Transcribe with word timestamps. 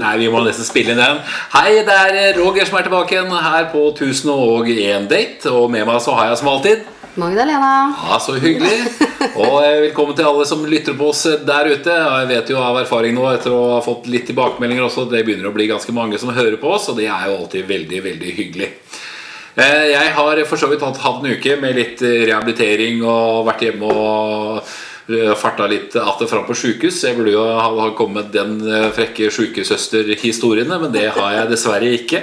Nei, 0.00 0.16
vi 0.24 0.28
må 0.32 0.42
nesten 0.46 0.66
spille 0.66 0.94
inn 0.94 1.00
den. 1.02 1.22
Hei, 1.54 1.82
det 1.86 1.96
er 2.02 2.36
Roger 2.40 2.68
som 2.68 2.80
er 2.80 2.88
tilbake 2.88 3.16
igjen 3.16 3.30
her 3.30 3.70
på 3.72 3.86
1001 3.92 5.08
Date. 5.12 5.54
Og 5.54 5.70
med 5.72 5.86
meg 5.88 6.02
så 6.04 6.16
har 6.18 6.30
jeg 6.32 6.40
som 6.42 6.50
alltid 6.54 6.84
Magdalena. 7.16 7.94
Ja, 8.10 8.18
så 8.20 8.34
hyggelig. 8.36 8.74
Og 9.40 9.54
eh, 9.62 9.78
velkommen 9.86 10.16
til 10.18 10.26
alle 10.28 10.44
som 10.48 10.66
lytter 10.68 10.96
på 10.98 11.08
oss 11.14 11.22
der 11.48 11.70
ute. 11.70 11.94
Jeg 11.94 12.28
vet 12.28 12.50
jo 12.52 12.60
av 12.60 12.76
erfaring 12.82 13.16
nå 13.16 13.24
etter 13.30 13.54
å 13.56 13.62
ha 13.70 13.78
fått 13.84 14.10
litt 14.12 14.26
tilbakemeldinger 14.28 14.84
også, 14.84 15.06
det 15.08 15.22
begynner 15.24 15.48
å 15.48 15.54
bli 15.56 15.70
ganske 15.70 15.94
mange 15.96 16.20
som 16.20 16.34
hører 16.36 16.58
på 16.60 16.74
oss, 16.76 16.90
og 16.92 17.00
det 17.00 17.08
er 17.08 17.30
jo 17.30 17.38
alltid 17.38 17.70
veldig, 17.70 18.02
veldig 18.10 18.34
hyggelig. 18.36 18.68
Eh, 19.56 19.86
Jeg 19.94 20.12
har 20.18 20.42
for 20.44 20.60
så 20.60 20.68
vidt 20.68 20.84
hatt 20.84 21.00
en 21.00 21.30
uke 21.32 21.56
med 21.62 21.78
litt 21.80 22.04
eh, 22.04 22.26
rehabilitering 22.28 23.00
og 23.00 23.46
vært 23.48 23.64
hjemme 23.64 23.88
og 23.88 24.58
eh, 24.60 24.74
farta 25.38 25.66
litt 25.70 25.96
att 25.96 26.30
fram 26.30 26.46
på 26.46 26.54
sjukehus. 26.54 27.04
Jeg 27.04 27.16
burde 27.16 27.30
jo 27.34 27.42
ha 27.44 27.90
kommet 27.94 28.32
den 28.34 28.56
eh, 28.66 28.88
frekke 28.90 29.28
sjukesøsterhistoriene, 29.30 30.78
men 30.82 30.92
det 30.94 31.04
har 31.14 31.32
jeg 31.36 31.50
dessverre 31.52 31.90
ikke. 31.94 32.22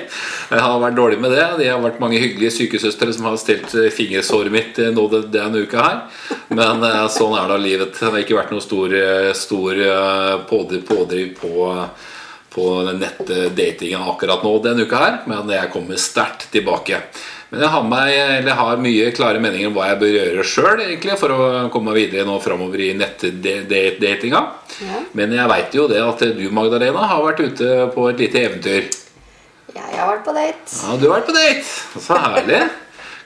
Jeg 0.51 0.63
har 0.65 0.81
vært 0.83 0.97
dårlig 0.97 1.19
med 1.23 1.31
det. 1.31 1.45
Det 1.61 1.69
har 1.71 1.79
vært 1.83 2.01
mange 2.03 2.19
hyggelige 2.19 2.51
sykesøstre 2.57 3.13
som 3.15 3.29
har 3.29 3.37
stelt 3.39 3.71
eh, 3.79 3.87
fingersåret 3.93 4.51
mitt 4.51 4.79
eh, 4.83 4.91
nå 4.91 5.07
den- 5.11 5.29
denne 5.31 5.63
uka 5.63 5.85
her. 5.85 6.01
Men 6.49 6.83
eh, 6.83 7.07
sånn 7.13 7.37
er 7.39 7.47
da 7.53 7.57
livet. 7.57 7.95
Det 7.99 8.09
har 8.11 8.19
ikke 8.19 8.39
vært 8.41 8.51
noe 8.51 8.63
stor, 8.65 8.93
eh, 8.99 9.31
stor 9.37 9.79
eh, 9.79 10.35
pådriv, 10.49 11.37
på 11.39 11.69
på 12.53 12.65
nettdatinga 12.85 13.97
akkurat 14.11 14.43
nå 14.45 14.51
denne 14.61 14.83
uka 14.85 14.97
her, 15.01 15.15
men 15.25 15.47
jeg 15.49 15.71
kommer 15.73 15.97
sterkt 15.97 16.51
tilbake. 16.53 16.99
Men 17.53 17.61
jeg 17.61 17.69
har, 17.69 17.83
meg, 17.85 18.47
har 18.57 18.79
mye 18.81 19.09
klare 19.13 19.37
meninger 19.37 19.69
om 19.69 19.75
hva 19.77 19.91
jeg 19.91 19.99
bør 20.01 20.15
gjøre 20.15 20.45
sjøl 20.49 20.79
for 21.21 21.33
å 21.35 21.41
komme 21.69 21.91
meg 21.91 21.99
videre 21.99 22.25
nå 22.25 22.39
framover 22.41 22.81
i 22.81 22.87
nettdatinga. 22.97 24.41
Ja. 24.81 25.01
Men 25.13 25.35
jeg 25.37 25.51
veit 25.51 25.77
jo 25.77 25.85
det 25.91 25.99
at 26.01 26.23
du, 26.33 26.47
Magdalena, 26.49 27.03
har 27.11 27.21
vært 27.21 27.43
ute 27.45 27.69
på 27.93 28.07
et 28.09 28.23
lite 28.25 28.41
eventyr. 28.41 28.89
Ja, 29.75 29.85
jeg 29.85 30.01
har 30.01 30.09
vært 30.15 30.25
på 30.25 30.33
date. 30.33 30.79
Ja, 30.79 30.97
du 30.97 31.05
har 31.05 31.19
vært 31.19 31.29
på 31.29 31.37
date! 31.37 32.01
Så 32.01 32.17
herlig. 32.25 32.63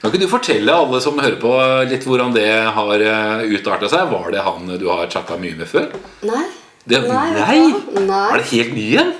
Kan 0.02 0.12
ikke 0.12 0.20
du 0.20 0.28
fortelle 0.30 0.76
alle 0.76 1.00
som 1.00 1.24
hører 1.24 1.40
på, 1.40 1.56
litt 1.88 2.04
hvordan 2.04 2.36
det 2.36 2.46
har 2.76 3.08
utarta 3.48 3.88
seg? 3.88 4.12
Var 4.12 4.30
det 4.36 4.44
han 4.44 4.74
du 4.76 4.90
har 4.92 5.08
chatta 5.08 5.40
mye 5.40 5.56
med 5.56 5.72
før? 5.72 5.88
Nei. 6.28 6.44
Det, 6.84 7.00
Nei, 7.08 7.28
nei. 7.32 7.60
Nei. 8.04 8.24
Er 8.28 8.44
det 8.44 8.50
helt 8.52 8.76
ny 8.76 8.90
en? 9.00 9.16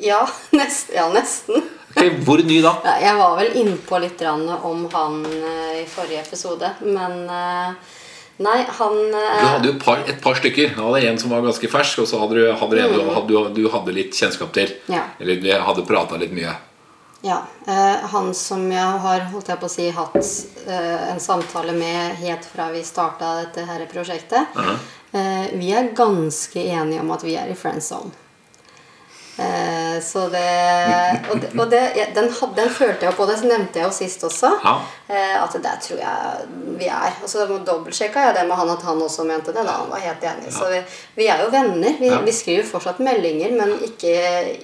Ja, 0.00 0.24
nest, 0.56 0.96
ja, 0.96 1.10
nesten. 1.12 1.68
Ok, 1.96 2.12
Hvor 2.24 2.42
ny 2.44 2.58
da? 2.60 2.74
Jeg 3.00 3.16
var 3.16 3.36
vel 3.38 3.54
innpå 3.62 3.98
litt 4.02 4.20
om 4.28 4.82
han 4.92 5.22
eh, 5.24 5.78
i 5.80 5.86
forrige 5.88 6.20
episode, 6.26 6.74
men 6.84 7.22
eh, 7.24 7.94
Nei, 8.44 8.58
han 8.68 8.96
eh, 9.16 9.38
Du 9.40 9.46
hadde 9.48 9.70
jo 9.70 9.76
par, 9.80 10.02
et 10.04 10.18
par 10.20 10.36
stykker. 10.36 10.74
Du 10.76 10.82
hadde 10.84 11.06
en 11.08 11.18
som 11.18 11.32
var 11.32 11.40
ganske 11.46 11.70
fersk, 11.72 12.02
og 12.02 12.08
så 12.10 12.20
hadde 12.20 12.36
du, 12.36 12.42
hadde 12.52 12.76
du 12.76 12.82
en 12.82 12.92
du, 12.92 13.06
hadde, 13.14 13.28
du, 13.32 13.62
du 13.62 13.68
hadde 13.72 13.94
litt 13.96 14.18
kjennskap 14.18 14.52
til. 14.52 14.74
Mm. 14.90 14.98
Ja. 14.98 15.06
Eller 15.22 15.40
du 15.40 15.48
hadde 15.70 15.86
prata 15.88 16.20
litt 16.20 16.34
mye. 16.36 16.52
Ja. 17.24 17.40
han 18.12 18.28
som 18.36 18.68
jeg 18.70 18.98
har 19.02 19.24
holdt 19.32 19.48
jeg 19.48 19.58
på 19.58 19.66
å 19.66 19.72
si, 19.72 19.86
hatt 19.90 20.28
en 20.68 21.18
samtale 21.18 21.72
med 21.74 22.20
helt 22.20 22.44
fra 22.46 22.68
vi 22.70 22.84
starta 22.86 23.32
dette 23.40 23.64
her 23.66 23.82
prosjektet. 23.90 24.52
Uh 24.54 24.68
-huh. 24.68 25.56
vi 25.56 25.72
er 25.72 25.90
ganske 25.96 26.60
enige 26.60 27.00
om 27.00 27.10
at 27.10 27.24
vi 27.24 27.34
er 27.34 27.48
i 27.48 27.54
friend 27.54 27.82
zone. 27.82 28.12
Eh, 29.38 29.98
så 30.00 30.22
det 30.32 30.44
Og, 31.30 31.40
det, 31.40 31.50
og 31.60 31.70
det, 31.70 31.80
ja, 31.96 32.06
den, 32.16 32.30
had- 32.32 32.54
den 32.56 32.70
følte 32.72 33.04
jeg 33.06 33.14
på, 33.18 33.26
det 33.28 33.36
nevnte 33.44 33.80
jeg 33.80 33.84
jo 33.84 33.92
sist 33.92 34.24
også. 34.24 34.50
Ja. 34.64 34.74
Eh, 35.12 35.42
at 35.42 35.52
der 35.62 35.76
tror 35.82 35.98
jeg 36.00 36.46
vi 36.78 36.88
er. 36.88 37.12
Og 37.22 37.28
så 37.28 37.44
dobbeltsjekka 37.46 38.24
jeg 38.28 38.34
det 38.38 38.46
med 38.48 38.56
han 38.56 38.70
at 38.72 38.82
han 38.82 39.02
også 39.02 39.24
mente 39.28 39.52
det. 39.52 39.64
da 39.66 39.76
Han 39.82 39.90
var 39.90 40.00
helt 40.00 40.24
enig. 40.24 40.52
Så 40.56 40.70
vi, 40.72 40.80
vi 41.20 41.26
er 41.28 41.42
jo 41.44 41.50
venner. 41.52 41.98
Vi, 42.00 42.08
Ja. 42.08 42.20
vi 42.24 42.32
skriver 42.32 42.64
fortsatt 42.64 42.98
meldinger, 43.04 43.52
men 43.60 43.76
ikke, 43.84 44.14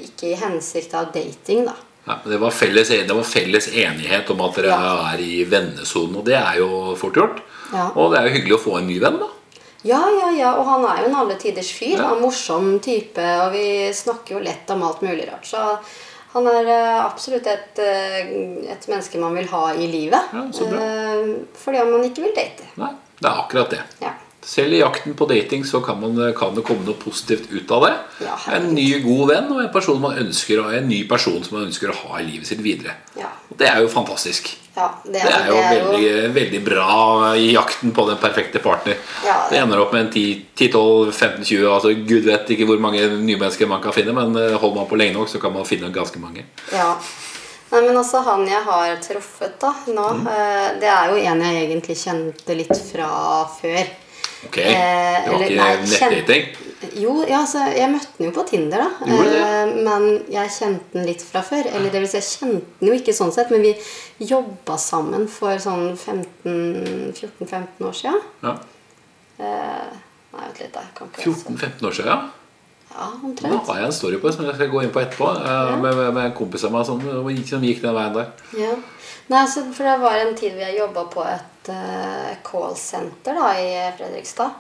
ikke 0.09 0.33
i 0.33 0.39
hensikt 0.41 0.95
av 0.95 1.13
dating, 1.13 1.67
da. 1.69 1.75
Ja, 2.07 2.17
det, 2.27 2.41
var 2.41 2.51
felles, 2.51 2.89
det 2.89 3.15
var 3.15 3.23
felles 3.29 3.69
enighet 3.69 4.31
om 4.31 4.41
at 4.41 4.57
dere 4.57 4.73
Ja. 4.73 5.13
er 5.13 5.21
i 5.23 5.45
vennesonen, 5.45 6.17
og 6.17 6.25
det 6.25 6.35
er 6.35 6.57
jo 6.59 6.97
fort 6.99 7.15
gjort. 7.15 7.43
Ja. 7.73 7.91
Og 7.95 8.11
det 8.13 8.19
er 8.21 8.27
jo 8.27 8.35
hyggelig 8.39 8.57
å 8.59 8.65
få 8.65 8.79
en 8.81 8.87
ny 8.89 8.99
venn, 8.99 9.21
da. 9.21 9.29
Ja, 9.83 10.01
ja, 10.21 10.31
ja, 10.31 10.55
og 10.59 10.67
han 10.69 10.85
er 10.87 11.03
jo 11.03 11.11
en 11.11 11.19
alle 11.25 11.37
tiders 11.41 11.73
fyr. 11.75 11.99
Ja. 11.99 12.13
En 12.15 12.23
morsom 12.23 12.77
type, 12.85 13.27
og 13.43 13.53
vi 13.57 13.67
snakker 13.95 14.37
jo 14.37 14.43
lett 14.45 14.71
om 14.71 14.85
alt 14.87 15.03
mulig 15.03 15.27
rart. 15.31 15.47
Så 15.49 15.63
han 16.33 16.49
er 16.49 16.69
eh, 16.71 16.99
absolutt 17.03 17.49
et, 17.51 17.81
eh, 17.83 18.21
et 18.73 18.87
menneske 18.89 19.21
man 19.21 19.35
vil 19.37 19.51
ha 19.51 19.65
i 19.75 19.89
livet. 19.91 20.33
Ja, 20.33 20.45
så 20.55 20.69
bra. 20.71 20.81
Eh, 20.81 21.33
fordi 21.59 21.83
om 21.83 21.91
man 21.97 22.07
ikke 22.09 22.25
vil 22.25 22.37
date. 22.37 22.69
Nei, 22.81 22.93
det 23.19 23.29
er 23.29 23.43
akkurat 23.43 23.75
det. 23.75 23.83
Ja. 24.05 24.15
Selv 24.45 24.75
i 24.75 24.81
jakten 24.81 25.15
på 25.15 25.27
dating 25.31 25.63
så 25.65 25.79
kan, 25.81 26.01
man, 26.03 26.17
kan 26.35 26.55
det 26.57 26.65
komme 26.67 26.83
noe 26.87 26.99
positivt 26.99 27.45
ut 27.53 27.71
av 27.71 27.85
det. 27.87 27.93
Ja, 28.27 28.35
en 28.57 28.73
ny, 28.75 28.89
god 29.05 29.29
venn 29.31 29.53
og 29.55 29.61
en, 29.63 29.69
person 29.71 30.01
man 30.03 30.19
ønsker, 30.19 30.65
en 30.75 30.89
ny 30.91 31.05
person 31.09 31.39
som 31.47 31.59
man 31.61 31.69
ønsker 31.69 31.93
å 31.93 31.95
ha 32.01 32.19
i 32.19 32.27
livet 32.27 32.49
sitt 32.51 32.59
videre. 32.65 32.97
Ja. 33.15 33.31
Det 33.55 33.69
er 33.69 33.79
jo 33.85 33.89
fantastisk. 33.93 34.51
ja 34.75 34.89
det, 35.05 35.13
Det 35.23 35.31
er 35.37 35.47
jo 35.47 35.57
veldig, 35.61 36.35
veldig 36.35 36.61
bra 36.65 37.35
i 37.39 37.53
jakten 37.55 37.93
på 37.95 38.07
den 38.09 38.19
perfekte 38.19 38.59
partner. 38.65 38.99
Ja, 39.25 39.37
det 39.51 39.61
ender 39.63 39.79
opp 39.85 39.93
med 39.95 40.09
en 40.09 40.13
10-12-15-20 40.59 41.69
altså 41.71 41.93
Gud 42.09 42.27
vet 42.27 42.51
ikke 42.55 42.67
hvor 42.69 42.81
mange 42.83 43.03
nye 43.23 43.39
mennesker 43.39 43.69
man 43.71 43.83
kan 43.85 43.95
finne, 43.95 44.15
men 44.17 44.35
eh, 44.41 44.57
holder 44.59 44.81
man 44.83 44.89
på 44.91 44.99
lenge 44.99 45.17
nok, 45.19 45.31
så 45.31 45.39
kan 45.43 45.55
man 45.55 45.69
finne 45.69 45.93
ganske 45.95 46.19
mange. 46.23 46.45
Ja. 46.73 46.95
Nei, 47.73 47.81
men 47.87 47.97
altså 47.97 48.21
Han 48.27 48.43
jeg 48.49 48.61
har 48.67 48.97
truffet 49.01 49.55
da 49.63 49.71
nå, 49.89 50.09
Mm. 50.19 50.27
eh, 50.29 50.69
det 50.83 50.89
er 50.93 51.11
jo 51.13 51.17
en 51.31 51.41
jeg 51.47 51.63
egentlig 51.69 51.97
kjente 52.03 52.57
litt 52.59 52.75
fra 52.91 53.11
før. 53.61 53.85
Ok, 54.47 54.59
Eh, 54.59 54.65
Det 55.25 55.31
var 55.31 55.35
eller- 55.35 55.47
ikke 55.47 55.57
nei, 55.57 55.77
nettdating? 55.87 56.47
Jo, 56.99 57.25
ja, 57.29 57.39
altså, 57.41 57.59
jeg 57.77 57.91
møtte 57.93 58.09
den 58.19 58.27
jo 58.27 58.33
på 58.35 58.43
Tinder, 58.49 58.79
da. 58.79 58.89
Eh, 59.07 59.67
men 59.85 60.25
jeg 60.29 60.49
kjente 60.51 60.93
den 60.93 61.07
litt 61.07 61.23
fra 61.23 61.41
før. 61.47 61.65
Eller 61.73 61.91
det 61.91 62.01
vil 62.03 62.09
si, 62.09 62.17
jeg 62.19 62.25
kjente 62.25 62.65
den 62.81 62.89
jo 62.89 62.95
ikke 62.99 63.15
sånn 63.15 63.33
sett, 63.33 63.51
men 63.51 63.63
vi 63.63 63.77
jobba 64.27 64.77
sammen 64.77 65.29
for 65.29 65.55
sånn 65.63 65.97
15-14-15 65.97 67.87
år 67.87 67.95
siden. 67.97 68.21
Ja. 68.43 68.55
Eh, 69.39 69.93
nei, 70.33 70.45
vent 70.47 70.61
litt, 70.61 70.73
da. 70.75 70.83
Kan 70.97 71.09
ikke 71.13 71.23
14-15 71.31 71.87
år 71.89 71.93
siden, 71.97 72.07
ja. 72.13 72.21
Ja, 72.93 73.07
Da 73.41 73.49
har 73.65 73.77
jeg 73.79 73.85
en 73.87 73.93
story 73.97 74.19
på 74.21 74.29
det 74.29 74.35
som 74.35 74.45
jeg 74.45 74.55
skal 74.59 74.69
gå 74.69 74.83
inn 74.85 74.91
på 74.93 75.01
etterpå. 75.01 75.31
eh, 75.41 75.77
Med, 75.81 75.95
med, 75.97 76.13
med 76.15 76.25
en 76.27 76.33
kompis 76.37 76.65
av 76.65 76.73
meg 76.75 76.85
som, 76.85 77.01
som 77.01 77.63
gikk 77.65 77.81
den 77.81 77.95
veien 77.97 78.13
der. 78.13 78.27
Ja. 78.59 78.75
Nei, 79.31 79.39
altså, 79.47 79.63
for 79.73 79.85
det 79.87 79.95
var 80.03 80.19
en 80.21 80.35
tid 80.37 80.53
hvor 80.53 80.67
jeg 80.67 80.77
jobba 80.79 81.05
på 81.09 81.25
et 81.25 81.41
uh, 81.69 82.33
callsenter 82.47 83.37
da, 83.39 83.53
i 83.59 83.93
Fredrikstad. 83.99 84.51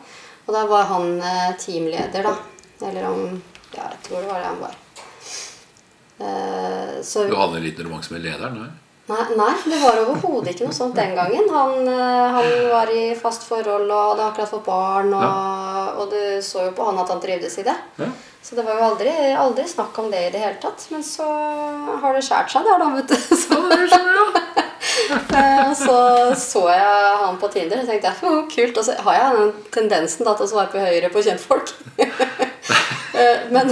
Og 0.46 0.54
da 0.54 0.66
var 0.70 0.88
han 0.90 1.16
uh, 1.22 1.50
teamleder, 1.58 2.28
da. 2.28 2.36
Eller 2.88 3.08
om 3.10 3.26
Ja, 3.72 3.88
jeg 3.88 4.00
tror 4.04 4.20
det 4.20 4.28
var 4.28 4.40
det 4.42 4.48
han 4.50 4.62
var. 4.62 4.78
Uh, 6.22 7.02
så 7.02 7.26
Du 7.26 7.36
hadde 7.36 7.58
en 7.58 7.66
liten 7.66 7.88
romanse 7.88 8.12
med 8.12 8.26
lederen? 8.26 8.58
Nei? 8.60 8.70
Nei, 9.10 9.24
nei, 9.34 9.54
det 9.66 9.78
var 9.82 9.98
overhodet 10.04 10.52
ikke 10.52 10.68
noe 10.68 10.76
sånt 10.76 10.94
den 10.94 11.16
gangen. 11.18 11.48
Han, 11.50 11.88
eh, 11.90 12.36
han 12.36 12.50
var 12.70 12.90
i 12.94 13.08
fast 13.18 13.42
forhold 13.48 13.90
og 13.90 14.12
hadde 14.12 14.28
akkurat 14.28 14.52
fått 14.52 14.68
barn. 14.68 15.10
Og, 15.18 15.98
og 16.04 16.12
du 16.14 16.38
så 16.46 16.68
jo 16.68 16.74
på 16.76 16.86
han 16.86 17.00
at 17.02 17.10
han 17.10 17.20
trivdes 17.20 17.58
i 17.58 17.66
det. 17.66 17.74
Ja. 17.98 18.08
Så 18.42 18.54
det 18.54 18.64
var 18.66 18.78
jo 18.78 18.86
aldri, 18.92 19.10
aldri 19.34 19.66
snakk 19.68 19.98
om 19.98 20.08
det 20.14 20.22
i 20.28 20.30
det 20.34 20.44
hele 20.44 20.60
tatt. 20.62 20.86
Men 20.94 21.02
så 21.06 21.26
har 21.26 22.14
det 22.14 22.22
skåret 22.28 22.54
seg 22.54 22.70
der, 22.70 22.78
da, 22.78 22.88
vet 22.94 23.10
du. 23.10 23.18
Så, 23.42 23.58
Eh, 24.32 24.41
og 25.12 25.76
så 25.76 25.98
så 26.38 26.62
jeg 26.70 27.18
han 27.22 27.38
på 27.40 27.50
Tinder 27.52 27.82
og 27.82 27.88
tenkte 27.88 28.10
jeg, 28.10 28.28
oh, 28.28 28.42
kult. 28.52 28.78
Og 28.78 28.86
så 28.86 28.96
har 29.06 29.18
jeg 29.18 29.38
den 29.38 29.52
tendensen 29.74 30.26
da, 30.26 30.36
til 30.36 30.48
å 30.48 30.52
svare 30.54 30.72
på 30.72 30.82
høyre 30.82 31.12
på 31.12 31.24
kjentfolk. 31.28 31.74
Eh, 33.12 33.42
men 33.52 33.68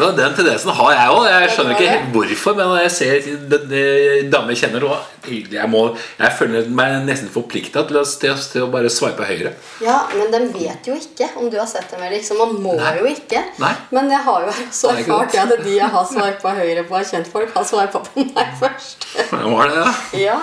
Ja, 0.00 0.10
den 0.16 0.34
tendensen 0.36 0.70
har 0.74 0.92
jeg 0.92 1.08
òg. 1.14 1.26
Jeg 1.30 1.50
skjønner 1.54 1.74
ikke 1.76 1.90
helt 1.92 2.12
hvorfor. 2.14 2.56
Men 2.58 2.72
jeg 2.82 2.90
ser 2.90 4.28
damer 4.32 4.56
kjenner 4.58 4.84
og 4.88 5.10
jeg, 5.24 5.68
må, 5.72 5.82
jeg 6.18 6.32
føler 6.38 6.66
meg 6.68 6.96
nesten 7.06 7.30
forplikta 7.32 7.84
til, 7.88 8.00
til, 8.20 8.34
å- 8.64 8.70
bare 8.72 8.90
sveipe 8.92 9.24
høyre. 9.24 9.54
Ja, 9.84 10.00
men 10.14 10.30
de 10.34 10.40
vet 10.52 10.88
jo 10.90 10.96
ikke 10.98 11.30
om 11.40 11.48
du 11.52 11.56
har 11.60 11.66
sett 11.70 11.88
dem 11.94 12.02
eller 12.04 12.18
ikke. 12.18 12.36
Man 12.38 12.56
må 12.64 12.74
Nei. 12.78 12.94
jo 13.00 13.08
ikke. 13.08 13.42
Nei. 13.62 13.72
Men 13.94 14.10
jeg 14.12 14.20
har 14.26 14.44
jo 14.48 14.56
så 14.74 14.92
erfart 14.92 15.38
at 15.44 15.54
de 15.64 15.76
jeg 15.78 15.90
har 15.96 16.04
sveipa 16.10 16.54
høyre 16.58 16.84
på, 16.88 16.98
av 17.00 17.04
kjentfolk, 17.08 17.54
har 17.54 17.64
sveipa 17.68 18.02
på 18.04 18.26
meg 18.34 18.52
først. 18.60 19.06
Var 19.32 19.72
det 19.72 19.78
ja. 19.80 19.94
Ja, 20.24 20.40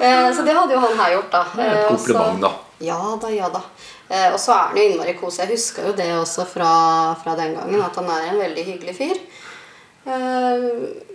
eh, 0.00 0.30
Så 0.36 0.44
det 0.46 0.54
hadde 0.56 0.72
jo 0.76 0.80
han 0.86 0.96
her 1.02 1.16
gjort, 1.18 1.30
da. 1.32 1.44
Et 1.56 1.66
Eh, 1.66 1.84
kompliment, 1.90 2.40
da. 2.40 2.52
Ja 2.84 2.98
da, 3.20 3.28
ja 3.32 3.46
da. 3.48 3.60
Eh, 4.08 4.28
og 4.32 4.38
så 4.38 4.52
er 4.54 4.68
han 4.70 4.76
jo 4.78 4.84
innmari 4.86 5.14
kos. 5.18 5.38
Jeg 5.42 5.50
husker 5.50 5.88
jo 5.88 5.92
det 5.98 6.06
også 6.14 6.44
fra, 6.46 6.70
fra 7.22 7.34
den 7.38 7.56
gangen, 7.58 7.82
at 7.82 7.96
han 7.98 8.10
er 8.14 8.28
en 8.32 8.38
veldig 8.42 8.64
hyggelig 8.68 8.94
fyr. 8.98 9.18
Eh, 10.06 10.66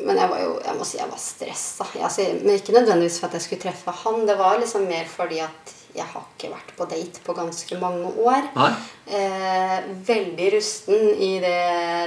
men 0.03 0.17
jeg 0.19 0.27
var 0.33 0.41
jo 0.43 0.55
jeg 0.65 0.75
må 0.77 0.87
si 0.87 0.97
jeg 0.99 1.07
var 1.11 1.21
stressa. 1.23 1.87
Altså, 2.03 2.25
men 2.43 2.57
ikke 2.57 2.75
nødvendigvis 2.75 3.19
for 3.21 3.29
at 3.29 3.37
jeg 3.39 3.45
skulle 3.45 3.63
treffe 3.63 3.93
han. 4.03 4.25
Det 4.27 4.35
var 4.39 4.59
liksom 4.59 4.83
mer 4.89 5.07
fordi 5.07 5.39
at 5.45 5.77
jeg 5.95 6.05
har 6.07 6.23
ikke 6.37 6.51
vært 6.53 6.69
på 6.77 6.85
date 6.91 7.19
på 7.25 7.33
ganske 7.35 7.77
mange 7.79 8.11
år. 8.23 8.45
Eh, 9.11 9.79
veldig 10.07 10.51
rusten 10.57 11.09
i 11.19 11.31
det, 11.43 11.57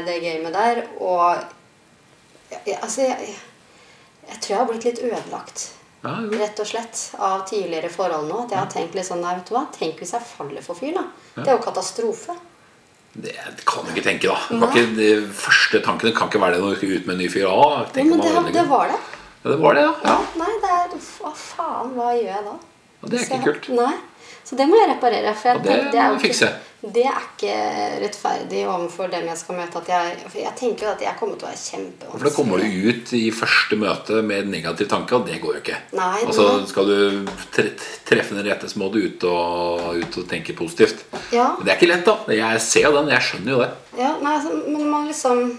det 0.06 0.20
gamet 0.24 0.54
der. 0.56 0.82
Og 1.00 1.36
jeg- 2.66 2.78
altså, 2.82 3.00
jeg, 3.02 3.16
jeg, 3.28 3.36
jeg 4.28 4.40
tror 4.40 4.54
jeg 4.54 4.58
har 4.58 4.70
blitt 4.70 4.84
litt 4.84 5.02
ødelagt 5.04 5.66
Ja. 6.04 6.16
Rett 6.44 6.58
og 6.60 6.66
slett. 6.68 7.02
Av 7.18 7.44
tidligere 7.48 7.88
forhold 7.92 8.28
nå. 8.28 8.42
At 8.44 8.50
jeg 8.52 8.60
har 8.60 8.72
tenkt 8.72 8.96
litt 8.98 9.08
sånn 9.08 9.22
Nei, 9.24 9.34
vet 9.38 9.48
du 9.48 9.54
hva. 9.56 9.62
Tenk 9.72 10.02
hvis 10.02 10.12
jeg 10.16 10.26
faller 10.28 10.64
for 10.66 10.76
fyr, 10.78 10.92
da. 10.98 11.06
Det 11.38 11.46
er 11.48 11.56
jo 11.56 11.62
katastrofe. 11.64 12.36
Det 13.14 13.32
kan 13.64 13.86
du 13.86 13.92
ikke 13.94 14.04
tenke, 14.08 14.26
da. 14.28 14.36
Kan 14.50 14.66
ikke, 14.68 14.86
de 14.98 15.08
første 15.38 15.80
tankene 15.86 16.12
kan 16.16 16.28
ikke 16.28 16.42
være 16.42 16.58
det 16.58 16.64
når 16.64 16.74
du 16.74 16.80
skal 16.82 16.94
ut 16.98 17.06
med 17.08 17.14
en 17.16 17.22
ny 17.22 17.28
fyr. 17.30 17.46
Ah, 17.48 17.84
Ja, 17.94 18.04
men 18.10 18.20
det, 18.20 18.54
det 18.58 18.66
var 18.68 18.90
det. 18.90 19.00
Ja, 19.44 19.50
det 19.52 19.58
var 19.62 19.76
det, 19.78 19.84
ja. 19.86 19.94
ja. 20.04 20.16
Nei, 20.40 20.52
det 20.62 20.70
er 20.76 20.94
Hva 20.98 21.32
faen? 21.38 21.92
Hva 21.96 22.10
gjør 22.16 22.30
jeg 22.32 22.46
da? 22.48 22.54
Og 23.04 23.10
det 23.12 23.20
er 23.20 23.28
ikke 23.28 23.40
Så- 23.40 23.46
kult. 23.52 23.68
Nei. 23.78 23.94
Så 24.44 24.56
det 24.60 24.66
må 24.68 24.76
jeg 24.76 24.90
reparere. 24.90 25.30
For 25.34 25.48
jeg, 25.48 25.56
Og 25.56 25.62
det 25.64 25.74
det, 25.92 26.00
er. 26.00 26.16
Ikke, 26.20 26.48
det 26.94 27.04
er 27.08 27.20
ikke 27.24 27.52
rettferdig 28.02 28.58
overfor 28.68 29.08
dem 29.08 29.24
jeg 29.30 29.38
skal 29.40 29.56
møte. 29.56 29.80
Jeg, 29.88 30.18
for 30.28 30.38
jeg 30.42 30.52
tenker 30.58 30.84
jo 30.84 30.90
at 30.92 31.00
jeg 31.06 31.16
kommer 31.16 31.38
til 31.40 31.46
å 31.46 31.48
være 31.48 31.62
kjempevanskelig. 31.62 32.18
For 32.20 32.28
da 32.28 32.32
kommer 32.36 32.60
du 32.60 32.88
ut 32.90 33.12
i 33.16 33.22
første 33.32 33.78
møte 33.80 34.20
med 34.22 34.42
en 34.44 34.50
negativ 34.52 34.90
tanke, 34.92 35.16
og 35.16 35.24
det 35.30 35.40
går 35.40 35.56
jo 35.56 35.62
ikke. 35.64 35.78
Nei, 35.96 36.20
Og 36.28 36.34
så 36.36 36.48
skal 36.68 36.84
du 36.92 37.24
tre 37.56 37.70
treffe 38.04 38.36
den 38.36 38.44
rette, 38.44 38.68
så 38.68 38.76
må 38.84 38.90
du 38.92 39.00
ut 39.00 39.24
og, 39.24 39.96
ut 40.02 40.18
og 40.20 40.28
tenke 40.28 40.52
positivt. 40.52 41.06
Ja. 41.32 41.54
Men 41.56 41.64
det 41.64 41.72
er 41.72 41.80
ikke 41.80 41.92
lett, 41.94 42.04
da. 42.04 42.18
Jeg 42.28 42.60
ser 42.60 42.90
jo 42.90 42.92
den, 42.98 43.08
jeg 43.16 43.22
skjønner 43.30 43.56
jo 43.56 43.62
det. 43.64 43.70
Ja, 43.96 44.12
nei, 44.20 44.34
altså, 44.36 44.60
men 44.68 44.90
man 44.90 45.08
liksom 45.08 45.58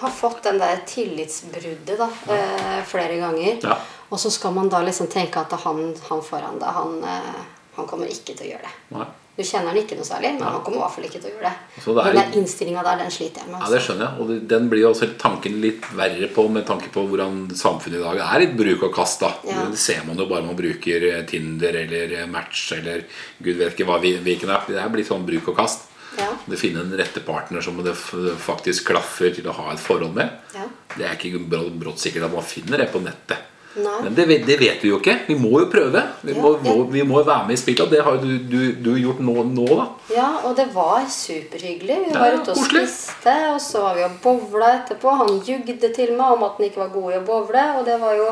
har 0.00 0.10
fått 0.10 0.40
den 0.48 0.58
der 0.58 0.80
tillitsbruddet 0.88 1.98
da, 2.00 2.08
eh, 2.32 2.80
flere 2.88 3.20
ganger. 3.20 3.60
Ja. 3.62 3.76
Og 4.14 4.20
så 4.22 4.30
skal 4.30 4.54
man 4.54 4.68
da 4.70 4.78
liksom 4.86 5.08
tenke 5.10 5.42
at 5.42 5.50
han, 5.64 5.90
han 6.08 6.22
foran 6.22 6.60
deg, 6.62 6.70
han, 6.78 6.96
eh, 7.02 7.44
han 7.74 7.86
kommer 7.90 8.06
ikke 8.06 8.36
til 8.38 8.46
å 8.46 8.50
gjøre 8.54 8.68
det. 8.68 8.74
Nei. 8.94 9.06
Du 9.34 9.40
kjenner 9.42 9.72
han 9.72 9.78
ikke 9.80 9.96
noe 9.98 10.06
særlig, 10.06 10.28
men 10.36 10.44
han 10.46 10.60
kommer 10.62 10.78
i 10.78 10.82
hvert 10.84 10.92
fall 10.94 11.06
ikke 11.08 11.18
til 11.24 11.26
å 11.26 11.32
gjøre 11.32 11.48
det. 11.50 11.80
Så 11.82 11.94
det 11.96 12.02
er 12.06 12.14
den 12.20 12.36
innstillinga 12.38 12.82
der, 12.86 13.00
den 13.00 13.10
sliter 13.10 13.42
jeg 13.42 13.48
med. 13.50 13.56
Ja, 13.56 13.62
Altså. 13.64 13.72
det 13.74 13.80
skjønner 13.82 14.04
jeg. 14.04 14.20
Og 14.22 14.44
den 14.52 14.68
blir 14.70 14.82
jo 14.84 14.90
også 14.92 15.08
tanken 15.18 15.56
litt 15.64 15.88
verre 15.98 16.28
på 16.36 16.44
med 16.54 16.66
tanke 16.68 16.92
på 16.94 17.02
hvordan 17.10 17.40
samfunnet 17.58 17.98
i 17.98 18.02
dag 18.04 18.20
er 18.28 18.44
litt 18.44 18.52
bruk 18.60 18.84
og 18.86 18.92
kast. 18.94 19.24
da 19.24 19.32
Ja. 19.48 19.64
Det 19.72 19.80
ser 19.82 20.04
man 20.06 20.16
jo 20.22 20.26
bare 20.30 20.46
man 20.46 20.54
bruker 20.60 21.08
eh, 21.10 21.24
Tinder 21.26 21.74
eller 21.80 22.14
eh, 22.20 22.26
Match 22.30 22.62
eller 22.78 23.02
gud 23.42 23.56
vet 23.58 23.74
ikke 23.74 23.88
hva 23.90 23.98
vi- 24.04 24.20
hvilken 24.22 24.50
app. 24.54 24.68
Det 24.70 24.78
er 24.78 24.88
blitt 24.94 25.10
sånn 25.10 25.26
bruk 25.26 25.48
og 25.50 25.56
kast. 25.58 25.88
Ja. 26.16 26.28
Det 26.46 26.56
finne 26.62 26.84
en 26.86 26.94
rette 26.96 27.18
partner 27.26 27.60
som 27.60 27.82
det 27.82 27.96
faktisk 28.38 28.86
klaffer 28.92 29.34
til 29.34 29.48
å 29.50 29.56
ha 29.58 29.72
et 29.72 29.82
forhold 29.82 30.14
med. 30.14 30.30
Ja. 30.54 30.68
Det 30.94 31.08
er 31.10 31.18
ikke 31.18 31.42
brått 31.82 31.98
sikkert 31.98 32.28
at 32.28 32.32
man 32.38 32.46
finner 32.46 32.78
det 32.78 32.92
på 32.94 33.02
nettet. 33.02 33.50
Nei. 33.74 33.94
Men 34.04 34.14
det, 34.14 34.24
det 34.46 34.54
vet 34.60 34.82
vi 34.84 34.90
jo 34.92 34.98
ikke. 35.00 35.14
Vi 35.26 35.34
må 35.34 35.50
jo 35.64 35.66
prøve. 35.72 36.02
Vi 36.22 36.34
Ja, 36.34 36.42
må, 36.44 36.52
må, 36.62 36.74
vi 36.92 37.02
må 37.02 37.22
være 37.26 37.48
med 37.48 37.56
i 37.56 37.60
spillet. 37.62 37.90
Det 37.90 38.02
har 38.06 38.20
du, 38.22 38.28
du, 38.50 38.58
du 38.84 38.90
gjort 39.00 39.18
nå, 39.24 39.34
nå, 39.50 39.64
da. 39.70 39.86
Ja, 40.14 40.28
og 40.46 40.54
det 40.58 40.68
var 40.76 41.02
superhyggelig. 41.10 41.96
Vi 42.06 42.12
var 42.14 42.30
ja, 42.30 42.36
ute 42.38 42.54
og 42.54 42.60
koselig. 42.60 42.84
spiste, 42.92 43.34
og 43.54 43.58
så 43.64 43.82
var 43.88 43.98
vi 43.98 44.04
og 44.06 44.14
bowla 44.22 44.68
etterpå. 44.80 45.16
Han 45.24 45.40
jugde 45.48 45.90
til 45.96 46.14
meg 46.14 46.36
om 46.36 46.46
at 46.46 46.60
han 46.60 46.68
ikke 46.68 46.84
var 46.84 46.94
god 46.94 47.16
i 47.16 47.18
å 47.18 47.24
bowle, 47.26 47.64
og 47.80 47.82
det 47.90 47.98
var 48.04 48.14
jo 48.20 48.28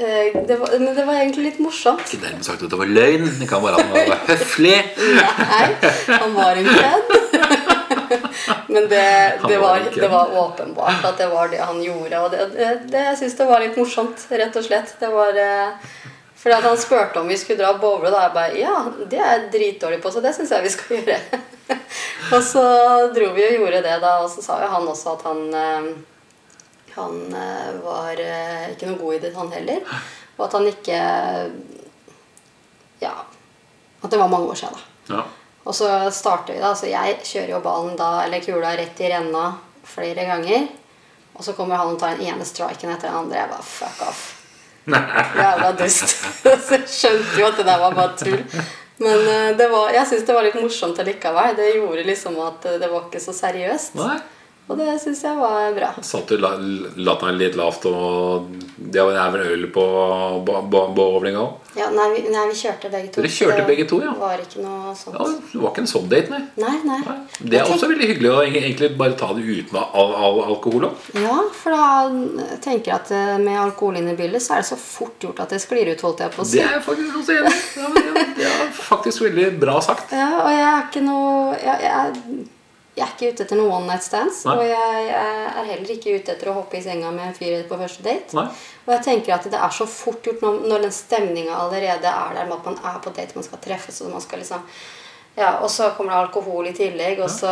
eh, 0.00 0.40
det 0.48 0.56
var, 0.62 0.72
Men 0.80 0.96
det 0.96 1.04
var 1.10 1.20
egentlig 1.20 1.44
litt 1.50 1.60
morsomt. 1.60 2.06
Ikke 2.08 2.24
dermed 2.24 2.48
sagt 2.48 2.64
at 2.64 2.72
det 2.72 2.80
var 2.80 2.88
løgn. 2.88 3.28
Det 3.42 3.50
kan 3.52 3.60
være 3.64 3.84
at 3.84 3.92
han 3.92 4.14
var 4.14 4.24
høflig. 4.32 4.78
Nei, 5.20 5.66
han 6.08 6.38
var 6.40 6.62
en 6.62 6.72
kødd. 6.72 7.18
Men 8.72 8.88
det, 8.88 9.38
det, 9.48 9.58
var 9.58 9.82
det 9.94 10.08
var 10.08 10.32
åpenbart 10.38 11.04
at 11.04 11.18
det 11.20 11.28
var 11.28 11.48
det 11.52 11.60
han 11.60 11.82
gjorde. 11.82 12.20
Og 12.24 12.30
det, 12.32 12.46
det, 12.56 12.70
det 12.92 13.04
jeg 13.10 13.18
syns 13.20 13.36
det 13.38 13.48
var 13.50 13.62
litt 13.62 13.76
morsomt, 13.76 14.26
rett 14.30 14.56
og 14.56 14.64
slett. 14.64 14.94
Det 15.00 15.10
var 15.12 15.38
eh, 15.38 15.90
fordi 16.42 16.56
at 16.56 16.66
han 16.66 16.78
spurte 16.80 17.20
om 17.20 17.28
vi 17.30 17.36
skulle 17.38 17.60
dra 17.60 17.74
og 17.74 17.82
bowle, 17.82 18.10
da 18.10 18.24
jeg 18.24 18.34
bare 18.34 18.56
Ja, 18.58 18.78
det 19.10 19.18
er 19.20 19.34
jeg 19.36 19.50
dritdårlig 19.52 20.00
på, 20.02 20.10
så 20.10 20.22
det 20.24 20.32
syns 20.34 20.54
jeg 20.54 20.64
vi 20.64 20.72
skal 20.74 20.96
gjøre. 21.02 21.42
og 22.32 22.40
så 22.46 22.64
dro 23.14 23.28
vi 23.36 23.44
og 23.50 23.60
gjorde 23.60 23.84
det, 23.84 23.98
da, 24.02 24.16
og 24.24 24.32
så 24.32 24.44
sa 24.44 24.58
jo 24.64 24.72
han 24.72 24.88
også 24.94 25.14
at 25.18 25.28
han 25.28 25.44
eh, 25.60 25.92
han 26.92 27.20
eh, 27.32 27.68
var 27.80 28.18
ikke 28.72 28.88
noe 28.90 28.98
god 29.00 29.14
i 29.16 29.20
det, 29.22 29.30
han 29.36 29.52
heller. 29.54 29.94
Og 30.36 30.42
at 30.48 30.58
han 30.58 30.66
ikke 30.68 30.98
Ja. 33.02 33.14
At 34.02 34.10
det 34.10 34.18
var 34.18 34.28
mange 34.28 34.50
år 34.50 34.58
siden, 34.58 34.74
da. 35.08 35.14
Ja. 35.14 35.22
Og 35.62 35.74
så 35.76 35.88
starter 36.10 36.56
vi 36.56 36.62
da, 36.62 36.72
så 36.74 36.90
jeg 36.90 37.18
kjører 37.22 37.54
jo 37.54 37.62
ballen 37.62 37.96
da, 37.98 38.24
eller 38.24 38.42
kula 38.42 38.74
rett 38.78 39.00
i 39.00 39.10
renna 39.12 39.52
flere 39.86 40.26
ganger. 40.26 40.66
Og 41.38 41.44
så 41.46 41.54
kommer 41.56 41.78
han 41.80 41.94
og 41.94 42.00
tar 42.00 42.18
den 42.18 42.32
ene 42.32 42.46
striken 42.46 42.92
etter 42.92 43.08
den 43.08 43.18
andre. 43.22 43.38
Jeg 43.40 43.52
bare 43.52 43.66
fuck 43.66 44.02
off. 44.08 44.22
Jævla 45.38 45.72
dust. 45.78 46.16
så 46.42 46.56
jeg 46.76 46.88
skjønte 46.90 47.38
jo 47.38 47.48
at 47.48 47.60
det 47.60 47.66
der 47.68 47.82
var 47.82 47.96
bare 47.96 48.16
tull. 48.18 48.42
Men 49.02 49.24
eh, 49.28 49.48
det 49.58 49.68
var, 49.72 49.90
jeg 49.94 50.06
syns 50.10 50.26
det 50.28 50.34
var 50.36 50.46
litt 50.46 50.58
morsomt 50.58 51.00
allikevel. 51.02 51.56
Det 51.58 51.70
gjorde 51.76 52.04
liksom 52.06 52.38
at 52.44 52.66
eh, 52.68 52.78
det 52.82 52.90
var 52.90 53.06
ikke 53.06 53.22
så 53.22 53.34
seriøst. 53.36 53.96
Nei. 53.98 54.18
Og 54.70 54.78
det 54.78 54.92
syns 55.02 55.20
jeg 55.26 55.36
var 55.36 55.72
bra. 55.76 55.88
Satt 56.06 56.30
du 56.30 56.36
la- 56.40 56.54
latteren 56.96 57.36
litt 57.36 57.56
lavt, 57.58 57.82
og 57.90 58.46
det 58.78 59.02
var 59.04 59.32
vel 59.34 59.42
øl 59.56 59.64
på 59.74 59.82
bo- 60.46 60.62
bo- 60.70 60.86
bowling 60.96 61.34
òg? 61.36 61.58
Ja, 61.76 61.88
nei, 61.92 62.06
vi, 62.14 62.22
nei, 62.30 62.44
vi 62.50 62.54
kjørte 62.56 62.88
begge 62.92 63.10
to. 63.12 63.20
Dere 63.24 63.32
kjørte 63.32 63.64
begge 63.66 63.86
to, 63.90 63.98
ja. 64.04 64.12
var 64.20 64.38
ikke 64.40 64.62
noe 64.62 64.92
sånt. 64.96 65.16
Ja, 65.18 65.26
det 65.52 65.60
var 65.64 65.72
ikke 65.72 65.82
en 65.82 65.90
sånn 65.90 66.06
date, 66.12 66.30
nei. 66.30 66.40
Nei, 66.62 66.74
nei. 66.86 66.98
Nei. 67.04 67.16
Det 67.40 67.58
er 67.58 67.64
tenk... 67.66 67.74
også 67.74 67.90
veldig 67.90 68.08
hyggelig 68.12 68.30
å 68.32 68.38
egentlig 68.46 68.90
bare 69.02 69.16
ta 69.18 69.32
det 69.36 69.42
uten 69.48 69.80
all, 69.82 70.14
all 70.28 70.40
alkohol 70.46 70.88
òg. 70.90 71.10
Ja, 71.20 71.36
for 71.58 71.76
da 71.76 72.56
tenker 72.64 72.92
jeg 72.92 72.96
at 73.00 73.12
eh, 73.18 73.34
med 73.42 73.58
alkohol 73.66 73.98
inn 74.00 74.08
i 74.12 74.16
bildet, 74.18 74.44
så 74.46 74.56
er 74.56 74.62
det 74.64 74.70
så 74.70 74.78
fort 74.80 75.16
gjort 75.26 75.42
at 75.46 75.56
det 75.56 75.60
sklir 75.64 75.90
ut, 75.92 76.06
holdt 76.06 76.22
jeg 76.24 76.36
på 76.36 76.44
å 76.44 76.48
si. 76.48 76.60
Det 76.62 76.68
er 76.70 76.84
faktisk 76.86 77.20
også 77.24 77.38
enig. 77.40 77.54
Ja, 77.82 78.24
Det 78.38 78.48
er 78.52 78.74
faktisk 78.78 79.26
veldig 79.26 79.50
bra 79.60 79.80
sagt. 79.84 80.12
Ja, 80.16 80.30
og 80.46 80.50
jeg 80.54 80.66
er 80.70 80.82
ikke 80.88 81.04
noe 81.08 81.56
jeg, 81.56 81.88
jeg, 81.88 82.48
jeg 82.96 83.04
er 83.06 83.12
ikke 83.14 83.28
ute 83.32 83.44
etter 83.46 83.56
noen 83.56 83.72
one 83.72 83.86
night 83.88 84.04
stands. 84.04 84.42
Nei. 84.44 84.54
Og 84.58 84.64
jeg, 84.68 85.04
jeg 85.08 85.44
er 85.48 85.68
heller 85.70 85.92
ikke 85.94 86.16
ute 86.18 86.32
etter 86.34 86.50
å 86.52 86.56
hoppe 86.58 86.76
i 86.76 86.82
senga 86.84 87.10
med 87.14 87.30
en 87.30 87.36
fyr 87.38 87.62
på 87.70 87.78
første 87.80 88.02
date. 88.04 88.36
Nei. 88.36 88.44
Og 88.84 88.90
jeg 88.92 89.04
tenker 89.06 89.32
at 89.38 89.46
det 89.48 89.60
er 89.64 89.72
så 89.72 89.86
fort 89.88 90.26
gjort 90.28 90.42
når, 90.44 90.58
når 90.68 90.84
den 90.88 90.92
stemninga 90.92 91.54
allerede 91.56 92.10
er 92.10 92.34
der 92.36 92.50
med 92.50 92.58
at 92.58 92.66
man 92.68 92.76
er 92.92 92.98
på 93.04 93.14
date, 93.16 93.32
man 93.38 93.46
skal 93.46 93.62
treffes, 93.64 94.02
og 94.04 94.12
man 94.12 94.20
skal 94.24 94.42
liksom 94.44 94.66
Ja, 95.32 95.54
og 95.64 95.70
så 95.72 95.86
kommer 95.96 96.12
det 96.12 96.18
alkohol 96.26 96.66
i 96.68 96.74
tillegg, 96.76 97.22
og 97.24 97.30
så 97.32 97.48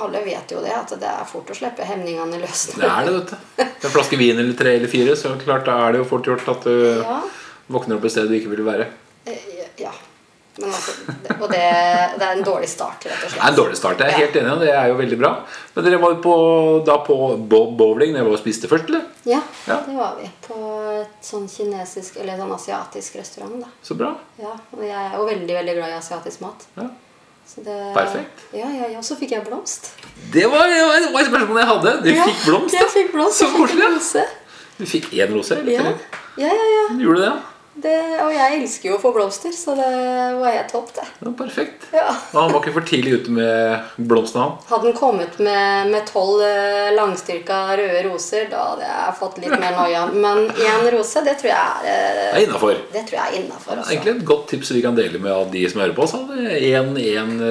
Alle 0.00 0.22
vet 0.24 0.52
jo 0.54 0.62
det, 0.64 0.72
at 0.72 0.92
det 1.02 1.08
er 1.10 1.26
fort 1.28 1.50
å 1.52 1.56
slippe 1.58 1.84
hemningene 1.84 2.38
løs. 2.40 2.62
Det 2.78 2.86
er 2.86 3.04
det, 3.08 3.12
vet 3.18 3.32
du. 3.34 3.64
En 3.84 3.92
flaske 3.92 4.16
vin 4.16 4.38
eller 4.38 4.56
tre 4.56 4.76
eller 4.78 4.88
fire, 4.88 5.16
så 5.18 5.34
klart 5.42 5.66
da 5.68 5.74
er 5.88 5.92
det 5.92 6.00
jo 6.00 6.06
fort 6.08 6.24
gjort 6.30 6.46
at 6.48 6.64
du 6.64 7.02
Ja. 7.02 7.18
våkner 7.68 7.98
opp 7.98 8.06
et 8.08 8.14
sted 8.14 8.30
du 8.30 8.36
ikke 8.38 8.54
vil 8.54 8.64
være. 8.64 8.86
Altså, 10.60 10.92
og 11.40 11.46
det, 11.52 11.60
det 12.18 12.26
er 12.26 12.32
en 12.34 12.42
dårlig 12.44 12.68
start, 12.68 13.04
rett 13.06 13.22
og 13.24 13.30
Det 13.32 13.38
er 13.40 13.48
en 13.48 13.56
dårlig 13.56 13.76
start. 13.78 14.00
Jeg 14.02 14.12
er 14.12 14.18
helt 14.18 14.36
enig, 14.40 14.56
det 14.60 14.72
er 14.74 14.88
jo 14.90 14.96
veldig 14.98 15.18
bra. 15.20 15.30
Men 15.74 15.86
dere 15.86 16.00
var 16.02 16.16
på, 16.24 16.34
da 16.84 16.96
på 17.06 17.16
Bowling 17.38 17.76
bowling 17.78 18.16
dere 18.16 18.26
var 18.26 18.34
og 18.36 18.42
spiste 18.42 18.68
først, 18.68 18.90
eller? 18.90 19.04
Ja, 19.24 19.38
Ja. 19.68 19.78
det 19.86 19.94
var 19.96 20.16
vi. 20.20 20.28
På 20.48 20.58
et 21.00 21.22
sånn 21.24 21.46
kinesisk, 21.48 22.18
eller 22.20 22.36
sånn 22.40 22.52
asiatisk 22.56 23.16
restaurant, 23.20 23.60
da. 23.62 23.70
Så 23.86 23.94
bra. 23.96 24.10
Ja, 24.42 24.56
og 24.74 24.82
jeg 24.84 24.96
er 24.96 25.16
jo 25.16 25.28
veldig, 25.30 25.54
veldig 25.60 25.76
glad 25.78 25.94
i 25.94 26.00
asiatisk 26.00 26.42
mat. 26.44 26.66
Ja. 26.76 26.88
Så 27.50 27.64
det, 27.66 27.78
Perfekt. 27.94 28.44
Ja, 28.54 28.68
ja, 28.70 28.90
ja. 28.92 29.00
Så 29.02 29.16
fikk 29.18 29.32
jeg 29.34 29.46
blomst. 29.46 29.92
Det 30.34 30.44
var, 30.50 30.68
det 30.70 30.84
var 30.86 31.20
et 31.22 31.30
spørsmål 31.30 31.58
jeg 31.58 31.70
hadde. 31.72 31.94
Du 32.04 32.10
Ja, 32.10 32.26
fikk 32.28 32.44
blomst, 32.46 32.74
Jeg 32.74 32.90
fikk 32.92 33.12
blomst. 33.14 33.38
Så 33.40 33.48
koselig. 33.56 34.26
Du 34.78 34.84
fikk 34.86 35.08
én 35.12 35.32
rose? 35.34 35.56
eller 35.58 35.72
Ja. 35.72 35.82
ja, 36.36 36.46
ja. 36.46 36.68
ja. 36.76 36.84
Gjorde 37.00 37.16
du 37.18 37.24
det? 37.24 37.32
Det, 37.80 37.96
og 38.24 38.32
jeg 38.34 38.60
elsker 38.60 38.90
jo 38.90 38.96
å 38.98 39.02
få 39.02 39.12
blomster, 39.14 39.54
så 39.56 39.74
det 39.78 39.88
var 40.40 40.56
helt 40.56 40.72
topp, 40.72 40.90
det. 40.96 41.06
Ja, 41.24 41.32
perfekt. 41.38 41.86
Ja. 41.94 42.08
Han 42.34 42.52
var 42.52 42.60
ikke 42.60 42.74
for 42.76 42.88
tidlig 42.88 43.20
ute 43.20 43.34
med 43.34 43.92
blomstene, 43.96 44.46
han. 44.46 44.58
Hadde 44.70 44.90
han 44.90 44.98
kommet 44.98 45.38
med 45.40 45.90
med 45.90 46.06
tolv 46.08 46.42
eh, 46.44 46.90
langstyrka 46.96 47.60
røde 47.78 48.02
roser, 48.06 48.46
da 48.50 48.64
hadde 48.72 48.88
jeg 48.88 49.16
fått 49.20 49.40
litt 49.42 49.54
mer 49.54 49.76
noia. 49.76 50.04
Men 50.12 50.42
én 50.50 50.86
rose, 50.94 51.22
det 51.26 51.36
tror 51.40 51.52
jeg 51.52 51.56
er 51.56 51.88
eh, 51.90 52.20
Det 52.20 52.42
er 52.42 52.46
innafor. 52.46 52.82
Det 52.92 53.04
tror 53.08 53.18
jeg 53.18 53.26
er 53.26 53.38
innafor. 53.40 53.78
Altså. 53.78 53.94
Egentlig 53.94 54.14
et 54.16 54.28
godt 54.32 54.46
tips 54.52 54.74
vi 54.76 54.84
kan 54.84 54.98
dele 54.98 55.22
med 55.22 55.52
de 55.54 55.64
som 55.70 55.82
hører 55.84 55.96
på 55.96 56.06
oss. 56.06 56.16
Én 56.70 57.42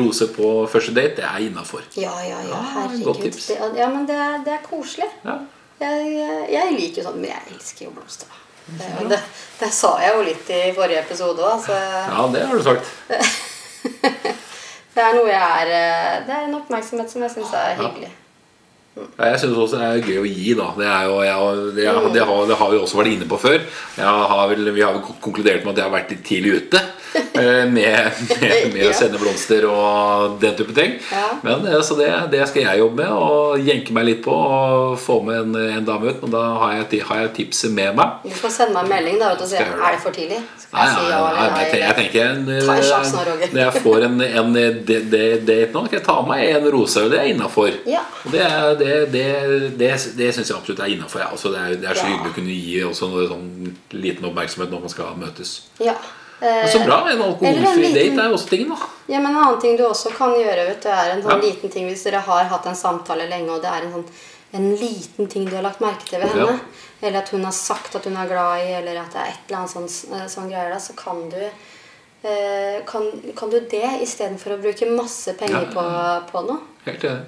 rose 0.00 0.30
på 0.36 0.54
første 0.72 0.96
date, 0.96 1.20
det 1.20 1.28
er 1.28 1.44
innafor. 1.48 1.84
Ja, 1.98 2.14
ja, 2.24 2.40
ja. 2.46 2.56
Ah, 2.56 2.72
Herregud. 2.76 3.04
godt 3.10 3.78
ja, 3.78 3.90
men 3.92 4.08
det, 4.08 4.22
det 4.46 4.56
er 4.56 4.64
koselig. 4.66 5.10
Ja. 5.24 5.38
Jeg, 5.80 6.26
jeg 6.54 6.74
liker 6.78 7.02
jo 7.02 7.08
sånn, 7.10 7.20
men 7.20 7.32
jeg 7.34 7.56
elsker 7.56 7.88
jo 7.88 7.94
blomster. 7.96 8.42
Det, 8.66 9.08
det, 9.08 9.20
det 9.60 9.70
sa 9.72 9.92
jeg 10.02 10.14
jo 10.16 10.22
litt 10.26 10.48
i 10.50 10.60
forrige 10.74 11.04
episode 11.04 11.42
òg. 11.46 11.60
så 11.62 11.76
ja, 11.76 12.26
det 12.34 12.46
har 12.50 12.58
du 12.58 12.64
sagt. 12.66 12.92
det 14.96 15.04
er 15.04 15.14
noe 15.14 15.28
jeg 15.30 15.42
er 15.42 15.74
eh, 15.76 16.14
Det 16.26 16.34
er 16.34 16.46
en 16.48 16.56
oppmerksomhet 16.58 17.12
som 17.12 17.22
jeg 17.22 17.34
syns 17.36 17.54
er 17.54 17.76
hyggelig. 17.78 18.10
Ja, 18.10 18.25
Jeg 18.96 19.40
syns 19.42 19.56
også 19.60 19.76
det 19.80 19.86
er 19.86 20.06
gøy 20.08 20.18
å 20.22 20.28
gi, 20.28 20.52
da. 20.56 20.70
Det, 20.78 20.86
er 20.88 21.08
jo, 21.10 21.16
jeg, 21.26 21.64
det, 21.76 21.88
det, 22.14 22.22
har, 22.28 22.46
det 22.48 22.56
har 22.56 22.70
vi 22.72 22.78
også 22.80 22.96
vært 23.02 23.12
inne 23.12 23.28
på 23.28 23.38
før. 23.40 23.58
Har 24.00 24.46
vel, 24.52 24.70
vi 24.72 24.84
har 24.84 24.96
vel 24.96 25.04
konkludert 25.20 25.64
med 25.66 25.74
at 25.74 25.82
jeg 25.82 25.88
har 25.90 25.96
vært 25.98 26.14
litt 26.14 26.24
tidlig 26.24 26.54
ute. 26.62 26.80
Eh, 27.16 27.64
med, 27.72 28.16
med, 28.40 28.72
med 28.74 28.82
å 28.90 28.92
sende 28.96 29.16
blomster 29.20 29.64
og 29.70 30.34
den 30.42 30.56
type 30.58 30.74
ting. 30.76 30.96
Men 31.44 31.64
eh, 31.68 31.78
Så 31.84 31.96
det, 31.96 32.08
det 32.32 32.42
skal 32.50 32.66
jeg 32.66 32.80
jobbe 32.82 33.04
med, 33.04 33.12
og 33.12 33.62
jenke 33.64 33.94
meg 33.96 34.08
litt 34.08 34.22
på 34.24 34.32
og 34.36 34.96
få 35.00 35.18
med 35.24 35.38
en, 35.44 35.56
en 35.78 35.86
dame 35.86 36.12
ut. 36.12 36.20
Men 36.24 36.34
da 36.34 36.42
har 36.62 36.74
jeg, 36.80 37.00
har 37.08 37.22
jeg 37.24 37.32
tipset 37.38 37.72
med 37.76 37.96
meg. 37.96 38.18
Du 38.24 38.34
får 38.36 38.52
sende 38.58 38.76
meg 38.76 38.84
en 38.88 38.92
melding 38.96 39.20
da, 39.22 39.32
og 39.36 39.44
si 39.48 39.56
det? 39.56 39.64
er 39.64 39.96
det 39.96 40.02
for 40.04 40.16
tidlig. 40.16 40.40
Nei, 40.76 40.86
nei, 40.92 41.08
nei, 41.08 41.44
men 41.46 41.78
jeg, 41.80 41.94
tenker- 41.96 42.18
jeg. 42.20 42.32
Når 43.54 43.62
jeg 43.62 43.84
får 43.86 44.06
en, 44.10 44.16
en 44.26 44.56
date 44.90 45.70
nå, 45.72 45.84
skal 45.86 45.96
jeg 46.00 46.04
ta 46.08 46.16
meg 46.26 46.42
en 46.56 46.68
rosa, 46.74 47.06
det 47.12 47.20
er 47.22 47.30
innafor. 47.32 47.76
Ja. 47.88 48.02
Det, 48.28 48.42
er- 48.44 48.74
det, 48.86 48.94
det, 49.12 49.24
det, 49.80 49.88
det 50.18 50.28
syns 50.34 50.48
jeg 50.50 50.56
absolutt 50.56 50.80
er 50.84 50.92
innafor. 50.94 51.20
Ja. 51.24 51.28
Altså, 51.34 51.50
det, 51.54 51.60
er, 51.64 51.74
det 51.82 51.88
er 51.90 51.98
så 51.98 52.06
Ja. 52.06 52.12
hyggelig 52.14 52.32
å 52.32 52.36
kunne 52.38 52.54
gi 52.56 52.76
også 52.86 53.08
noe 53.12 53.26
sånn 53.30 53.74
liten 53.92 54.24
oppmerksomhet 54.30 54.70
når 54.72 54.80
man 54.86 54.92
skal 54.94 55.18
møtes. 55.20 55.56
Ja. 55.82 55.94
Men 56.40 56.68
så 56.68 56.78
Eh, 56.82 56.84
bra! 56.84 56.96
En 57.08 57.22
alkoholfri 57.24 57.46
en 57.64 57.78
liten- 57.80 57.94
date 57.96 58.20
er 58.20 58.28
jo 58.28 58.34
også 58.36 58.48
tingen, 58.50 58.68
da. 58.68 58.76
Ja, 59.08 59.18
men 59.24 59.30
En 59.32 59.42
annen 59.42 59.60
ting 59.60 59.76
du 59.78 59.84
også 59.86 60.10
kan 60.16 60.34
gjøre, 60.36 60.66
vet 60.68 60.82
du, 60.82 60.88
er 60.92 61.10
en 61.14 61.22
sånn 61.22 61.40
Ja. 61.42 61.48
liten 61.48 61.70
ting 61.72 61.86
hvis 61.88 62.02
dere 62.04 62.20
har 62.20 62.44
hatt 62.44 62.66
en 62.66 62.74
samtale 62.76 63.24
lenge, 63.30 63.48
og 63.50 63.62
det 63.62 63.70
er 63.72 63.86
en 63.86 63.92
sånn 63.92 64.04
en 64.54 64.66
liten 64.76 65.26
ting 65.28 65.44
du 65.48 65.54
har 65.56 65.62
lagt 65.62 65.80
merke 65.80 66.04
til 66.08 66.20
ved 66.20 66.28
Ja. 66.36 66.46
henne, 66.46 66.60
eller 67.02 67.18
at 67.18 67.28
hun 67.30 67.42
har 67.44 67.52
sagt 67.52 67.94
at 67.96 68.04
hun 68.04 68.16
er 68.16 68.26
glad 68.28 68.58
i, 68.66 68.68
eller 68.78 69.00
at 69.00 69.12
det 69.12 69.20
er 69.22 69.28
et 69.32 69.48
eller 69.48 69.58
annet 69.58 69.70
sånn, 69.70 69.88
eh, 70.20 70.26
sånn 70.28 70.48
greier, 70.50 70.70
da, 70.70 70.78
så 70.78 70.94
kan 70.96 71.28
du 71.30 71.40
eh, 72.24 72.80
kan, 72.86 73.02
kan 73.36 73.50
du 73.50 73.60
det 73.60 74.00
istedenfor 74.02 74.56
å 74.56 74.60
bruke 74.62 74.86
masse 74.96 75.32
penger 75.38 75.62
Ja. 75.62 75.72
på, 75.72 76.32
på 76.32 76.46
noe? 76.48 76.58
Helt 76.84 77.04
enig. 77.04 77.24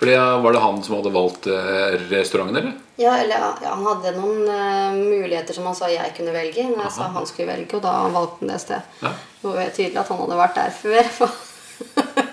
Fordi 0.00 0.16
Var 0.16 0.52
det 0.52 0.58
han 0.58 0.82
som 0.82 0.94
hadde 0.96 1.10
valgt 1.12 1.46
eh, 1.46 1.98
restauranten, 2.08 2.56
eller? 2.56 2.72
Ja, 2.96 3.18
eller 3.18 3.36
ja, 3.62 3.74
Han 3.74 3.84
hadde 3.84 4.14
noen 4.16 4.48
uh, 4.48 4.96
muligheter 4.96 5.56
som 5.56 5.66
han 5.68 5.76
sa 5.76 5.90
jeg 5.92 6.14
kunne 6.16 6.32
velge. 6.32 6.64
Men 6.70 6.86
jeg 6.86 6.94
sa 6.94 7.10
han 7.12 7.28
skulle 7.28 7.52
velge, 7.52 7.76
og 7.76 7.84
da 7.84 7.92
valgte 8.08 8.40
han 8.40 8.52
det 8.54 8.58
stedet. 8.64 8.96
Ja. 9.04 9.12
Det 9.42 9.52
var 9.52 9.70
tydelig 9.76 10.00
at 10.00 10.12
han 10.12 10.22
hadde 10.22 10.40
vært 10.40 10.56
der 10.56 10.74
før. 10.80 11.30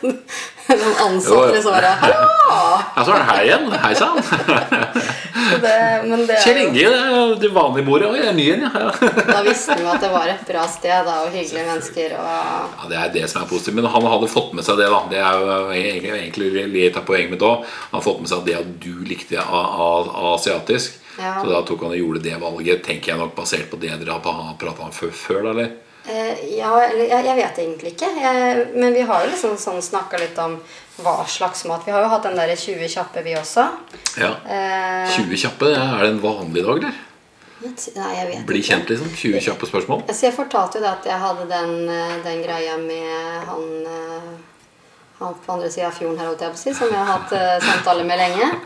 De 0.67 0.89
ansatte 0.99 1.61
svaret 1.63 2.01
Hallo! 2.01 2.25
Ja, 2.97 3.03
så 3.05 3.13
er 3.13 3.19
det 3.19 3.27
her 3.27 3.43
igjen. 3.45 3.65
Hei 3.83 3.93
sann. 3.95 4.17
Det, 5.61 5.73
det 6.27 6.37
Kjell 6.43 6.57
Inge, 6.59 6.89
det 7.39 7.47
er 7.47 7.53
vanlige 7.55 7.85
bordet. 7.87 8.09
Oi, 8.09 8.17
jeg 8.19 8.31
er 8.31 8.35
ny 8.35 8.45
igjen, 8.47 8.63
ja. 8.65 8.89
Da 9.29 9.37
visste 9.45 9.77
vi 9.77 9.85
at 9.87 10.01
det 10.03 10.09
var 10.11 10.31
et 10.31 10.41
bra 10.49 10.63
sted 10.67 11.05
da, 11.07 11.19
og 11.23 11.31
hyggelige 11.31 11.63
mennesker. 11.69 12.15
Og 12.17 12.27
Ja, 12.27 12.89
Det 12.89 12.97
er 12.99 13.13
det 13.13 13.23
som 13.31 13.43
er 13.43 13.49
positivt. 13.51 13.77
Men 13.77 13.87
han 13.93 14.07
hadde 14.11 14.29
fått 14.31 14.51
med 14.57 14.65
seg 14.67 14.81
det. 14.81 14.89
da 14.91 15.01
Det 15.11 15.21
er 15.21 15.39
jo 15.39 15.57
egentlig, 15.77 16.13
egentlig 16.17 16.65
litt 16.73 16.99
av 16.99 17.05
poenget 17.07 17.35
mitt 17.35 17.45
òg. 17.47 17.63
Han 17.91 17.99
har 17.99 18.05
fått 18.09 18.23
med 18.23 18.33
seg 18.33 18.43
det 18.49 18.57
at 18.59 18.73
du 18.83 18.91
likte 19.07 19.45
asiatisk. 20.33 20.99
Ja. 21.17 21.37
Så 21.41 21.49
da 21.49 21.63
tok 21.65 21.85
han 21.85 21.95
og 21.95 22.01
gjorde 22.01 22.25
det 22.27 22.37
valget, 22.41 22.83
tenker 22.85 23.13
jeg 23.13 23.21
nok 23.21 23.35
basert 23.37 23.69
på 23.71 23.79
det 23.81 23.93
dere 24.01 24.17
har 24.17 24.57
prata 24.59 24.85
om 24.85 24.93
før, 24.93 25.13
før 25.15 25.45
da, 25.47 25.53
eller? 25.55 25.75
Eh, 26.07 26.43
Ja, 26.57 26.73
eller 26.81 27.05
jeg, 27.05 27.25
jeg 27.25 27.35
vet 27.41 27.61
egentlig 27.63 27.93
ikke. 27.95 28.11
Jeg, 28.21 28.67
men 28.75 28.93
vi 28.93 29.05
har 29.07 29.25
jo 29.25 29.31
liksom 29.31 29.57
sånn 29.61 29.81
snakka 29.83 30.19
litt 30.21 30.37
om 30.41 30.57
hva 31.03 31.19
slags 31.29 31.65
mat. 31.69 31.83
Vi 31.85 31.93
har 31.93 32.01
jo 32.01 32.09
hatt 32.09 32.25
den 32.25 32.39
der 32.39 32.55
20 32.55 32.89
kjappe, 32.89 33.21
vi 33.25 33.35
også. 33.37 33.67
Ja. 34.17 34.31
Eh, 34.47 35.11
20 35.19 35.37
kjappe, 35.43 35.73
er 35.75 36.01
det 36.03 36.15
en 36.15 36.23
vanlig 36.23 36.63
dag, 36.65 36.81
eller? 36.81 37.03
Nei, 37.57 38.09
jeg 38.13 38.27
vet 38.29 38.43
Bli 38.45 38.59
kjent, 38.61 38.89
liksom? 38.91 39.09
20 39.17 39.41
kjappe 39.41 39.65
spørsmål? 39.69 40.03
Så 40.13 40.27
jeg 40.27 40.35
fortalte 40.35 40.77
jo 40.77 40.83
det 40.85 40.91
at 40.91 41.07
jeg 41.09 41.17
hadde 41.23 41.47
den, 41.49 41.71
eh, 41.89 42.17
den 42.25 42.43
greia 42.45 42.75
med 42.77 43.47
han 43.49 43.65
eh, 43.89 44.27
han 45.19 45.33
på 45.45 45.53
andre 45.53 45.69
sida 45.73 45.87
av 45.87 45.95
fjorden 45.97 46.19
her, 46.19 46.27
holdt 46.29 46.43
jeg 46.45 46.53
på 46.53 46.59
å 46.59 46.61
si, 46.61 46.73
som 46.77 46.91
jeg 46.93 46.99
har 46.99 47.09
hatt 47.09 47.31
uh, 47.33 47.55
samtale 47.63 48.03
med 48.07 48.21
lenge. 48.21 48.51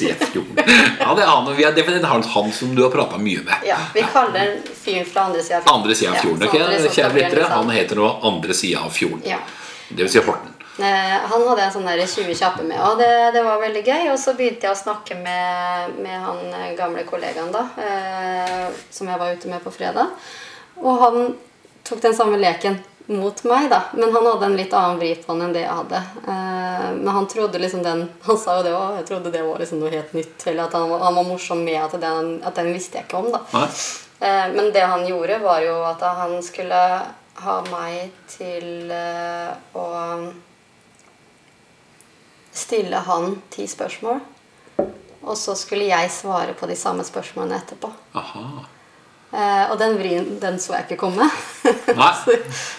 Ja, 0.00 1.14
det 1.16 1.22
er 1.22 1.28
han, 1.28 1.46
Det 1.46 1.82
er 1.82 2.04
han, 2.06 2.52
som 2.52 2.74
du 2.76 2.82
har 2.82 2.90
prata 2.92 3.18
mye 3.18 3.42
med. 3.44 3.64
Ja, 3.66 3.76
Vi 3.94 4.04
kaller 4.12 4.54
fyren 4.76 5.04
fra 5.08 5.26
andre 5.28 5.42
sida 5.42 5.58
av 5.58 5.64
fjorden. 5.64 5.80
Andre 5.80 5.94
sida 5.94 6.12
av 6.12 6.20
fjorden. 6.22 6.40
Ja, 6.40 6.48
ok? 6.48 6.56
så 6.56 6.64
at 6.64 6.70
det 6.70 6.80
skal 6.80 6.96
Kjære 6.96 7.18
lyttere, 7.18 7.48
han 7.50 7.70
heter 7.74 8.00
nå 8.00 8.08
Andre 8.30 8.56
sida 8.56 8.84
av 8.86 8.94
fjorden. 8.94 9.22
Ja. 9.28 9.40
Det 9.88 10.04
vil 10.04 10.12
si 10.12 10.22
Horten. 10.24 10.54
Eh, 10.80 11.16
han 11.32 11.46
hadde 11.48 11.64
en 11.66 11.72
sånn 11.74 11.88
der 11.88 12.00
20 12.06 12.36
kjappe 12.38 12.64
med, 12.64 12.78
og 12.80 13.00
det, 13.00 13.10
det 13.34 13.42
var 13.44 13.60
veldig 13.60 13.82
gøy. 13.84 14.04
Og 14.12 14.20
så 14.22 14.36
begynte 14.38 14.68
jeg 14.68 14.76
å 14.76 14.80
snakke 14.80 15.18
med, 15.20 15.98
med 16.04 16.16
han 16.24 16.44
eh, 16.60 16.70
gamle 16.78 17.04
kollegaen 17.08 17.50
da, 17.54 17.66
eh, 17.82 18.68
som 18.92 19.10
jeg 19.10 19.20
var 19.20 19.34
ute 19.34 19.50
med 19.50 19.64
på 19.64 19.74
fredag. 19.74 20.14
Og 20.80 21.02
han 21.02 21.34
tok 21.84 22.00
den 22.04 22.16
samme 22.16 22.38
leken 22.40 22.78
mot 23.10 23.40
meg, 23.44 23.66
da. 23.72 23.80
Men 23.98 24.12
han 24.14 24.26
hadde 24.26 24.46
en 24.46 24.56
litt 24.58 24.72
annen 24.76 24.98
vri 25.00 25.10
på 25.18 25.32
den 25.34 25.42
enn 25.48 25.54
det 25.56 25.64
jeg 25.64 25.76
hadde. 25.80 26.00
Eh, 26.30 26.88
men 26.96 27.08
han 27.16 27.26
trodde 27.30 27.58
liksom 27.58 27.82
den 27.82 28.04
Han 28.26 28.38
sa 28.38 28.56
jo 28.58 28.62
det 28.68 28.74
òg. 28.76 28.96
Jeg 29.00 29.06
trodde 29.10 29.32
det 29.34 29.42
var 29.46 29.58
liksom 29.58 29.80
noe 29.82 29.90
helt 29.90 30.12
nytt. 30.14 30.46
Eller 30.46 30.64
at 30.68 30.76
han, 30.78 30.88
var- 30.90 31.02
han 31.08 31.14
var 31.18 31.26
morsom 31.26 31.64
med 31.64 31.80
at 31.82 31.96
den, 32.00 32.30
at 32.46 32.54
den 32.60 32.72
visste 32.72 32.98
jeg 33.00 33.08
ikke 33.08 33.18
om, 33.24 33.30
da. 33.34 33.40
Nei? 33.54 33.66
Eh, 34.20 34.46
Men 34.54 34.70
det 34.72 34.86
han 34.86 35.06
gjorde, 35.08 35.38
var 35.42 35.60
jo 35.64 35.78
at 35.88 36.00
han 36.20 36.38
skulle 36.42 36.80
ha 37.40 37.56
meg 37.72 38.10
til 38.28 38.90
eh, 38.92 39.54
å 39.74 39.86
stille 42.52 42.96
han 43.06 43.40
ti 43.50 43.66
spørsmål. 43.70 44.20
Og 45.22 45.36
så 45.36 45.54
skulle 45.58 45.84
jeg 45.90 46.10
svare 46.12 46.54
på 46.56 46.66
de 46.68 46.76
samme 46.76 47.04
spørsmålene 47.04 47.58
etterpå. 47.60 47.90
Aha. 48.16 48.44
Eh, 49.30 49.70
og 49.70 49.76
den 49.78 49.92
vrien 49.94 50.24
den 50.42 50.56
så 50.58 50.74
jeg 50.74 50.88
ikke 50.88 51.04
komme. 51.04 51.26
Nei. 52.00 52.08
så, 52.24 52.34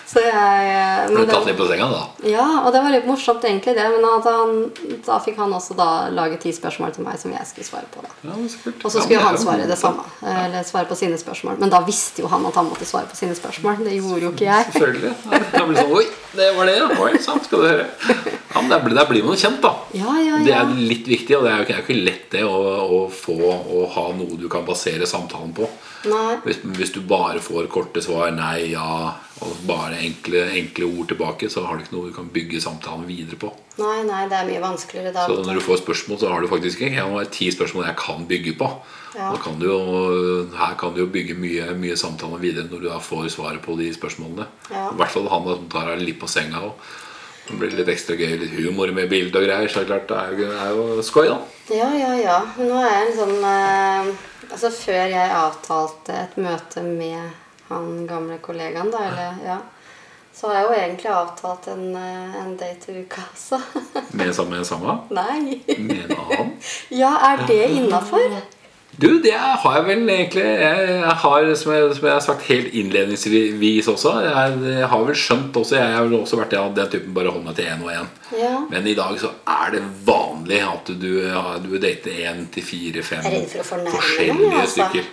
så 0.10 0.24
jeg 0.26 1.06
Ble 1.08 1.22
men 1.22 1.30
tatt 1.30 1.46
litt 1.48 1.56
på 1.56 1.68
senga, 1.70 1.88
da. 1.88 2.02
Ja, 2.28 2.48
og 2.66 2.74
det 2.76 2.82
var 2.84 2.92
litt 2.92 3.08
morsomt 3.08 3.46
egentlig 3.48 3.76
det. 3.78 3.86
Men 3.94 4.08
at 4.10 4.28
han, 4.28 4.66
da 5.06 5.20
fikk 5.24 5.40
han 5.40 5.56
også 5.56 5.78
da 5.80 5.88
lage 6.12 6.42
ti 6.44 6.52
spørsmål 6.56 6.92
til 6.98 7.08
meg 7.08 7.22
som 7.22 7.32
jeg 7.32 7.48
skulle 7.48 7.68
svare 7.70 7.88
på. 7.94 8.04
da. 8.04 8.12
Ja. 8.28 8.36
Og 8.36 8.90
så 8.92 8.98
skulle 8.98 9.16
ja, 9.16 9.24
han 9.30 9.40
svare 9.40 9.70
det 9.70 9.80
samme. 9.80 10.04
Eller 10.20 10.68
svare 10.68 10.90
på 10.92 10.98
sine 11.00 11.20
spørsmål. 11.22 11.56
Men 11.62 11.72
da 11.72 11.80
visste 11.88 12.26
jo 12.26 12.32
han 12.34 12.44
at 12.50 12.60
han 12.60 12.68
måtte 12.68 12.90
svare 12.90 13.08
på 13.08 13.20
sine 13.20 13.38
spørsmål. 13.38 13.80
Det 13.88 13.96
gjorde 13.96 14.28
jo 14.28 14.34
ikke 14.34 14.50
jeg. 14.50 14.68
Selvfølgelig. 14.76 15.14
Ja, 15.32 15.42
Da 15.56 15.64
blir 15.70 15.80
det 15.80 15.86
sånn 15.86 15.96
Oi, 16.02 16.06
det 16.36 16.50
var 16.58 16.68
det, 16.68 16.76
ja. 16.82 16.90
Oi, 17.06 17.14
sant, 17.24 17.48
skal 17.48 17.64
du 17.64 17.70
høre. 17.70 17.88
Ja, 18.52 18.60
men 18.60 18.70
der 18.74 18.84
blir, 18.84 18.98
der 19.00 19.08
blir 19.08 19.24
man 19.24 19.40
kjent, 19.40 19.64
da. 19.64 19.72
Ja, 19.96 20.18
ja, 20.20 20.44
Det 20.44 20.58
er 20.58 20.76
litt 20.76 21.08
viktig, 21.08 21.38
og 21.40 21.48
det 21.48 21.56
er 21.56 21.64
jo 21.64 21.80
ikke 21.86 21.96
lett 21.96 22.28
det 22.36 22.44
å, 22.44 22.60
å 23.00 23.02
få 23.16 23.40
å 23.40 23.88
ha 23.96 24.06
noe 24.20 24.36
du 24.40 24.50
kan 24.52 24.68
basere 24.68 25.08
samtalen 25.08 25.56
på. 25.56 25.72
Hvis, 26.04 26.62
hvis 26.78 26.94
du 26.96 27.02
bare 27.06 27.42
får 27.44 27.68
korte 27.72 28.02
svar, 28.02 28.32
nei, 28.34 28.72
ja, 28.72 29.14
og 29.42 29.60
bare 29.70 30.00
enkle, 30.02 30.44
enkle 30.58 30.88
ord 30.90 31.12
tilbake, 31.12 31.50
så 31.50 31.64
har 31.66 31.78
du 31.78 31.86
ikke 31.86 31.96
noe 31.96 32.10
du 32.10 32.16
kan 32.16 32.30
bygge 32.34 32.62
samtalen 32.64 33.06
videre 33.10 33.38
på. 33.42 33.52
Nei, 33.82 34.02
nei, 34.08 34.24
det 34.30 34.38
er 34.38 34.48
mye 34.50 34.64
vanskeligere 34.64 35.14
da. 35.16 35.28
Så 35.30 35.46
når 35.46 35.60
du 35.60 35.66
får 35.66 35.82
spørsmål, 35.82 36.20
så 36.22 36.32
har 36.34 36.42
du 36.42 36.50
faktisk 36.52 36.82
ikke 36.82 36.98
Jeg 36.98 37.14
har 37.14 37.30
ti 37.34 37.52
spørsmål 37.54 37.88
jeg 37.88 38.00
kan 38.02 38.26
bygge 38.30 38.56
på. 38.60 38.72
Ja. 39.18 39.30
Kan 39.44 39.60
du 39.60 39.68
jo, 39.68 39.80
her 40.56 40.76
kan 40.80 40.94
du 40.96 41.04
jo 41.04 41.12
bygge 41.12 41.36
mye, 41.40 41.72
mye 41.78 41.98
samtaler 42.00 42.42
videre 42.42 42.70
når 42.70 42.84
du 42.84 42.90
da 42.90 43.00
får 43.04 43.32
svaret 43.34 43.64
på 43.66 43.78
de 43.80 43.90
spørsmålene. 43.96 44.48
Ja. 44.72 44.90
I 44.92 45.00
hvert 45.00 45.16
fall 45.16 45.30
han 45.32 45.48
som 45.50 45.72
tar 45.72 45.94
deg 45.94 46.06
litt 46.06 46.22
på 46.22 46.30
senga. 46.32 46.62
Og 46.70 46.78
det 47.50 47.58
blir 47.58 47.74
litt 47.80 47.90
ekstra 47.92 48.16
gøy, 48.16 48.36
litt 48.44 48.54
humor 48.60 48.92
med 48.96 49.10
bilde 49.12 49.40
og 49.40 49.48
greier. 49.48 49.72
Så 49.72 49.82
det 49.82 49.90
klart, 49.90 50.12
er 50.14 50.38
det 50.38 50.52
er 50.54 50.76
jo 50.78 51.04
skøy, 51.04 51.28
da. 51.32 51.40
Ja, 51.72 51.90
ja, 51.98 52.12
ja. 52.20 52.38
Nå 52.60 52.78
er 52.78 52.92
jeg 52.92 53.08
en 53.08 53.18
sånn 53.18 53.48
eh, 53.48 54.12
Altså 54.52 54.72
Før 54.76 55.06
jeg 55.14 55.36
avtalte 55.36 56.18
et 56.26 56.38
møte 56.42 56.84
med 56.84 57.32
han 57.72 58.06
gamle 58.08 58.38
kollegaen, 58.44 58.92
da, 58.92 59.06
eller 59.08 59.46
ja 59.46 59.60
Så 60.36 60.48
har 60.50 60.58
jeg 60.58 60.66
jo 60.66 60.74
egentlig 60.76 61.12
avtalt 61.12 61.68
en, 61.72 61.86
eh, 61.96 62.36
en 62.42 62.56
date 62.60 62.92
i 62.92 63.04
uka, 63.04 63.24
altså. 63.32 63.60
Med 64.16 64.32
samme, 64.36 64.64
samme. 64.66 64.98
Nei. 65.20 65.60
Med 65.68 66.06
en 66.06 66.16
annen. 66.18 66.54
Ja, 66.90 67.12
er 67.32 67.46
det 67.48 67.64
innafor? 67.76 68.40
Du, 69.02 69.08
det 69.24 69.34
har 69.34 69.78
jeg 69.78 69.86
vel 69.88 70.10
egentlig 70.14 70.44
Jeg 70.46 71.16
har, 71.24 71.48
som 71.58 71.72
jeg, 71.74 71.88
som 71.98 72.06
jeg 72.06 72.14
har 72.14 72.24
sagt 72.24 72.44
helt 72.52 72.76
innledningsvis 72.78 73.90
også 73.90 74.14
Jeg, 74.28 74.60
jeg 74.68 74.90
har 74.92 75.06
vel 75.08 75.18
skjønt 75.18 75.58
også 75.58 75.80
Jeg 75.80 75.96
har 75.96 76.06
vel 76.06 76.20
også 76.20 76.38
vært 76.38 76.54
av 76.60 76.76
den 76.78 76.92
typen 76.94 77.16
bare 77.16 77.34
holde 77.34 77.48
meg 77.48 77.58
til 77.58 77.72
én 77.72 77.82
og 77.82 77.92
én. 77.96 78.12
Ja. 78.38 78.54
Men 78.70 78.88
i 78.88 78.96
dag 78.98 79.18
så 79.22 79.34
er 79.50 79.74
det 79.76 79.82
vanlig 80.06 80.62
at 80.68 80.92
du, 81.02 81.10
du 81.66 81.74
dater 81.82 82.22
én 82.30 82.46
til 82.54 82.66
fire, 82.66 83.06
fem 83.06 83.26
Jeg 83.26 83.40
redd 83.40 83.50
for 83.52 83.64
å 83.64 83.70
fornærme 83.72 83.90
noen, 83.90 83.98
forskjellige 83.98 84.62
altså. 84.62 84.76
stykker. 84.76 85.10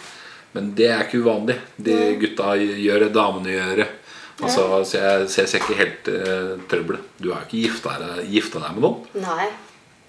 Men 0.56 0.68
det 0.76 0.90
er 0.90 1.06
ikke 1.06 1.22
uvanlig. 1.22 1.56
De 1.88 1.96
gutta 2.20 2.52
gjør 2.58 3.06
det, 3.06 3.08
damene 3.16 3.54
gjør 3.54 3.82
det. 3.82 3.88
Altså, 4.38 4.66
så, 4.86 5.00
jeg, 5.00 5.30
så 5.32 5.40
jeg 5.42 5.50
ser 5.50 5.64
ikke 5.64 5.78
helt 5.80 6.10
uh, 6.14 6.52
trøbbelet. 6.70 7.08
Du 7.18 7.32
har 7.32 7.42
jo 7.42 7.48
ikke 7.48 8.28
gifta 8.30 8.62
deg 8.62 8.76
med 8.76 8.84
noen. 8.84 9.08
Nei. 9.24 9.48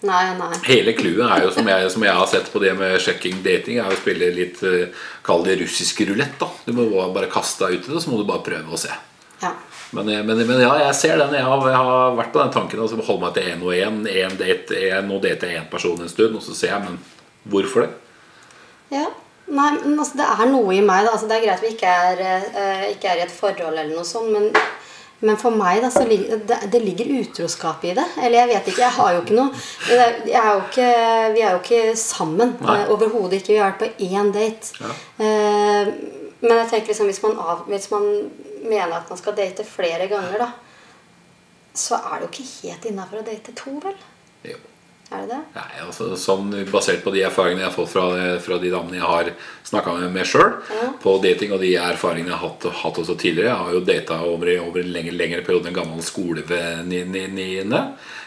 Nei, 0.07 0.31
nei. 0.37 0.53
Hele 0.63 0.93
clouet 0.95 1.25
er 1.25 1.43
jo, 1.43 1.51
som 1.51 1.67
jeg, 1.67 1.87
som 1.91 2.03
jeg 2.05 2.15
har 2.15 2.27
sett 2.31 2.47
på 2.53 2.61
det 2.63 2.71
med 2.79 2.95
sjekking 3.03 3.41
dating, 3.43 3.81
er 3.83 3.91
å 3.91 3.99
spille 3.99 4.29
litt 4.31 4.61
uh, 4.63 5.07
Kall 5.25 5.43
det 5.43 5.57
russisk 5.59 5.99
rulett. 6.07 6.45
Du 6.63 6.71
må 6.77 6.87
bare 7.11 7.27
kaste 7.31 7.67
deg 7.67 7.79
ut 7.79 7.89
i 7.89 7.95
det, 7.95 8.03
så 8.05 8.13
må 8.13 8.21
du 8.21 8.27
bare 8.29 8.45
prøve 8.45 8.75
å 8.75 8.79
se. 8.79 8.93
Ja. 9.43 9.51
Men, 9.91 10.11
men, 10.25 10.39
men 10.45 10.61
ja, 10.61 10.71
jeg 10.85 10.95
ser 10.95 11.17
den. 11.19 11.35
Jeg 11.35 11.47
har, 11.49 11.65
jeg 11.67 11.81
har 11.89 12.17
vært 12.17 12.31
på 12.31 12.43
den 12.43 12.53
tanken. 12.53 12.83
Altså, 12.83 12.99
holde 13.03 13.25
meg 13.25 13.35
til 13.35 13.49
én 13.51 13.65
og 13.65 13.73
én. 13.75 14.03
En 14.23 14.37
date, 14.39 14.83
én 14.87 15.15
dater 15.23 15.51
jeg 15.51 15.63
én 15.63 15.71
person 15.71 15.99
en 15.99 16.11
stund, 16.11 16.37
og 16.37 16.45
så 16.45 16.55
ser 16.55 16.75
jeg. 16.75 16.85
Men 16.85 17.51
hvorfor 17.51 17.87
det? 17.87 17.91
Ja. 18.93 19.07
Nei, 19.49 19.71
men 19.81 19.97
altså, 19.97 20.19
det 20.19 20.27
er 20.29 20.51
noe 20.51 20.75
i 20.77 20.83
meg. 20.85 21.07
Da. 21.07 21.15
Altså, 21.15 21.27
det 21.27 21.39
er 21.39 21.47
greit 21.47 21.65
vi 21.65 21.73
ikke 21.73 21.95
er, 22.07 22.21
uh, 22.53 22.85
ikke 22.93 23.11
er 23.11 23.23
i 23.23 23.25
et 23.25 23.33
forhold, 23.33 23.73
eller 23.73 23.95
noe 23.95 24.05
sånt, 24.07 24.31
men, 24.35 24.51
men 25.19 25.37
for 25.39 25.51
meg 25.51 25.81
da, 25.83 25.89
så 25.91 26.05
ligger, 26.07 26.39
det, 26.47 26.57
det 26.71 26.79
ligger 26.79 27.09
utroskap 27.19 27.83
i 27.83 27.91
det. 27.97 28.05
Eller 28.23 28.39
jeg 28.39 28.51
vet 28.53 28.69
ikke. 28.71 28.83
Jeg 28.85 28.95
har 28.95 29.15
jo 29.15 29.23
ikke 29.25 29.35
noe 29.35 29.63
er 29.91 30.47
jo 30.53 30.61
ikke, 30.63 30.85
Vi 31.35 31.41
er 31.43 31.51
jo 31.51 31.59
ikke 31.59 31.81
sammen. 31.99 32.53
Eh, 32.63 32.93
Overhodet 32.93 33.41
ikke. 33.41 33.51
Vi 33.53 33.59
har 33.59 33.73
vært 33.73 33.83
på 33.83 34.07
én 34.07 34.31
date. 34.35 34.71
Ja. 34.79 34.93
Eh, 35.25 35.91
men 36.39 36.55
jeg 36.61 36.69
tenker 36.71 36.93
liksom 36.93 37.09
hvis 37.11 37.21
man, 37.25 37.35
av, 37.35 37.65
hvis 37.67 37.89
man 37.91 38.07
mener 38.63 38.95
at 39.01 39.11
man 39.11 39.19
skal 39.19 39.35
date 39.35 39.65
flere 39.67 40.07
ganger, 40.11 40.39
da, 40.39 40.49
så 41.75 41.99
er 41.99 42.19
det 42.21 42.27
jo 42.27 42.31
ikke 42.31 42.49
helt 42.53 42.87
innafor 42.93 43.19
å 43.19 43.27
date 43.27 43.55
to, 43.59 43.75
vel? 43.83 43.97
Jo. 44.47 44.55
Er 45.09 45.23
det 45.25 45.29
det? 45.31 45.39
Nei, 45.55 45.79
altså, 45.87 46.11
sånn, 46.21 46.51
basert 46.69 47.01
på 47.01 47.09
de 47.15 47.23
erfaringene 47.25 47.63
jeg 47.63 47.69
har 47.71 47.73
fått 47.73 47.89
fra, 47.95 48.03
fra 48.45 48.59
de 48.61 48.69
damene 48.69 48.99
jeg 48.99 49.07
har 49.09 49.31
snakka 49.65 49.95
med, 49.97 50.11
meg 50.13 50.27
sjøl 50.29 50.51
Ja. 50.69 50.91
på 51.01 51.15
dating, 51.23 51.51
og 51.55 51.63
de 51.63 51.71
erfaringene 51.81 52.29
jeg 52.29 52.37
har 52.37 52.45
hatt, 52.49 52.67
hatt 52.83 52.99
også 53.01 53.15
tidligere 53.17 53.49
Jeg 53.49 53.63
har 53.63 53.73
jo 53.73 53.81
data 53.87 54.19
over, 54.21 54.51
over 54.61 54.83
en 54.83 54.93
lengre, 54.93 55.15
lengre 55.17 55.41
periode 55.41 55.67
en 55.71 55.79
gammel 55.79 56.03
skolevenninne. 56.05 57.81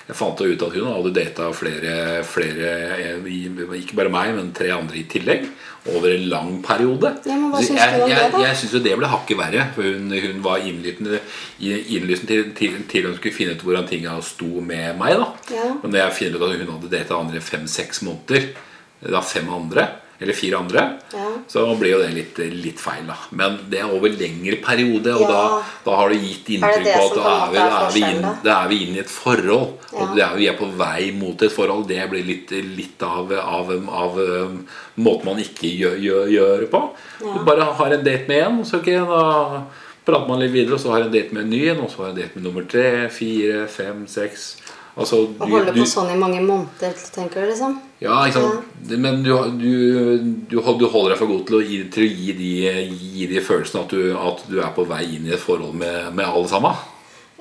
Jeg 0.09 0.19
fant 0.19 0.41
ut 0.43 0.62
at 0.67 0.75
hun 0.75 0.89
hadde 0.91 1.15
data 1.15 1.53
flere, 1.55 2.25
flere 2.27 2.73
eh, 2.99 3.29
ikke 3.79 3.97
bare 4.01 4.11
meg, 4.12 4.35
men 4.35 4.51
tre 4.57 4.73
andre 4.75 4.99
i 4.99 5.07
tillegg, 5.09 5.47
over 5.91 6.12
en 6.15 6.29
lang 6.31 6.51
periode. 6.62 7.11
Ja, 7.27 7.35
men 7.35 7.51
hva 7.51 7.62
synes 7.62 7.81
jeg, 7.81 7.99
du 7.99 8.05
om 8.05 8.12
jeg, 8.12 8.19
det, 8.21 8.35
da? 8.37 8.43
Jeg 8.45 8.59
syns 8.61 8.75
jo 8.77 8.81
det 8.85 8.93
ble 9.01 9.09
hakket 9.11 9.39
verre. 9.41 9.65
For 9.75 9.89
hun, 9.89 10.12
hun 10.25 10.45
var 10.45 10.62
innlysende 10.62 11.19
til, 11.59 12.53
til, 12.59 12.77
til 12.91 13.09
hun 13.09 13.17
skulle 13.19 13.35
finne 13.35 13.57
ut 13.57 13.65
hvordan 13.67 13.89
tinga 13.91 14.15
sto 14.27 14.62
med 14.62 15.01
meg. 15.01 15.17
da 15.19 15.57
Ja. 15.57 15.73
Men 15.83 15.91
når 15.95 16.05
jeg 16.05 16.17
finner 16.21 16.39
ut 16.39 16.47
at 16.47 16.62
hun 16.62 16.75
hadde 16.77 16.93
data 16.93 17.19
andre 17.19 17.43
fem-seks 17.43 18.05
måneder, 18.07 18.53
da 19.03 19.25
fem 19.27 19.51
andre, 19.51 19.89
eller 20.23 20.37
fire 20.38 20.59
andre, 20.59 20.85
Ja. 21.12 21.26
så 21.49 21.64
blir 21.79 21.93
jo 21.93 21.99
det 22.02 22.12
litt, 22.14 22.38
litt 22.38 22.81
feil. 22.81 23.07
da 23.07 23.17
Men 23.31 23.59
det 23.69 23.81
er 23.81 23.91
over 23.93 24.09
lengre 24.09 24.57
periode, 24.62 25.14
og 25.14 25.21
Ja. 25.23 25.29
da, 25.29 25.62
da 25.85 25.97
har 25.97 26.09
du 26.09 26.14
gitt 26.17 26.49
inntrykk 26.57 26.88
på 26.95 27.05
at 27.11 27.14
da 27.17 27.35
er, 27.35 27.50
vi, 27.50 27.59
da, 27.59 27.87
er 27.87 27.93
vi 27.93 28.00
inn, 28.00 28.23
da? 28.23 28.35
da 28.43 28.64
er 28.64 28.69
vi 28.69 28.81
inne 28.87 28.97
i 28.97 29.00
et 29.00 29.11
forhold. 29.11 29.79
Ja. 29.93 29.99
Og 29.99 30.17
det 30.17 30.25
er, 30.25 30.37
vi 30.37 30.49
er 30.49 30.57
på 30.57 30.71
vei 30.79 31.12
mot 31.12 31.43
et 31.43 31.52
forhold. 31.52 31.87
Det 31.88 32.11
blir 32.11 32.25
litt, 32.25 32.50
litt 32.50 33.02
av, 33.02 33.33
av, 33.33 33.71
av 33.88 34.19
um, 34.19 34.67
måten 34.97 35.25
man 35.26 35.38
ikke 35.43 35.69
gjør, 35.69 35.97
gjør, 35.99 36.29
gjør 36.33 36.67
på. 36.71 36.83
Du 37.21 37.45
bare 37.45 37.64
har 37.64 37.93
en 37.93 38.05
date 38.05 38.29
med 38.29 38.43
en, 38.47 38.64
så 38.64 38.81
okay, 38.81 38.99
da 38.99 39.64
prater 40.05 40.29
man 40.29 40.41
litt 40.43 40.52
videre, 40.52 40.75
og 40.75 40.81
så 40.83 40.95
har 40.95 41.05
en 41.07 41.12
date 41.12 41.35
med 41.35 41.45
en 41.45 41.50
ny 41.50 41.62
en, 41.71 41.83
og 41.85 41.91
så 41.91 42.02
har 42.02 42.12
en 42.12 42.17
date 42.19 42.35
med 42.38 42.47
nummer 42.49 42.64
tre, 42.69 43.09
fire, 43.14 43.67
fem, 43.71 44.07
seks. 44.11 44.57
Altså, 44.93 45.23
Å 45.41 45.49
holde 45.49 45.73
du- 45.73 45.81
på 45.81 45.87
sånn 45.89 46.11
i 46.13 46.19
mange 46.21 46.41
måneder, 46.45 46.93
tenker 47.15 47.41
du 47.41 47.49
liksom? 47.49 47.79
ja, 48.03 48.27
ikke 48.27 48.43
sant? 48.43 48.91
Men 48.91 49.23
du, 49.23 49.31
du, 49.57 50.19
du, 50.51 50.57
holder 50.61 51.15
deg 51.15 51.19
for 51.19 51.31
god 51.31 51.47
til 51.49 51.57
å 51.57 51.63
gi, 51.65 51.79
til 51.95 52.05
å 52.05 52.11
gi, 52.13 52.33
de, 52.37 52.51
gi 52.93 53.27
de 53.31 53.41
følelsene 53.41 53.85
at 53.87 53.95
du, 53.95 54.03
at 54.19 54.43
du 54.51 54.59
er 54.61 54.73
på 54.77 54.85
vei 54.91 55.05
inn 55.17 55.31
i 55.31 55.33
et 55.33 55.41
forhold 55.41 55.73
med, 55.75 56.13
med 56.13 56.27
alle 56.27 56.49
sammen. 56.51 56.77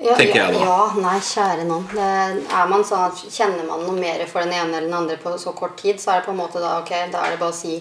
Ja, 0.02 0.16
Tenker 0.16 0.38
ja, 0.40 0.46
jeg 0.48 0.54
da. 0.56 0.62
Ja, 0.66 1.02
nei, 1.04 1.18
kjære 1.22 1.66
noen. 1.68 1.84
Det, 1.92 2.06
er 2.50 2.70
man 2.70 2.82
sånn 2.88 3.04
at 3.06 3.20
Kjenner 3.30 3.68
man 3.68 3.84
noe 3.86 3.98
mer 4.00 4.24
for 4.26 4.42
den 4.42 4.54
ene 4.56 4.78
eller 4.78 4.88
den 4.88 4.96
andre 4.98 5.18
på 5.20 5.34
så 5.38 5.52
kort 5.54 5.76
tid, 5.78 6.00
så 6.02 6.14
er 6.14 6.22
det 6.22 6.26
på 6.26 6.32
en 6.32 6.40
måte 6.40 6.62
da 6.62 6.78
ok, 6.80 6.90
da 7.12 7.26
er 7.26 7.36
det 7.36 7.42
bare 7.42 7.52
å 7.52 7.58
si 7.60 7.76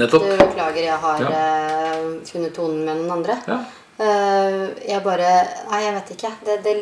Nettopp. 0.00 0.22
Du, 0.24 0.34
beklager, 0.38 0.82
jeg 0.86 0.98
har 1.02 1.20
Ja. 1.20 1.30
uh, 1.34 2.08
funnet 2.24 2.54
tonen 2.54 2.84
med 2.86 2.96
noen 3.02 3.14
andre. 3.18 3.36
Ja. 3.46 3.60
Uh, 4.00 4.70
jeg 4.86 5.02
bare 5.04 5.30
Nei, 5.70 5.80
jeg 5.84 5.94
vet 5.98 6.12
ikke. 6.16 6.30
Det, 6.46 6.58
det 6.64 6.74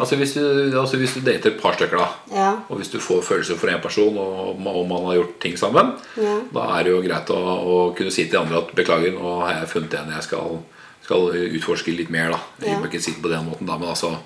Altså 0.00 0.16
hvis, 0.16 0.34
du, 0.34 0.78
altså 0.80 0.96
hvis 0.96 1.14
du 1.14 1.20
dater 1.20 1.50
et 1.50 1.60
par 1.60 1.74
stykker, 1.76 1.96
da, 1.98 2.08
Ja. 2.34 2.50
og 2.68 2.76
hvis 2.78 2.90
du 2.90 2.98
får 3.00 3.22
følelser 3.22 3.56
for 3.56 3.68
én 3.68 3.80
person, 3.82 4.16
og, 4.18 4.56
og 4.66 4.86
man 4.88 5.04
har 5.06 5.14
gjort 5.20 5.38
ting 5.40 5.56
sammen, 5.58 5.92
Ja. 6.16 6.38
da 6.54 6.78
er 6.78 6.84
det 6.84 6.92
jo 6.92 7.02
greit 7.02 7.30
å, 7.30 7.38
å 7.74 7.94
kunne 7.96 8.10
si 8.14 8.24
til 8.28 8.38
andre 8.40 8.58
at 8.58 8.74
beklager, 8.74 9.12
nå 9.12 9.40
har 9.46 9.60
jeg 9.60 9.68
funnet 9.74 9.94
en 9.94 10.12
jeg 10.16 10.22
skal, 10.22 10.58
skal 11.04 11.30
utforske 11.34 11.96
litt 11.96 12.10
mer. 12.10 12.30
da 12.30 12.38
Jeg 12.60 12.72
Ja. 12.74 12.78
må 12.80 12.86
ikke 12.90 13.00
si 13.02 13.12
det 13.12 13.22
på 13.22 13.28
den 13.30 13.44
måten, 13.50 13.66
da, 13.66 13.78
men 13.78 13.88
altså 13.88 14.16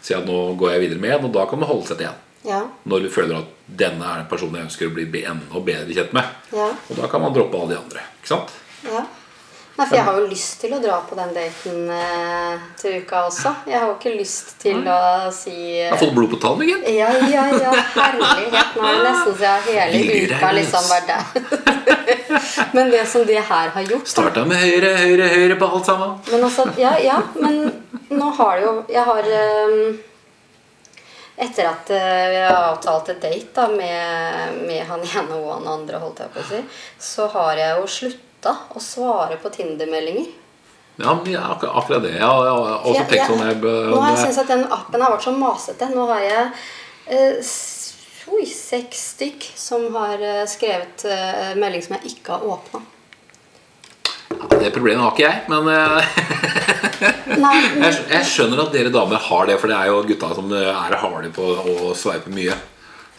si 0.00 0.14
at 0.14 0.24
nå 0.26 0.56
går 0.56 0.70
jeg 0.72 0.80
videre 0.88 1.00
med 1.00 1.24
og 1.24 1.32
da 1.32 1.44
kan 1.46 1.58
man 1.58 1.68
holde 1.68 1.86
seg 1.86 1.98
til 1.98 2.06
en. 2.06 2.14
Ja. 2.44 2.62
Når 2.86 3.02
du 3.02 3.08
føler 3.10 3.38
at 3.38 3.48
denne 3.66 4.04
er 4.06 4.20
den 4.22 4.28
personen 4.30 4.54
jeg 4.54 4.64
ønsker 4.70 4.86
å 4.88 4.94
bli 4.94 5.24
enda 5.26 5.60
bedre 5.60 5.92
kjent 5.92 6.12
med. 6.14 6.24
Ja. 6.54 6.68
Og 6.90 6.96
da 6.96 7.08
kan 7.10 7.20
man 7.20 7.34
droppe 7.34 7.58
alle 7.60 7.74
de 7.74 7.80
andre. 7.82 8.00
Ikke 8.22 8.28
sant? 8.28 8.50
ja. 8.84 9.04
Nei, 9.78 9.84
for 9.86 9.94
jeg 9.94 10.06
har 10.08 10.16
jo 10.18 10.24
lyst 10.26 10.56
til 10.58 10.72
å 10.74 10.78
dra 10.82 10.96
på 11.06 11.14
den 11.14 11.28
daten 11.36 11.90
eh, 11.94 12.62
til 12.80 12.96
uka 12.98 13.20
også. 13.28 13.52
Jeg 13.70 13.78
har 13.78 13.84
jo 13.86 13.94
ikke 13.94 14.14
lyst 14.16 14.56
til 14.58 14.80
å 14.90 15.30
si 15.30 15.54
Jeg 15.54 15.92
har 15.92 16.00
fått 16.00 16.16
blod 16.16 16.32
på 16.32 16.40
tann 16.42 16.64
igjen. 16.66 16.82
Ja, 16.96 17.12
ja, 17.30 17.44
ja, 17.54 17.74
herlighet. 17.94 18.74
Nå 18.74 18.88
er 18.88 18.98
det 18.98 19.04
nesten 19.06 19.38
så 19.38 19.46
jeg 19.46 19.52
har 19.52 19.68
hele 19.68 20.02
Vilje 20.02 20.34
uka 20.34 20.50
liksom 20.58 20.90
vært 20.90 21.12
der. 21.12 21.46
Men 22.74 22.90
det 22.90 23.04
som 23.06 23.22
det 23.30 23.38
her 23.38 23.72
har 23.78 23.86
gjort 23.94 24.10
Starta 24.10 24.42
med 24.50 24.58
høyre, 24.58 24.92
høyre, 24.98 25.30
høyre 25.36 25.62
på 25.62 25.70
alt 25.70 25.86
sammen. 25.92 26.18
Men 26.32 26.50
altså, 26.50 26.66
ja, 26.80 26.96
ja, 26.98 27.22
men 27.38 27.62
nå 28.10 28.34
har 28.34 28.58
det 28.58 28.66
jo 28.66 28.74
Jeg 28.90 29.04
har 29.06 29.28
um, 29.70 29.98
Etter 31.38 31.70
at 31.70 31.90
eh, 31.94 32.22
vi 32.34 32.38
har 32.42 32.72
avtalt 32.72 33.12
et 33.14 33.22
date 33.22 33.54
da, 33.54 33.68
med, 33.70 34.62
med 34.66 34.88
han 34.90 35.04
ene 35.06 35.36
og 35.38 35.52
han 35.52 35.68
andre, 35.78 36.00
holdt 36.02 36.24
jeg 36.24 36.34
på 36.34 36.42
å 36.42 36.48
si, 36.48 36.62
så 36.98 37.28
har 37.36 37.60
jeg 37.62 37.76
jo 37.78 37.92
slutta 38.38 38.56
å 38.74 38.80
svare 38.80 39.36
på 39.42 39.50
Tinder-meldinger. 39.50 40.26
Ja, 40.96 41.14
men 41.24 41.36
akkurat, 41.36 42.02
det. 42.02 42.14
Jeg 42.18 42.22
har 42.22 42.82
også 42.84 43.04
tenkt 43.06 43.12
jeg- 43.12 43.26
sånn 43.26 43.46
jeg, 43.46 43.56
Nå 43.62 44.00
har 44.00 44.10
jeg 44.16 44.18
syntes 44.26 44.38
at 44.38 44.48
den 44.48 44.64
appen 44.64 45.00
har 45.00 45.12
vært 45.12 45.22
så 45.22 45.32
masete. 45.38 45.94
Nå 45.94 46.06
har 46.08 46.20
jeg 46.20 46.52
eh, 47.06 48.32
oi, 48.34 48.44
seks 48.44 49.14
stykk 49.14 49.42
som 49.54 49.94
har 49.94 50.18
eh, 50.20 50.44
skrevet 50.46 51.04
eh, 51.04 51.54
melding 51.54 51.82
som 51.82 51.96
jeg 51.96 52.16
ikke 52.16 52.32
har 52.32 52.40
åpna. 52.40 52.80
Det 54.58 54.72
problemet 54.72 55.02
har 55.02 55.12
ikke 55.12 55.30
jeg, 55.30 55.42
men 55.48 55.68
eh, 55.68 57.38
Nei, 57.38 57.62
jeg, 57.78 57.94
jeg 58.10 58.24
skjønner 58.26 58.64
at 58.66 58.72
dere 58.72 58.90
damer 58.90 59.16
har 59.22 59.46
det, 59.46 59.58
for 59.60 59.68
det 59.68 59.76
er 59.76 59.86
jo 59.86 60.02
gutta 60.02 60.34
som 60.34 60.50
er 60.52 60.98
harde 60.98 61.30
på 61.30 61.42
å 61.42 61.94
sveipe 61.94 62.28
mye. 62.30 62.54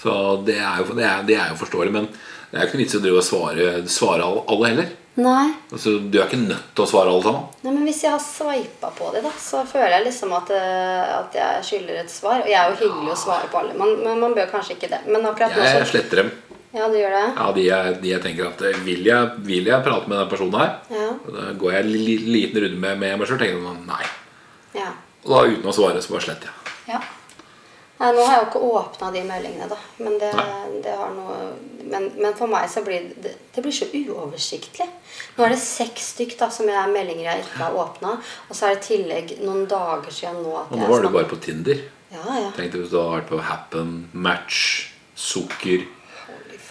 Så 0.04 0.44
det 0.46 0.60
er 0.60 0.80
jo, 0.84 0.94
det 0.96 1.06
er, 1.06 1.24
det 1.24 1.36
er 1.40 1.50
jo 1.54 1.60
forståelig, 1.64 1.92
men 1.96 2.10
det 2.52 2.58
er 2.60 2.66
jo 2.66 2.68
ikke 2.68 2.82
vits 2.84 2.96
i 3.00 3.12
å 3.16 3.24
svare, 3.24 3.88
svare 3.88 4.28
alle 4.52 4.68
heller. 4.68 4.90
Nei. 5.22 5.46
Altså, 5.72 5.94
du 6.10 6.18
er 6.20 6.26
ikke 6.28 6.40
nødt 6.42 6.68
til 6.76 6.84
å 6.86 6.90
svare 6.90 7.12
alle 7.12 7.24
sammen. 7.26 7.48
Nei, 7.64 7.74
men 7.76 7.86
Hvis 7.88 8.02
jeg 8.06 8.12
har 8.16 8.22
sveipa 8.24 8.90
på 8.98 9.12
det, 9.16 9.22
da, 9.26 9.32
så 9.42 9.64
føler 9.70 9.96
jeg 9.98 10.06
liksom 10.10 10.34
at, 10.38 10.52
eh, 10.56 11.12
at 11.20 11.38
jeg 11.40 11.66
skylder 11.70 12.02
et 12.04 12.14
svar. 12.14 12.42
Og 12.44 12.50
jeg 12.52 12.60
er 12.60 12.72
jo 12.74 12.80
hyggelig 12.86 13.16
å 13.16 13.20
svare 13.24 13.50
på 13.52 13.60
alle, 13.62 13.74
men, 13.80 13.96
men 14.06 14.20
man 14.24 14.36
bør 14.38 14.50
kanskje 14.52 14.78
ikke 14.78 14.90
det. 14.96 15.02
Men 15.08 15.26
akkurat 15.30 15.56
nå 15.58 15.68
Jeg 15.68 15.90
sletter 15.92 16.24
dem. 16.24 16.32
Ja, 16.70 16.86
du 16.86 16.98
gjør 17.00 17.14
det? 17.18 17.22
Ja, 17.34 17.46
de 17.56 17.62
jeg, 17.66 17.94
de 18.04 18.10
jeg 18.12 18.22
tenker 18.22 18.50
at 18.52 18.62
eh, 18.70 18.82
vil 18.86 19.08
jeg, 19.10 19.30
vil 19.48 19.70
jeg 19.72 19.86
prate 19.86 20.10
med 20.12 20.20
den 20.22 20.30
personen 20.30 20.60
her, 20.62 20.76
Ja. 20.94 21.08
da 21.38 21.52
går 21.58 21.72
jeg 21.78 21.86
en 21.86 21.94
li, 21.94 22.18
liten 22.30 22.62
runde 22.66 22.82
med, 22.84 23.00
med 23.06 23.18
meg 23.20 23.28
sjøl 23.30 23.40
og 23.40 23.46
tenker 23.46 23.80
nei. 23.88 24.04
Ja. 24.78 24.92
Og 25.26 25.32
da 25.34 25.40
uten 25.50 25.72
å 25.72 25.74
svare, 25.74 26.02
så 26.06 26.14
bare 26.14 26.28
sletter 26.28 26.52
jeg. 26.52 26.76
ja. 26.94 27.02
Nei, 28.00 28.10
nå 28.16 28.24
har 28.24 28.32
jeg 28.32 28.40
jo 28.40 28.48
ikke 28.48 28.60
åpna 28.80 29.10
de 29.12 29.22
meldingene, 29.28 29.66
da. 29.68 29.78
Men, 30.00 30.14
det, 30.22 30.30
det 30.86 30.94
har 30.96 31.10
noe, 31.12 31.38
men, 31.92 32.06
men 32.16 32.36
for 32.38 32.48
meg 32.48 32.70
så 32.72 32.80
blir 32.86 33.10
det, 33.20 33.34
det 33.56 33.64
blir 33.66 33.76
så 33.76 33.90
uoversiktlig. 33.92 34.88
Nå 35.36 35.44
er 35.44 35.52
det 35.52 35.60
seks 35.60 36.14
stykk 36.14 36.38
da, 36.40 36.48
som 36.54 36.70
jeg 36.72 36.94
meldinger 36.94 37.26
jeg 37.28 37.44
ikke 37.44 37.60
har 37.66 37.76
åpna. 37.84 38.14
Og 38.48 38.56
så 38.56 38.70
er 38.70 38.78
det 38.78 38.80
i 38.80 38.88
tillegg 38.94 39.34
noen 39.44 39.66
dager 39.68 40.16
siden 40.16 40.40
nå 40.46 40.56
at 40.62 40.72
Og 40.72 40.80
nå 40.80 40.88
var 40.88 41.04
du 41.04 41.10
bare 41.12 41.28
på 41.28 41.42
Tinder. 41.44 41.82
Ja, 42.14 42.24
ja. 42.40 42.50
Tenk 42.56 42.72
deg 42.74 42.86
hvis 42.86 42.94
du 42.94 42.98
hadde 43.02 43.18
vært 43.20 43.30
på 43.34 43.42
Happen, 43.50 43.92
Match, 44.16 44.62
Sukker 45.20 45.84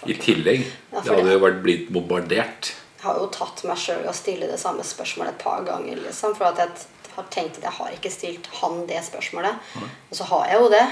i 0.09 0.15
tillegg. 0.17 0.65
Ja, 0.91 1.03
Det 1.03 1.13
hadde 1.13 1.35
jo 1.35 1.43
vært 1.43 1.59
blitt 1.63 1.91
bombardert. 1.93 2.71
Jeg 2.99 3.05
har 3.05 3.19
jo 3.21 3.27
tatt 3.31 3.61
meg 3.69 3.77
sjøl 3.79 4.01
i 4.03 4.09
å 4.09 4.15
stille 4.15 4.49
det 4.49 4.57
samme 4.59 4.83
spørsmålet 4.83 5.37
et 5.37 5.43
par 5.43 5.61
ganger. 5.67 6.01
liksom, 6.07 6.33
For 6.35 6.49
at 6.49 6.57
jeg 6.59 7.13
har 7.15 7.29
tenkt 7.31 7.59
at 7.61 7.69
jeg 7.69 7.75
har 7.77 7.93
ikke 7.95 8.11
stilt 8.11 8.49
han 8.59 8.81
det 8.89 8.99
spørsmålet. 9.07 9.69
Og 10.09 10.17
så 10.17 10.27
har 10.33 10.49
jeg 10.49 10.59
jo 10.63 10.73
det. 10.73 10.83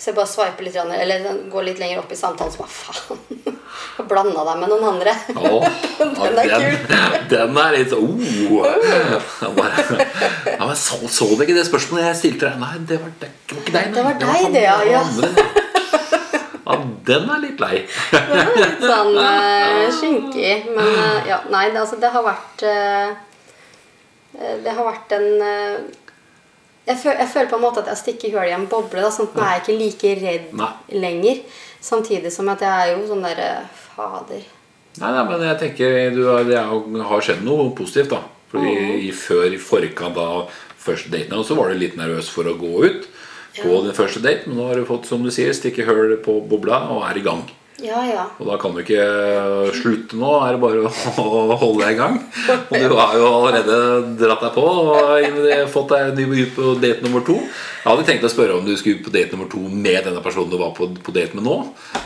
Så 0.00 0.08
jeg 0.08 0.16
bare 0.16 0.30
sveiper 0.30 0.64
litt, 0.64 0.76
eller 0.80 1.24
går 1.52 1.64
litt 1.66 1.80
lenger 1.80 1.98
opp 2.00 2.12
i 2.14 2.16
samtalen, 2.16 2.52
så 2.54 2.62
bare 2.62 2.72
faen. 2.72 3.58
Jeg 4.00 4.06
blanda 4.08 4.42
deg 4.46 4.60
med 4.62 4.70
noen 4.72 4.86
andre. 4.94 5.12
Oh, 5.36 5.66
Den 6.00 6.38
er 6.40 6.48
den, 6.48 6.86
den 7.32 7.58
er 7.60 7.74
litt 7.76 7.92
oh. 7.92 8.22
Jeg 8.24 9.50
bare, 9.58 9.84
ja, 10.46 10.64
men 10.64 10.72
så, 10.80 10.96
så 11.04 11.28
du 11.28 11.44
ikke 11.44 11.56
det 11.58 11.66
spørsmålet 11.68 12.06
jeg 12.06 12.18
stilte 12.22 12.48
deg? 12.48 12.62
Nei, 12.62 12.80
det 12.88 12.98
var, 13.02 13.12
det, 13.20 13.28
det 13.44 13.58
var 13.58 13.60
ikke 13.60 13.74
deg. 13.76 13.84
nei. 13.84 13.92
Det 13.92 14.06
var 14.06 14.18
deg, 14.24 14.48
det, 14.56 14.64
ja, 14.64 14.76
var 14.78 14.88
ja. 14.88 15.02
det. 15.20 15.30
ja, 16.64 16.78
den 17.10 17.30
er 17.36 17.44
litt 17.44 17.64
lei. 17.66 17.76
den 18.16 18.36
er 18.40 18.52
litt 18.56 18.84
sånn 18.88 19.14
uh, 19.20 19.86
skinkig. 20.00 20.54
Men 20.72 20.92
uh, 20.96 21.18
ja, 21.28 21.42
nei, 21.52 21.66
det, 21.74 21.84
altså, 21.84 22.00
det 22.00 22.14
har 22.16 22.24
vært 22.24 22.64
eh, 22.72 23.12
Det 24.64 24.78
har 24.80 24.88
vært 24.88 25.16
en 25.18 25.28
jeg, 26.90 26.98
føl, 27.02 27.16
jeg 27.18 27.30
føler 27.32 27.50
på 27.50 27.58
en 27.58 27.64
måte 27.64 27.82
at 27.84 27.90
jeg 27.92 28.00
stikker 28.02 28.34
hull 28.36 28.48
i 28.50 28.54
en 28.56 28.66
boble. 28.70 29.02
Da, 29.04 29.10
sånn 29.14 29.30
at 29.30 29.36
nå 29.36 29.44
er 29.44 29.52
jeg 29.52 29.62
ikke 29.64 29.78
like 29.80 30.14
redd 30.20 30.56
Nei. 30.60 30.70
lenger. 31.06 31.44
Samtidig 31.80 32.32
som 32.34 32.50
at 32.52 32.64
jeg 32.64 32.70
er 32.70 32.94
jo 32.94 33.04
sånn 33.08 33.24
derre 33.24 33.52
Fader. 33.94 34.42
Nei, 34.98 35.12
nei, 35.14 35.22
men 35.28 35.46
jeg 35.46 35.58
tenker 35.60 36.16
du, 36.16 36.24
det 36.48 36.58
har 36.58 37.24
skjedd 37.24 37.44
noe 37.46 37.70
positivt, 37.78 38.12
da. 38.12 38.24
Fordi 38.50 38.74
i, 39.06 39.12
før, 39.14 39.46
i 39.54 39.60
forkant 39.62 40.18
av 40.18 40.50
første 40.80 41.12
daten 41.12 41.44
så 41.46 41.54
var 41.54 41.70
du 41.70 41.78
litt 41.78 41.96
nervøs 41.98 42.30
for 42.32 42.48
å 42.50 42.56
gå 42.58 42.72
ut 42.82 43.06
på 43.60 43.80
den 43.84 43.94
første 43.94 44.22
date, 44.24 44.48
men 44.48 44.58
nå 44.58 44.68
har 44.70 44.78
du 44.78 44.86
fått, 44.88 45.06
som 45.10 45.22
du 45.22 45.30
sier, 45.34 45.52
stikke 45.54 45.86
hull 45.86 46.16
på 46.24 46.36
bobla 46.50 46.82
og 46.94 47.04
er 47.06 47.20
i 47.20 47.24
gang. 47.24 47.44
Ja, 47.80 48.00
ja. 48.04 48.24
Og 48.38 48.48
da 48.48 48.56
kan 48.60 48.74
du 48.74 48.80
ikke 48.82 49.04
slutte 49.78 50.18
nå, 50.20 50.30
er 50.44 50.56
det 50.56 50.60
bare 50.62 50.84
å 50.84 51.56
holde 51.60 51.80
deg 51.84 51.94
i 51.94 51.98
gang. 51.98 52.18
Og 52.68 52.74
du 52.76 52.94
har 52.98 53.14
jo 53.16 53.28
allerede 53.30 53.76
dratt 54.20 54.44
deg 54.44 54.52
på 54.56 54.64
og 54.64 55.70
fått 55.72 55.94
deg 55.94 56.20
ny 56.20 56.44
på 56.56 56.74
date 56.82 57.04
nummer 57.06 57.24
to. 57.26 57.38
Jeg 57.40 57.88
hadde 57.88 58.04
tenkt 58.10 58.26
å 58.28 58.32
spørre 58.32 58.58
om 58.58 58.66
du 58.66 58.74
skulle 58.76 58.98
ut 59.00 59.06
på 59.06 59.12
date 59.14 59.32
nummer 59.32 59.48
to 59.52 59.62
med 59.64 60.04
denne 60.04 60.20
personen 60.24 60.52
du 60.52 60.58
var 60.60 60.74
på, 60.76 60.90
på 61.00 61.14
date 61.16 61.38
med 61.38 61.46
nå. 61.46 61.56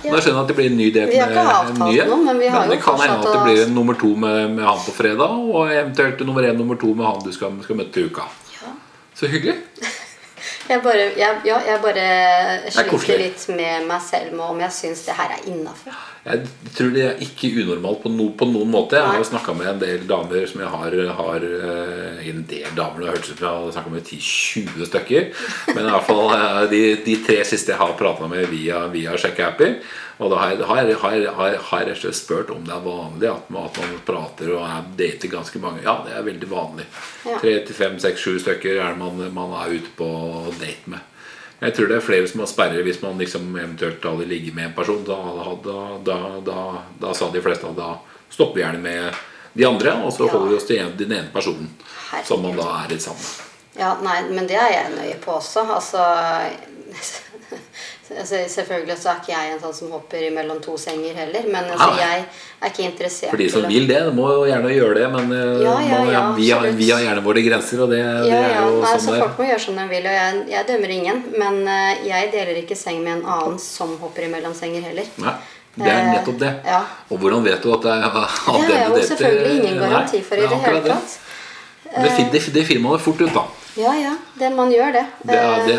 Men 0.05 0.15
da 0.15 0.21
skjønner 0.23 0.39
jeg 0.39 0.45
at 0.45 0.53
det 0.53 0.59
blir 0.61 0.71
en 0.71 0.79
ny 0.79 0.89
date 0.95 1.11
Vi 1.11 1.19
har 1.19 1.35
ikke 1.35 1.43
med 1.43 1.57
avtalt 1.57 2.15
noe, 2.15 2.21
men 2.29 2.41
vi 2.45 2.53
har 2.55 2.71
det 2.71 2.79
jo 2.79 2.85
kan 2.87 3.03
hende 3.03 3.19
at 3.19 3.33
det 3.33 3.43
blir 3.49 3.65
en 3.67 3.77
nummer 3.81 3.99
to 3.99 4.13
med, 4.15 4.41
med 4.55 4.69
han 4.69 4.81
på 4.87 4.95
fredag, 4.95 5.35
og 5.51 5.75
eventuelt 5.75 6.23
nummer 6.29 6.47
én 6.47 6.63
nummer 6.63 6.79
to 6.79 6.95
med 6.95 7.09
han 7.11 7.21
du 7.27 7.35
skal, 7.35 7.59
skal 7.67 7.83
møte 7.83 7.97
til 7.99 8.13
uka. 8.13 8.31
ja. 8.61 8.77
Så 9.19 9.31
hyggelig. 9.31 9.59
Jeg 10.65 10.81
bare, 10.81 11.09
jeg, 11.19 11.41
ja, 11.45 11.59
jeg 11.67 11.81
bare 11.83 12.05
sliter 12.73 13.21
litt 13.21 13.43
med 13.53 13.85
meg 13.89 14.01
selv 14.05 14.33
med 14.33 14.45
om 14.47 14.61
jeg 14.65 14.73
syns 14.73 15.03
det 15.05 15.17
her 15.19 15.35
er 15.37 15.49
innafor. 15.51 15.97
Jeg 16.25 16.47
tror 16.73 16.93
det 16.95 17.03
er 17.05 17.19
ikke 17.21 17.51
unormalt 17.61 18.01
på, 18.01 18.13
no, 18.15 18.31
på 18.33 18.49
noen 18.49 18.71
måte. 18.73 18.97
Jeg 18.97 19.11
har 19.11 19.21
jo 19.21 19.27
snakka 19.29 19.53
med 19.59 19.69
en 19.75 19.83
del 19.83 20.07
damer 20.09 20.47
som 20.49 20.63
jeg 20.63 20.71
har, 20.73 20.97
har 21.19 21.45
eh, 21.45 22.23
En 22.31 22.41
del 22.49 22.71
damer, 22.79 23.03
det 23.03 23.11
hørtes 23.13 23.35
ut 23.35 23.43
som 23.43 23.45
jeg 23.45 23.59
hadde 23.59 23.75
snakka 23.77 23.93
med 23.93 24.09
10-20 24.09 24.89
stykker. 24.89 25.27
Men 25.75 25.83
i 25.83 25.93
hvert 25.93 26.09
fall 26.09 26.33
eh, 26.39 26.63
de, 26.73 26.83
de 27.05 27.19
tre 27.27 27.39
siste 27.45 27.75
jeg 27.75 27.81
har 27.83 27.93
prata 28.01 28.31
med 28.31 28.49
via, 28.49 28.87
via 28.95 29.19
sjekkeapper. 29.21 29.77
Og 30.23 30.31
da 30.31 30.37
har 30.39 30.53
jeg, 30.55 30.65
har, 30.69 30.91
har, 31.03 31.25
har, 31.35 31.49
jeg- 31.51 31.89
rett 31.89 31.97
og 31.97 32.03
slett 32.05 32.15
spurt 32.21 32.51
om 32.55 32.63
det 32.65 32.71
er 32.75 32.85
vanlig 32.85 33.31
at 33.33 33.49
man, 33.51 33.65
at 33.67 33.79
man 33.83 33.97
prater 34.07 34.53
og 34.55 34.63
er 34.63 34.85
dater 35.01 35.29
ganske 35.33 35.59
mange. 35.63 35.83
Ja, 35.83 35.97
det 36.07 36.13
er 36.15 36.23
veldig 36.29 36.51
vanlig. 36.51 36.85
Tre 37.25 37.55
til 37.67 37.75
fem, 37.75 37.99
seks, 37.99 38.21
sju 38.23 38.39
stykker 38.39 38.79
er 38.79 38.93
det 38.95 39.01
man, 39.01 39.19
man 39.35 39.57
er 39.65 39.75
ute 39.75 39.91
på 39.99 40.07
date 40.61 40.87
med. 40.95 41.01
Jeg 41.65 41.75
tror 41.75 41.89
det 41.89 41.97
er 41.97 42.05
flere 42.05 42.29
som 42.29 42.41
har 42.45 42.51
sperrer 42.51 42.83
hvis 42.87 43.01
man 43.03 43.19
liksom 43.19 43.47
eventuelt 43.57 44.05
hadde 44.05 44.27
ligger 44.29 44.55
med 44.55 44.67
en 44.71 44.77
person. 44.77 45.03
Da, 45.07 45.19
da, 45.65 45.77
da, 46.07 46.19
da, 46.47 46.59
da 47.01 47.15
sa 47.17 47.31
de 47.33 47.43
fleste 47.43 47.67
at 47.71 47.79
da 47.79 47.95
stopper 48.31 48.59
vi 48.61 48.65
gjerne 48.67 48.83
med 48.85 49.23
de 49.55 49.67
andre, 49.67 49.93
og 50.05 50.13
så 50.13 50.27
holder 50.29 50.51
vi 50.51 50.57
oss 50.59 50.67
til 50.69 50.81
en, 50.83 50.95
den 50.99 51.13
ene 51.15 51.31
personen 51.33 51.69
Herregud. 52.11 52.27
som 52.29 52.43
man 52.43 52.57
da 52.59 52.69
er 52.85 52.91
litt 52.95 53.03
sammen 53.07 53.23
med. 53.23 53.51
Ja, 53.79 53.93
nei, 54.03 54.21
men 54.31 54.47
det 54.51 54.59
er 54.59 54.71
jeg 54.75 54.95
nøye 54.95 55.19
på 55.25 55.39
også. 55.41 55.63
Altså 55.75 56.03
Selvfølgelig 58.05 58.99
så 59.01 59.09
er 59.15 59.21
ikke 59.23 59.33
jeg 59.33 59.53
en 59.55 59.61
sånn 59.63 59.75
som 59.77 59.93
hopper 59.95 60.27
mellom 60.35 60.59
to 60.65 60.75
senger 60.81 61.15
heller. 61.17 61.47
Men 61.49 61.71
altså, 61.73 61.89
jeg 62.03 62.25
er 62.27 62.69
ikke 62.69 62.85
interessert 62.85 63.33
For 63.33 63.41
de 63.41 63.47
som 63.55 63.65
vil 63.71 63.87
det, 63.89 64.01
må 64.17 64.27
jo 64.33 64.43
gjerne 64.49 64.73
gjøre 64.75 64.99
det, 64.99 65.07
men 65.15 65.33
eh, 65.33 65.63
Ja, 65.65 65.77
ja, 65.81 66.03
man, 66.03 66.13
ja, 66.13 66.25
vi, 66.37 66.51
har, 66.53 66.69
vi 66.77 66.91
har 66.91 67.01
gjerne 67.07 67.25
våre 67.25 67.45
grenser, 67.47 67.81
og 67.87 67.95
det, 67.95 68.03
det 68.27 68.37
er 68.37 68.53
ja, 68.59 68.67
jo 68.67 68.77
nei, 68.83 68.93
sånn 68.93 69.01
så 69.07 69.15
det 69.15 69.17
er. 69.17 69.25
Folk 69.25 69.41
må 69.41 69.49
gjøre 69.49 69.65
som 69.65 69.81
de 69.81 69.89
vil, 69.95 70.11
og 70.11 70.19
jeg, 70.19 70.45
jeg 70.53 70.69
dømmer 70.69 70.95
ingen. 70.99 71.25
Men 71.41 71.61
eh, 71.79 72.05
jeg 72.11 72.31
deler 72.37 72.61
ikke 72.61 72.79
seng 72.79 73.01
med 73.07 73.17
en 73.17 73.27
annen 73.39 73.59
som 73.63 73.97
hopper 74.05 74.29
mellom 74.37 74.57
senger 74.61 74.85
heller. 74.91 75.09
Nei, 75.25 75.35
det 75.81 75.91
er 75.91 76.05
Eh, 76.05 76.13
nettopp 76.13 76.39
det. 76.45 76.53
ja. 76.69 76.85
Og 77.09 77.19
hvordan 77.25 77.49
vet 77.49 77.65
du 77.65 77.73
at 77.75 77.89
det 77.89 77.97
er 77.97 78.05
av 78.07 78.21
Det 78.21 78.29
du 78.29 78.53
har 78.53 78.69
Det 78.69 78.79
er 78.79 78.89
jo 78.93 79.09
selvfølgelig 79.15 79.57
ingen 79.63 79.81
garanti 79.83 80.21
for 80.29 80.37
i 80.45 80.47
det 80.53 80.63
hele 80.69 80.87
tatt. 80.93 81.21
Det, 81.95 82.31
det, 82.33 82.41
det 82.53 82.63
finner 82.67 82.83
man 82.85 82.99
jo 82.99 83.05
fort 83.09 83.21
ut, 83.25 83.33
da. 83.35 83.49
Ja, 83.75 83.91
ja, 83.99 84.13
det, 84.39 84.53
man 84.55 84.71
gjør 84.71 84.93
det. 84.95 85.03
Det 85.27 85.35
er, 85.35 85.65
det 85.67 85.79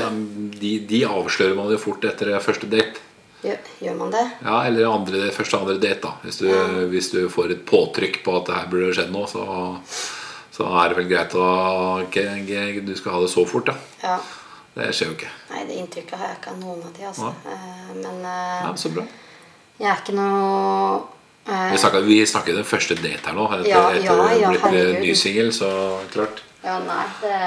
de, 0.61 0.71
de 0.89 1.01
avslører 1.07 1.55
man 1.57 1.71
jo 1.73 1.79
fort 1.81 2.05
etter 2.07 2.31
første 2.43 2.69
date. 2.71 3.01
gjør, 3.43 3.95
man 3.99 4.11
det? 4.13 4.23
Ja, 4.41 4.61
eller 4.65 4.89
andre, 4.89 5.31
første 5.35 5.57
andre 5.59 5.75
date, 5.77 6.01
da. 6.01 6.13
Hvis 6.23 6.39
du, 6.41 6.47
hvis 6.89 7.11
du 7.13 7.19
får 7.29 7.51
et 7.53 7.65
påtrykk 7.69 8.23
på 8.25 8.37
at 8.39 8.47
det 8.49 8.55
her 8.57 8.69
burde 8.71 8.93
skjedd 8.97 9.11
noe, 9.13 9.27
så, 9.29 9.43
så 10.55 10.69
er 10.81 10.89
det 10.89 10.97
vel 11.01 11.11
greit 11.11 11.35
å 11.37 11.49
ikke, 12.07 12.81
Du 12.87 12.95
skal 12.97 13.17
ha 13.17 13.21
det 13.21 13.29
så 13.33 13.45
fort, 13.49 13.69
da. 13.69 13.75
Ja. 14.03 14.17
Det 14.75 14.89
skjer 14.91 15.11
jo 15.11 15.15
ikke. 15.15 15.29
Nei, 15.53 15.61
det 15.69 15.75
inntrykket 15.79 16.17
har 16.19 16.31
jeg 16.33 16.39
ikke 16.41 16.51
av 16.51 16.57
noen 16.59 16.81
av 16.83 16.95
de, 16.97 17.05
altså. 17.07 17.29
Ja. 17.45 17.59
Men 17.95 18.25
eh, 18.27 18.63
Ja, 18.65 18.71
så 18.75 18.89
bra. 18.91 19.05
jeg 19.79 19.87
er 19.91 20.01
ikke 20.01 20.15
noe 20.17 20.97
eh, 21.47 21.69
Vi 21.71 21.77
snakker, 21.79 22.03
vi 22.09 22.17
snakker 22.27 22.57
den 22.57 22.67
første 22.67 22.97
date 22.99 23.29
her 23.29 23.37
nå. 23.37 23.45
Etter, 23.55 23.69
Ja, 23.71 23.85
etter 23.93 24.09
ja, 24.09 24.25
ja, 24.41 24.51
blitt 24.51 24.99
ny 25.05 25.13
singel, 25.15 25.53
så 25.55 25.69
klart. 26.11 26.41
Ja, 26.65 26.79
nei, 26.83 27.05
det, 27.21 27.39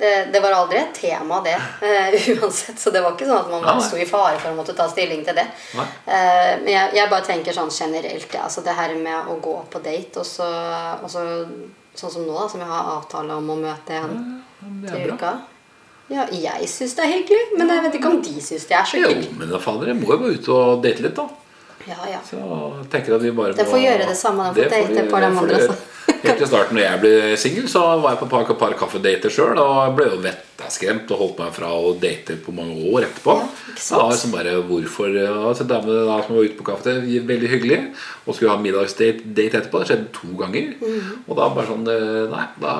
det, 0.00 0.12
det 0.32 0.40
var 0.42 0.54
aldri 0.56 0.78
et 0.80 0.94
tema, 0.96 1.40
det. 1.44 1.54
Uh, 1.82 2.16
uansett. 2.42 2.78
Så 2.80 2.90
det 2.94 3.02
var 3.04 3.12
ikke 3.14 3.28
sånn 3.28 3.42
at 3.44 3.50
man 3.52 3.66
Ja, 3.68 3.74
sto 3.84 3.98
i 4.00 4.06
fare 4.08 4.38
for 4.40 4.50
å 4.52 4.56
måtte 4.58 4.74
ta 4.78 4.88
stilling 4.90 5.22
til 5.26 5.36
det. 5.36 5.44
Eh, 5.76 6.54
men 6.62 6.70
jeg, 6.72 6.94
jeg 6.96 7.10
bare 7.12 7.26
tenker 7.28 7.56
sånn 7.56 7.70
generelt, 7.74 8.32
ja. 8.34 8.46
Altså 8.48 8.64
det 8.66 8.74
her 8.78 8.94
med 8.96 9.28
å 9.30 9.36
gå 9.44 9.56
på 9.70 9.82
date, 9.84 10.22
og 10.22 10.26
så, 10.26 10.48
og 11.02 11.08
så 11.12 11.24
sånn 12.00 12.14
som 12.16 12.24
nå, 12.26 12.34
da, 12.38 12.48
som 12.48 12.62
jeg 12.64 12.70
har 12.70 12.92
avtale 12.96 13.36
om 13.36 13.50
å 13.52 13.58
møte 13.60 13.98
en 14.00 14.42
Det 14.82 14.92
til 14.94 15.12
uka. 15.14 15.34
Ja, 16.10 16.24
jeg 16.34 16.66
syns 16.66 16.96
det 16.98 17.04
er 17.04 17.12
hyggelig, 17.12 17.42
men 17.58 17.68
jeg 17.70 17.84
vet 17.84 18.00
ikke 18.00 18.10
om 18.10 18.22
de 18.24 18.40
syns 18.42 18.64
det 18.66 18.74
er 18.78 18.88
så 18.88 18.98
hyggelig. 18.98 19.28
Jo, 19.28 19.36
men 19.38 19.52
da 19.52 19.60
fader, 19.62 19.92
jeg 19.92 20.00
må 20.00 20.10
jo 20.10 20.18
gå 20.24 20.32
ut 20.34 20.48
og 20.56 20.80
date 20.82 21.04
litt, 21.04 21.14
da. 21.20 21.28
Ja, 21.88 21.96
ja. 22.10 22.18
Så 22.26 22.40
tenker 22.92 23.14
at 23.16 23.22
vi 23.22 23.30
bare 23.32 23.54
Den 23.56 23.64
må- 23.66 23.72
får 23.72 23.80
gjøre 23.84 24.08
det 24.10 24.16
samme, 24.18 24.48
den 24.54 24.64
får 24.64 24.70
date 24.70 24.94
de- 24.94 25.10
par 25.10 25.22
av 25.22 25.32
de 25.32 25.38
andre, 25.44 25.60
gjøre. 25.62 25.76
Helt 26.08 26.36
til 26.36 26.48
starten 26.48 26.76
da 26.76 26.84
jeg 26.84 27.00
ble 27.02 27.12
singel, 27.40 27.68
var 27.72 28.14
jeg 28.14 28.20
på 28.20 28.28
et 28.28 28.32
par, 28.34 28.54
par 28.60 28.76
kaffedater 28.78 29.32
sjøl. 29.32 29.58
Og 29.60 29.96
ble 29.96 30.08
jo 30.12 30.20
vettaskremt 30.60 31.10
og 31.14 31.20
holdt 31.20 31.40
meg 31.40 31.54
fra 31.56 31.70
å 31.72 31.92
date 32.00 32.36
på 32.44 32.52
mange 32.54 32.76
år 32.92 33.06
etterpå. 33.08 33.36
Ja. 33.40 33.48
Da 33.80 34.08
sånn 34.16 34.34
bare 34.34 34.56
hvorfor 34.68 35.14
altså, 35.16 35.64
Damene 35.70 36.04
da 36.08 36.18
som 36.24 36.36
var 36.36 36.46
ute 36.46 36.58
på 36.58 36.66
kaffe, 36.66 36.96
veldig 37.00 37.50
hyggelig, 37.50 37.78
og 38.26 38.36
skulle 38.36 38.52
ha 38.52 38.60
middagsdate 38.60 39.24
date 39.36 39.60
etterpå. 39.60 39.80
Det 39.80 39.90
skjedde 39.90 40.10
to 40.16 40.32
ganger. 40.38 40.74
Mm. 40.80 41.10
Og 41.26 41.38
da 41.38 41.48
bare 41.54 41.68
sånn 41.70 41.88
eh, 41.88 42.08
Nei, 42.30 42.44
da, 42.60 42.74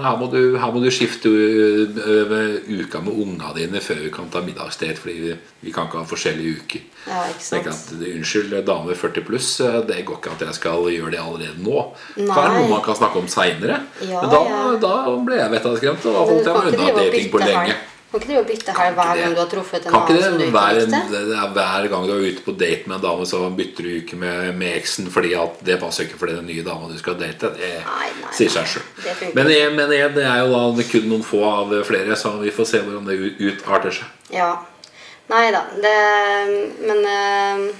her, 0.00 0.16
må 0.18 0.30
du, 0.32 0.40
her 0.60 0.72
må 0.74 0.82
du 0.82 0.88
skifte 0.94 1.30
ø, 1.30 2.20
uka 2.80 3.02
med 3.04 3.20
unga 3.24 3.52
dine 3.56 3.82
før 3.84 4.00
vi 4.06 4.12
kan 4.14 4.30
ta 4.32 4.42
middagsdate, 4.44 4.98
fordi 5.00 5.16
vi, 5.26 5.36
vi 5.66 5.74
kan 5.74 5.88
ikke 5.88 6.00
ha 6.00 6.08
forskjellige 6.08 6.64
uker. 6.64 6.86
Ja, 7.06 7.22
at 7.24 7.92
Unnskyld, 8.00 8.54
dame 8.66 8.96
40 8.96 9.26
pluss, 9.26 9.52
eh, 9.64 9.80
det 9.88 10.02
går 10.08 10.20
ikke 10.20 10.34
at 10.34 10.46
jeg 10.46 10.58
skal 10.58 10.88
gjøre 10.92 11.14
det 11.14 11.22
allerede 11.22 11.60
nå. 11.60 11.84
Nei. 12.16 12.26
Det 12.30 12.40
er 12.40 12.56
noe 12.56 12.72
man 12.72 12.84
kan 12.84 12.98
snakke 12.98 13.22
om 13.22 13.28
seinere. 13.30 13.80
Ja, 14.06 14.24
Men 14.24 14.32
da, 14.32 14.42
da 14.82 14.94
ble 15.26 15.38
jeg 15.40 15.54
vettaskremt, 15.54 16.08
og 16.08 16.16
da 16.16 16.24
holdt 16.30 16.50
jeg 16.50 16.56
meg 16.56 16.72
unna 16.74 16.90
og 16.90 17.09
dating 17.12 17.30
på 17.32 17.38
lenge. 17.44 17.74
Kan 18.10 18.18
ikke 18.20 18.26
du 18.26 18.42
bytte 18.48 18.72
her 18.74 18.94
hver 18.96 19.18
gang 19.20 19.34
du 19.36 19.38
har 19.38 19.46
truffet 19.52 19.84
en 19.86 19.94
annen 19.94 20.22
som 20.22 20.38
du 20.38 20.42
ikke 20.42 20.54
hver, 20.56 20.78
likte? 20.80 21.00
det 21.12 21.36
er 21.38 21.52
hver 21.54 21.84
gang 21.92 22.06
du 22.08 22.12
er 22.16 22.24
ute 22.26 22.42
på 22.42 22.54
date 22.58 22.88
med 22.90 22.96
en 22.96 23.02
dame, 23.04 23.26
så 23.30 23.42
bytter 23.54 23.86
du 23.86 23.90
ikke 24.00 24.16
med, 24.18 24.48
med 24.58 24.76
eksen 24.80 25.06
fordi 25.14 25.30
at 25.38 25.60
det 25.68 25.76
passer 25.78 26.08
ikke 26.08 26.18
for 26.18 26.26
den 26.26 26.48
nye 26.50 26.64
dama 26.66 26.88
du 26.90 26.96
skal 26.98 27.14
date. 27.20 27.52
Det 27.54 27.70
Nei, 27.86 28.08
nei, 28.18 28.32
sier 28.34 28.50
seg 28.50 28.66
sjøl. 28.66 28.82
Men, 29.38 29.52
jeg- 29.54 29.72
men 29.78 29.94
jeg- 29.94 30.14
det 30.16 30.24
er 30.26 30.40
jo 30.42 30.50
da 30.74 30.82
kun 30.90 31.06
noen 31.12 31.22
få 31.22 31.44
av 31.52 31.70
flere, 31.86 32.16
så 32.18 32.34
vi 32.42 32.50
får 32.50 32.66
se 32.66 32.78
hvordan 32.82 33.06
det 33.06 33.36
utarter 33.46 33.94
seg. 34.00 34.10
Ja. 34.34 34.56
Nei 35.30 35.50
da. 35.54 35.62
Det 35.78 35.94
Men 36.88 37.06
eh, 37.06 37.74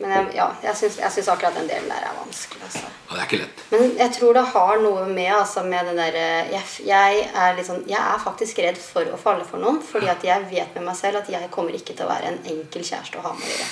Men 0.00 0.12
jeg, 0.14 0.28
ja, 0.38 0.46
jeg 0.64 0.76
syns, 0.80 1.28
akkurat 1.28 1.58
den 1.58 1.66
delen 1.68 1.90
der 1.92 2.06
er 2.08 2.14
vanskelig. 2.16 2.62
Altså. 2.64 2.86
Ja, 2.88 3.10
det 3.10 3.18
er 3.18 3.26
ikke 3.26 3.40
lett. 3.42 3.62
Men 3.68 3.82
jeg 3.98 4.14
tror 4.16 4.38
det 4.38 4.44
har 4.54 4.80
noe 4.80 5.02
med 5.10 5.28
altså, 5.36 5.64
med 5.66 5.90
den 5.90 6.00
derre 6.00 6.24
jeg, 6.54 6.62
jeg, 6.88 7.26
er 7.36 7.60
sånn, 7.66 7.82
jeg 7.90 8.00
er 8.00 8.22
faktisk 8.22 8.62
redd 8.64 8.80
for 8.80 9.04
å 9.12 9.20
falle 9.20 9.44
for 9.44 9.60
noen. 9.60 9.82
Fordi 9.84 10.08
at 10.08 10.24
jeg 10.24 10.48
vet 10.48 10.72
med 10.78 10.88
meg 10.88 10.96
selv 10.96 11.20
at 11.20 11.28
jeg 11.28 11.52
kommer 11.52 11.76
ikke 11.76 11.92
til 11.98 12.08
å 12.08 12.12
være 12.14 12.32
en 12.32 12.40
enkel 12.48 12.86
kjæreste 12.86 13.20
å 13.20 13.26
ha 13.28 13.34
med 13.36 13.44
å 13.44 13.52
gjøre. 13.52 13.70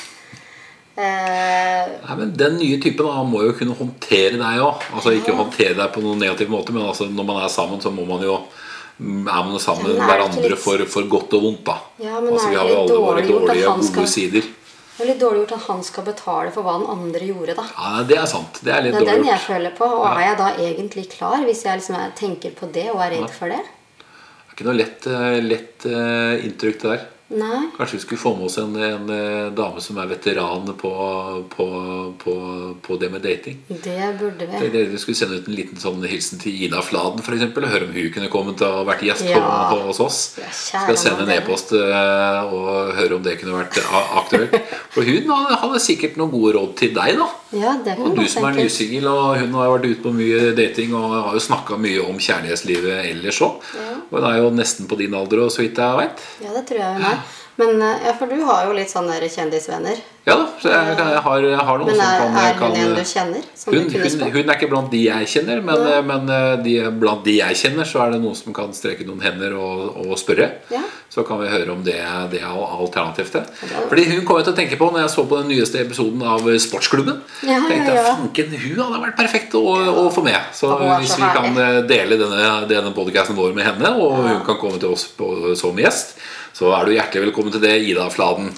Eh, 0.99 1.91
Nei, 2.03 2.15
men 2.19 2.37
Den 2.37 2.57
nye 2.59 2.77
typen 2.83 3.07
da, 3.07 3.23
må 3.25 3.45
jo 3.47 3.57
kunne 3.57 3.77
håndtere 3.79 4.37
deg 4.37 4.63
òg. 4.67 4.85
Altså, 4.93 5.17
ikke 5.17 5.37
håndtere 5.39 5.79
deg 5.79 5.93
på 5.95 6.05
noen 6.05 6.21
negativ 6.21 6.53
måte, 6.53 6.77
men 6.77 6.85
altså, 6.91 7.09
når 7.09 7.29
man 7.33 7.41
er 7.45 7.53
sammen, 7.55 7.81
så 7.81 7.95
må 7.95 8.05
man 8.09 8.25
jo 8.27 8.37
er 8.99 9.45
man 9.47 9.61
sammen 9.63 9.93
med 9.93 10.01
er 10.01 10.09
hverandre 10.11 10.57
for, 10.59 10.83
for 10.91 11.07
godt 11.07 11.37
og 11.39 11.45
vondt. 11.45 11.69
da 11.69 11.77
Ja, 12.03 12.19
men 12.19 12.33
altså, 12.35 12.49
Vi 12.51 12.59
har 12.59 12.69
jo 12.69 12.81
alle 12.83 13.03
våre 13.05 13.23
dårlige 13.23 13.71
og 13.71 13.85
gode 13.95 14.11
sider. 14.11 14.49
Det 14.99 15.05
er 15.05 15.11
litt 15.13 15.21
dårlig 15.23 15.41
gjort 15.45 15.53
at 15.55 15.67
han 15.69 15.83
skal 15.87 16.05
betale 16.09 16.51
for 16.51 16.67
hva 16.67 16.73
den 16.81 16.89
andre 16.91 17.27
gjorde, 17.29 17.55
da. 17.55 17.65
Ja, 17.79 18.03
Det 18.03 18.17
er 18.19 18.25
sant. 18.27 18.59
Det 18.67 18.73
er 18.75 18.83
litt 18.83 18.97
Det 18.97 19.05
er 19.07 19.13
den 19.15 19.25
jeg 19.29 19.39
føler 19.45 19.71
på. 19.79 19.87
Og 19.87 20.07
er 20.11 20.25
jeg 20.27 20.39
da 20.41 20.49
egentlig 20.59 21.05
klar, 21.13 21.37
hvis 21.47 21.63
jeg 21.63 21.79
liksom 21.79 21.95
er- 22.01 22.11
tenker 22.19 22.51
på 22.59 22.67
det 22.73 22.91
og 22.91 22.99
er 23.05 23.11
redd 23.15 23.31
for 23.31 23.49
det? 23.49 23.61
Det 23.63 24.51
er 24.51 24.57
ikke 24.57 24.67
noe 24.67 24.75
lett, 24.75 25.07
eh, 25.07 25.39
lett 25.41 25.87
eh, 25.87 26.45
inntrykk 26.49 26.81
det 26.83 26.91
der. 26.99 27.07
Nei. 27.29 27.67
Kanskje 27.77 27.99
vi 27.99 28.01
skulle 28.01 28.21
få 28.23 28.31
med 28.39 28.47
oss 28.47 28.57
en, 28.59 28.73
en 28.81 29.11
eh, 29.13 29.49
dame 29.53 29.83
som 29.85 29.99
er 30.01 30.07
veteran 30.09 30.65
på, 30.81 30.93
på, 31.53 31.67
på, 32.23 32.35
på 32.87 32.97
det 33.03 33.11
med 33.13 33.21
dating. 33.21 33.59
Det 33.69 33.97
burde 34.21 34.47
vi. 34.49 34.61
Dere 34.73 34.87
vi 34.95 35.01
skulle 35.03 35.19
sende 35.19 35.37
ut 35.43 35.51
en 35.51 35.57
liten 35.59 35.77
sånn 35.83 36.01
hilsen 36.09 36.41
til 36.41 36.57
Ina 36.65 36.81
Fladen 36.81 37.21
for 37.27 37.37
eksempel, 37.37 37.67
og 37.69 37.75
høre 37.75 37.89
om 37.91 37.93
hun 37.93 38.09
kunne 38.15 38.31
kommet 38.33 38.65
og 38.65 38.87
vært 38.89 39.05
gjest 39.05 39.27
Ja. 39.29 39.43
på, 39.69 39.77
hos 39.91 40.01
oss. 40.01 40.21
Ja, 40.41 40.49
Skal 40.57 40.97
sende 40.97 41.27
en 41.27 41.35
e-post 41.37 41.75
eh, 41.77 42.41
og 42.49 42.95
høre 42.97 43.19
om 43.19 43.27
det 43.27 43.37
kunne 43.43 43.61
vært 43.61 43.77
aktuelt. 44.23 44.57
For 44.95 45.05
hun 45.05 45.29
hadde, 45.29 45.83
sikkert 45.85 46.17
noen 46.17 46.33
gode 46.33 46.57
råd 46.57 46.73
til 46.81 46.95
deg, 46.97 47.21
da. 47.21 47.29
Ja, 47.59 47.75
det 47.85 47.95
Og 48.01 48.17
du 48.17 48.25
som 48.29 48.45
er 48.49 48.57
nysingel, 48.57 49.05
og 49.09 49.37
hun 49.41 49.53
har 49.57 49.71
vært 49.77 49.87
ute 49.89 50.03
på 50.05 50.11
mye 50.17 50.51
dating 50.57 50.97
og 50.97 51.13
har 51.13 51.37
jo 51.37 51.45
snakka 51.45 51.77
mye 51.81 52.03
om 52.09 52.17
kjærlighetslivet 52.21 53.05
ellers 53.13 53.39
òg. 53.45 53.61
Og 54.09 54.17
hun 54.17 54.27
er 54.33 54.41
jo 54.41 54.51
nesten 54.57 54.89
på 54.89 54.97
din 55.01 55.13
alder, 55.17 55.45
og 55.45 55.53
så 55.53 55.63
vidt 55.65 55.77
jeg 55.81 56.01
veit. 56.01 56.25
Ja, 56.45 56.53
det 56.57 56.65
tror 56.69 56.81
jeg 56.83 56.97
hun 56.99 57.07
er. 57.09 57.18
Men 57.59 57.83
eh, 57.83 58.07
ja, 58.07 58.13
for 58.15 58.31
du 58.31 58.39
har 58.47 58.69
jo 58.69 58.75
litt 58.77 58.91
sånne 58.93 59.17
kjendisvenner. 59.19 59.99
Ja 60.29 60.37
da, 60.37 60.45
så 60.61 60.69
jeg, 60.71 60.93
jeg, 60.95 61.21
har, 61.25 61.43
jeg 61.43 61.65
har 61.67 61.81
noen 61.81 61.89
Men 61.89 61.97
som 61.99 62.05
er, 62.05 62.21
kan, 62.21 62.37
er 62.39 62.53
kan 62.59 62.75
hun 62.77 62.83
en 62.85 62.93
du 62.95 63.09
kjenner? 63.09 63.47
Som 63.57 63.75
hun, 63.75 63.89
du 63.89 63.97
hun, 63.99 64.23
hun 64.35 64.43
er 64.45 64.53
ikke 64.53 64.69
blant 64.71 64.93
de 64.93 65.01
jeg 65.03 65.31
kjenner, 65.33 65.63
men, 65.67 65.83
men 66.07 66.31
eh, 66.37 66.53
de, 66.63 66.75
blant 67.01 67.25
de 67.27 67.35
jeg 67.41 67.59
kjenner, 67.59 67.89
så 67.89 68.05
er 68.05 68.15
det 68.15 68.21
noen 68.23 68.39
som 68.39 68.55
kan 68.55 68.71
streke 68.77 69.09
noen 69.09 69.25
hender 69.27 69.57
og, 69.59 69.99
og 70.05 70.15
spørre. 70.21 70.49
Ja. 70.71 70.85
Så 71.11 71.25
kan 71.27 71.43
vi 71.43 71.51
høre 71.51 71.75
om 71.75 71.83
det, 71.83 71.99
det 72.31 72.45
er 72.45 72.55
alternativt. 72.55 73.35
til. 73.35 73.75
Fordi 73.91 74.07
hun 74.13 74.23
kom 74.29 74.39
jeg 74.39 74.47
til 74.51 74.55
å 74.55 74.59
tenke 74.61 74.79
på 74.79 74.93
når 74.93 75.07
jeg 75.07 75.15
så 75.17 75.27
på 75.27 75.43
den 75.43 75.51
nyeste 75.51 75.83
episoden 75.83 76.23
av 76.23 76.47
Sportsklubben. 76.63 77.23
Ja, 77.43 77.57
ja, 77.57 77.61
tenkte 77.67 77.95
jeg, 77.97 78.03
ja. 78.05 78.17
fanken, 78.21 78.59
Hun 78.69 78.83
hadde 78.85 79.05
vært 79.09 79.19
perfekt 79.25 79.59
å, 79.59 79.67
å 80.05 80.09
få 80.15 80.29
med. 80.29 80.39
Så 80.55 80.71
så 80.71 80.79
hvis 81.01 81.19
vi 81.19 81.27
kan 81.27 81.51
herlig. 81.51 81.69
kan 81.73 81.89
dele 81.91 82.23
denne, 82.23 82.57
denne 82.71 82.95
podcasten 82.95 83.39
vår 83.39 83.57
med 83.57 83.67
henne, 83.67 83.97
og 83.99 84.21
hun 84.29 84.43
kan 84.47 84.61
komme 84.61 84.79
til 84.79 84.95
oss 84.95 85.09
på, 85.19 85.57
som 85.59 85.81
gjest, 85.81 86.21
så 86.57 86.71
er 86.75 86.85
du 86.89 86.93
hjertelig 86.95 87.27
velkommen 87.29 87.53
til 87.55 87.63
det, 87.63 87.75
Ida 87.87 88.09
Fladen. 88.11 88.49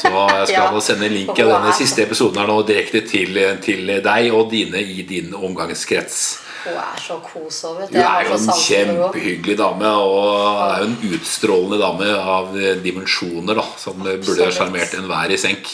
Så 0.00 0.10
jeg 0.12 0.46
skal 0.48 0.70
Ja. 0.76 0.80
sende 0.80 1.06
en 1.06 1.14
link 1.14 1.30
av 1.38 1.50
denne 1.54 1.72
siste 1.76 2.02
episoden 2.06 2.38
her 2.40 2.48
nå 2.48 2.60
direkte 2.68 3.02
til, 3.08 3.36
til 3.64 3.86
deg 4.04 4.30
og 4.32 4.50
dine 4.52 4.80
i 4.80 5.02
din 5.08 5.34
omgangskrets. 5.36 6.20
Hun 6.64 6.76
er 6.76 6.98
så 7.00 7.16
kos 7.24 7.62
over. 7.64 7.86
Hun 7.88 7.96
er 7.96 8.26
jo 8.28 8.34
en 8.36 8.50
kjempehyggelig 8.64 9.56
dame, 9.60 9.88
og 9.96 10.60
er 10.66 10.82
jo 10.82 10.88
en 10.90 10.96
utstrålende 11.16 11.78
dame 11.80 12.10
av 12.20 12.50
dimensjoner 12.84 13.56
da, 13.56 13.64
som 13.80 13.96
burde 14.02 14.18
Absolutt. 14.20 14.56
sjarmert 14.58 14.92
enhver 14.98 15.32
i 15.32 15.38
senk. 15.40 15.70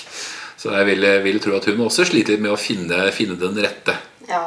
Så 0.57 0.71
jeg 0.73 0.87
vil, 0.89 1.05
vil 1.27 1.41
tro 1.43 1.57
at 1.59 1.67
hun 1.71 1.83
også 1.87 2.07
sliter 2.09 2.35
litt 2.37 2.43
med 2.47 2.55
å 2.55 2.59
finne, 2.61 3.03
finne 3.15 3.35
den 3.39 3.59
rette. 3.63 3.95
Ja. 4.31 4.45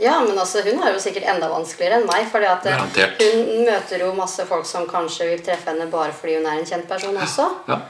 Ja, 0.00 0.16
men 0.24 0.38
altså, 0.38 0.62
hun 0.64 0.80
er 0.80 0.94
jo 0.94 1.00
sikkert 1.02 1.28
enda 1.28 1.50
vanskeligere 1.52 2.00
enn 2.00 2.08
meg. 2.08 2.26
fordi 2.32 2.48
at 2.48 2.66
eh, 2.66 2.76
Garantert. 2.76 3.22
hun 3.22 3.64
møter 3.68 4.04
jo 4.04 4.12
masse 4.16 4.46
folk 4.48 4.66
som 4.68 4.88
kanskje 4.88 5.28
vil 5.28 5.42
treffe 5.44 5.72
henne 5.72 5.90
bare 5.92 6.14
fordi 6.16 6.38
hun 6.38 6.48
er 6.48 6.60
en 6.60 6.68
kjent 6.68 6.88
person 6.88 7.16
også. 7.16 7.48
Ja. 7.68 7.80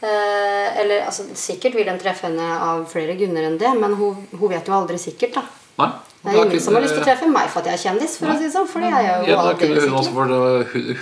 Eh, 0.00 0.80
eller 0.82 1.06
altså, 1.06 1.28
sikkert 1.36 1.76
vil 1.78 1.86
de 1.86 1.96
treffe 2.00 2.26
henne 2.26 2.46
av 2.66 2.86
flere 2.90 3.14
grunner 3.20 3.46
enn 3.46 3.58
det, 3.60 3.72
men 3.78 3.94
hun, 3.98 4.22
hun 4.32 4.50
vet 4.50 4.66
jo 4.66 4.76
aldri 4.76 4.98
sikkert, 4.98 5.38
da. 5.38 5.44
Nei? 5.80 5.90
Det 6.22 6.34
er 6.36 6.44
ingen 6.44 6.60
som 6.60 6.74
har 6.76 6.82
lyst 6.84 6.92
til 6.92 7.00
å 7.00 7.06
treffe 7.06 7.28
meg 7.32 7.46
for 7.48 7.62
at 7.62 7.68
jeg 7.70 7.74
er 7.78 7.80
kjendis, 7.80 8.18
for 8.20 8.28
å 8.28 8.34
si 8.36 8.48
sånn. 8.52 8.66
For 8.68 8.80
det 8.84 8.90
er 8.92 9.04
jo 9.08 9.30
Ja, 9.30 9.36
da 9.46 9.52
kunne 9.56 9.80
hun 9.80 9.94
også, 9.96 10.10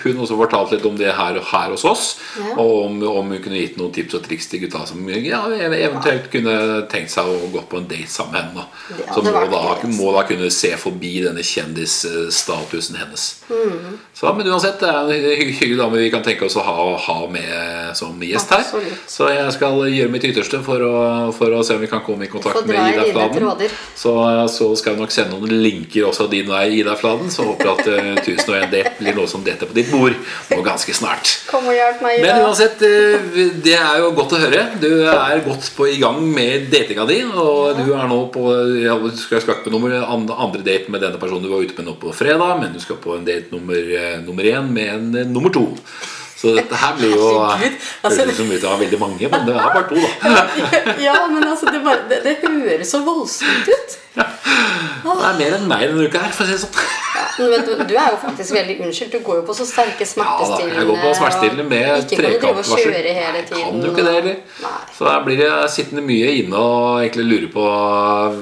hun- 0.04 0.20
også 0.22 0.36
fortalt 0.38 0.70
litt 0.70 0.84
om 0.86 0.94
det 0.96 1.10
her, 1.16 1.40
her 1.42 1.70
hos 1.74 1.84
oss. 1.84 2.04
Ja. 2.38 2.54
Og 2.54 2.84
om, 2.86 3.02
om 3.02 3.32
hun 3.34 3.42
kunne 3.42 3.58
gitt 3.58 3.76
noen 3.80 3.90
tips 3.92 4.14
og 4.14 4.22
triks 4.28 4.46
til 4.46 4.60
gutta 4.62 4.84
som 4.86 5.02
ja, 5.10 5.40
eventuelt 5.50 6.30
kunne 6.30 6.54
tenkt 6.92 7.10
seg 7.10 7.26
å 7.26 7.50
gå 7.50 7.64
på 7.66 7.80
en 7.80 7.88
date 7.90 8.06
sammen 8.14 8.32
med 8.32 8.42
henne. 8.44 8.62
Da. 8.62 9.14
Så 9.16 9.24
må 9.26 9.32
da, 9.34 9.42
altså. 9.74 9.90
må 9.98 10.12
da 10.14 10.22
kunne 10.28 10.50
se 10.54 10.70
forbi 10.78 11.12
denne 11.26 11.42
kjendisstatusen 11.42 12.96
hennes. 13.00 13.26
Mm. 13.50 13.98
Så, 14.14 14.32
men 14.38 14.46
uansett, 14.46 14.78
det 14.80 14.88
er 14.88 15.00
en 15.02 15.10
hy- 15.10 15.50
hyggelig 15.50 15.78
dame 15.80 15.98
vi 15.98 16.10
kan 16.14 16.22
tenke 16.22 16.46
oss 16.46 16.56
å 16.58 16.62
ha, 16.62 16.96
ha 16.96 17.18
med 17.32 17.96
som 17.98 18.18
gjest 18.22 18.50
her. 18.54 18.62
Absolutt. 18.64 19.02
Så 19.10 19.28
jeg 19.34 19.52
skal 19.58 19.82
gjøre 19.90 20.10
mitt 20.14 20.24
ytterste 20.30 20.62
for 20.66 20.78
å, 20.86 20.94
for 21.34 21.58
å 21.58 21.62
se 21.66 21.74
om 21.74 21.82
vi 21.82 21.90
kan 21.90 22.02
komme 22.06 22.26
i 22.26 22.30
kontakt 22.32 22.62
med 22.66 22.94
Ida 22.94 23.28
Fladen. 23.34 23.68
Så, 23.98 24.14
så 24.54 24.70
skal 24.78 24.94
vi 24.94 25.02
nok 25.02 25.07
sende 25.14 25.36
noen 25.36 25.62
linker 25.62 26.08
også 26.08 26.28
din 26.32 26.48
vei, 26.50 26.80
Ida 26.80 26.96
Fladen. 26.98 27.30
Så 27.32 27.46
håper 27.48 27.68
jeg 27.68 27.78
at 27.78 27.88
uh, 27.88 28.10
1001 28.22 28.72
date 28.72 28.94
blir 28.98 29.16
noe 29.16 29.30
som 29.30 29.44
detter 29.46 29.68
på 29.68 29.76
ditt 29.76 29.90
bord 29.92 30.16
nå 30.52 30.60
ganske 30.64 30.94
snart. 30.96 31.34
Kom 31.48 31.68
og 31.68 31.76
hjelp 31.76 32.02
meg. 32.04 32.18
Ida. 32.18 32.26
Men 32.26 32.46
uansett, 32.46 32.82
eh, 32.86 33.30
det 33.64 33.76
er 33.78 34.02
jo 34.02 34.12
godt 34.16 34.36
å 34.36 34.42
høre. 34.42 34.64
Du 34.82 34.90
er 35.08 35.44
godt 35.46 35.70
på 35.76 35.88
i 35.90 35.98
gang 36.00 36.20
med 36.34 36.68
datinga 36.72 37.06
di. 37.08 37.20
Og 37.28 37.78
du 37.78 37.92
er 37.94 38.08
nå 38.10 38.20
på 38.34 38.46
Du 38.48 39.08
skal 39.16 39.40
ikke 39.40 39.58
på 39.64 39.72
nummer, 39.72 39.94
andre, 40.04 40.62
date 40.64 40.92
med 40.92 41.02
denne 41.04 41.20
personen 41.20 41.44
du 41.44 41.50
var 41.52 41.64
ute 41.64 41.76
med 41.78 41.88
nå 41.88 41.96
på 42.00 42.12
fredag, 42.16 42.60
men 42.60 42.74
du 42.74 42.80
skal 42.82 43.00
på 43.02 43.16
en 43.16 43.26
date 43.26 43.54
nummer, 43.54 43.76
eh, 43.76 44.18
nummer 44.24 44.44
én 44.44 44.70
med 44.72 44.94
en 44.94 45.14
eh, 45.14 45.28
nummer 45.28 45.52
to. 45.54 45.66
Så 46.38 46.52
dette 46.54 46.76
her 46.78 46.92
blir 46.94 47.16
jo 47.16 47.28
altså- 47.42 47.58
Høres 48.04 48.30
ut 48.30 48.36
som 48.36 48.50
vi 48.50 48.58
har 48.62 48.76
veldig 48.78 48.98
mange, 49.00 49.28
men 49.32 49.46
det 49.48 49.54
er 49.56 49.70
bare 49.74 49.88
to, 49.88 49.96
da. 49.96 50.44
Ja, 51.02 51.16
men 51.26 51.42
altså, 51.48 51.66
det, 51.74 51.82
bare, 51.84 52.04
det, 52.08 52.22
det 52.24 52.36
høres 52.42 52.92
så 52.94 53.00
voldsomt 53.02 53.68
ut. 53.74 53.96
Det 54.14 54.24
er 54.24 55.38
mer 55.40 55.56
enn 55.58 55.66
meg 55.70 55.88
denne 55.88 56.06
uka 56.06 56.22
her, 56.22 56.30
for 56.36 56.44
å 56.44 56.46
si 56.46 56.54
det 56.54 56.60
sånn. 56.62 57.07
Men 57.38 57.64
du, 57.66 57.72
du 57.88 57.94
er 57.94 58.12
jo 58.14 58.18
faktisk 58.22 58.54
veldig 58.56 58.78
unnskyldt. 58.86 59.16
Du 59.18 59.24
går 59.26 59.40
jo 59.40 59.44
på 59.48 59.56
så 59.56 59.66
sterke 59.68 60.06
Ja 60.08 60.26
da, 60.40 60.58
jeg 60.64 60.86
går 60.88 61.00
på 61.02 61.12
smertestillende 61.18 61.66
med 61.68 62.08
trekantvarsel. 62.10 62.94
tiden. 63.48 63.62
Kan 63.64 63.80
du 63.82 63.88
ikke 63.90 64.06
det 64.06 64.14
heller? 64.18 64.36
Så 64.96 65.06
der 65.06 65.24
blir 65.26 65.42
jeg 65.44 65.70
sittende 65.74 66.04
mye 66.06 66.32
inne 66.40 66.58
og 66.58 67.02
egentlig 67.02 67.26
lure 67.28 67.50
på 67.52 67.66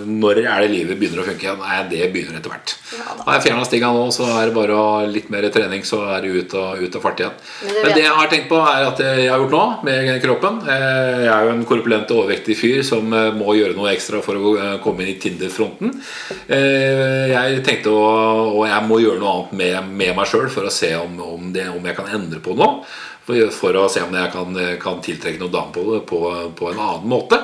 når 0.06 0.42
er 0.44 0.64
det 0.64 0.70
livet 0.72 1.00
begynner 1.00 1.22
å 1.22 1.26
funke. 1.26 1.56
Nei, 1.60 1.80
det 1.90 2.10
begynner 2.14 2.38
etter 2.40 2.52
hvert. 2.52 2.76
Ja 2.96 3.16
da. 3.16 3.26
Har 3.26 3.38
jeg 3.38 3.46
fjerna 3.48 3.66
stinga 3.68 3.92
nå, 3.96 4.06
så 4.14 4.28
er 4.36 4.48
det 4.48 4.54
bare 4.56 4.78
litt 5.10 5.28
mer 5.32 5.48
trening, 5.52 5.84
så 5.86 6.02
er 6.14 6.24
det 6.24 6.32
ut 6.36 6.56
og, 6.58 6.82
ut 6.82 6.98
og 6.98 7.04
fart 7.04 7.22
igjen. 7.22 7.36
Men 7.64 7.74
det 7.74 7.84
Men 7.86 7.96
det 7.98 8.04
jeg 8.04 8.16
har 8.20 8.30
tenkt 8.32 8.48
på, 8.52 8.60
er 8.62 8.86
at 8.90 9.02
jeg 9.02 9.30
har 9.30 9.42
gjort 9.42 9.56
nå 9.56 9.64
med 9.86 10.10
kroppen 10.22 10.60
eh, 10.70 11.24
Jeg 11.26 11.32
er 11.32 11.46
jo 11.46 11.52
en 11.54 11.64
korpulent 11.68 12.12
og 12.14 12.22
overvektig 12.24 12.56
fyr 12.58 12.82
som 12.86 13.12
eh, 13.16 13.30
må 13.36 13.56
gjøre 13.58 13.76
noe 13.76 13.92
ekstra 13.92 14.22
for 14.24 14.38
å 14.38 14.54
eh, 14.56 14.74
komme 14.84 15.04
inn 15.04 15.12
i 15.14 15.18
Tinder-fronten. 15.20 15.92
Jeg 16.46 17.62
tenkte 17.66 17.92
å 17.92 18.04
Og 18.56 18.62
jeg 18.66 18.75
må 18.84 19.00
gjøre 19.00 19.20
noe 19.22 19.32
annet 19.32 19.56
med, 19.62 19.90
med 20.02 20.14
meg 20.18 20.28
sjøl 20.28 20.48
for 20.52 20.68
å 20.68 20.72
se 20.74 20.92
om, 20.98 21.16
om, 21.24 21.50
det, 21.54 21.68
om 21.72 21.88
jeg 21.88 21.96
kan 21.96 22.12
endre 22.18 22.42
på 22.44 22.56
noe. 22.58 22.84
For, 23.26 23.48
for 23.50 23.80
å 23.80 23.88
se 23.90 24.04
om 24.06 24.14
jeg 24.14 24.30
kan, 24.30 24.60
kan 24.78 25.00
tiltrekke 25.02 25.40
noen 25.42 25.54
damer 25.54 25.74
på 25.74 25.86
det 25.88 26.04
på, 26.06 26.20
på 26.58 26.70
en 26.70 26.78
annen 26.78 27.10
måte. 27.10 27.40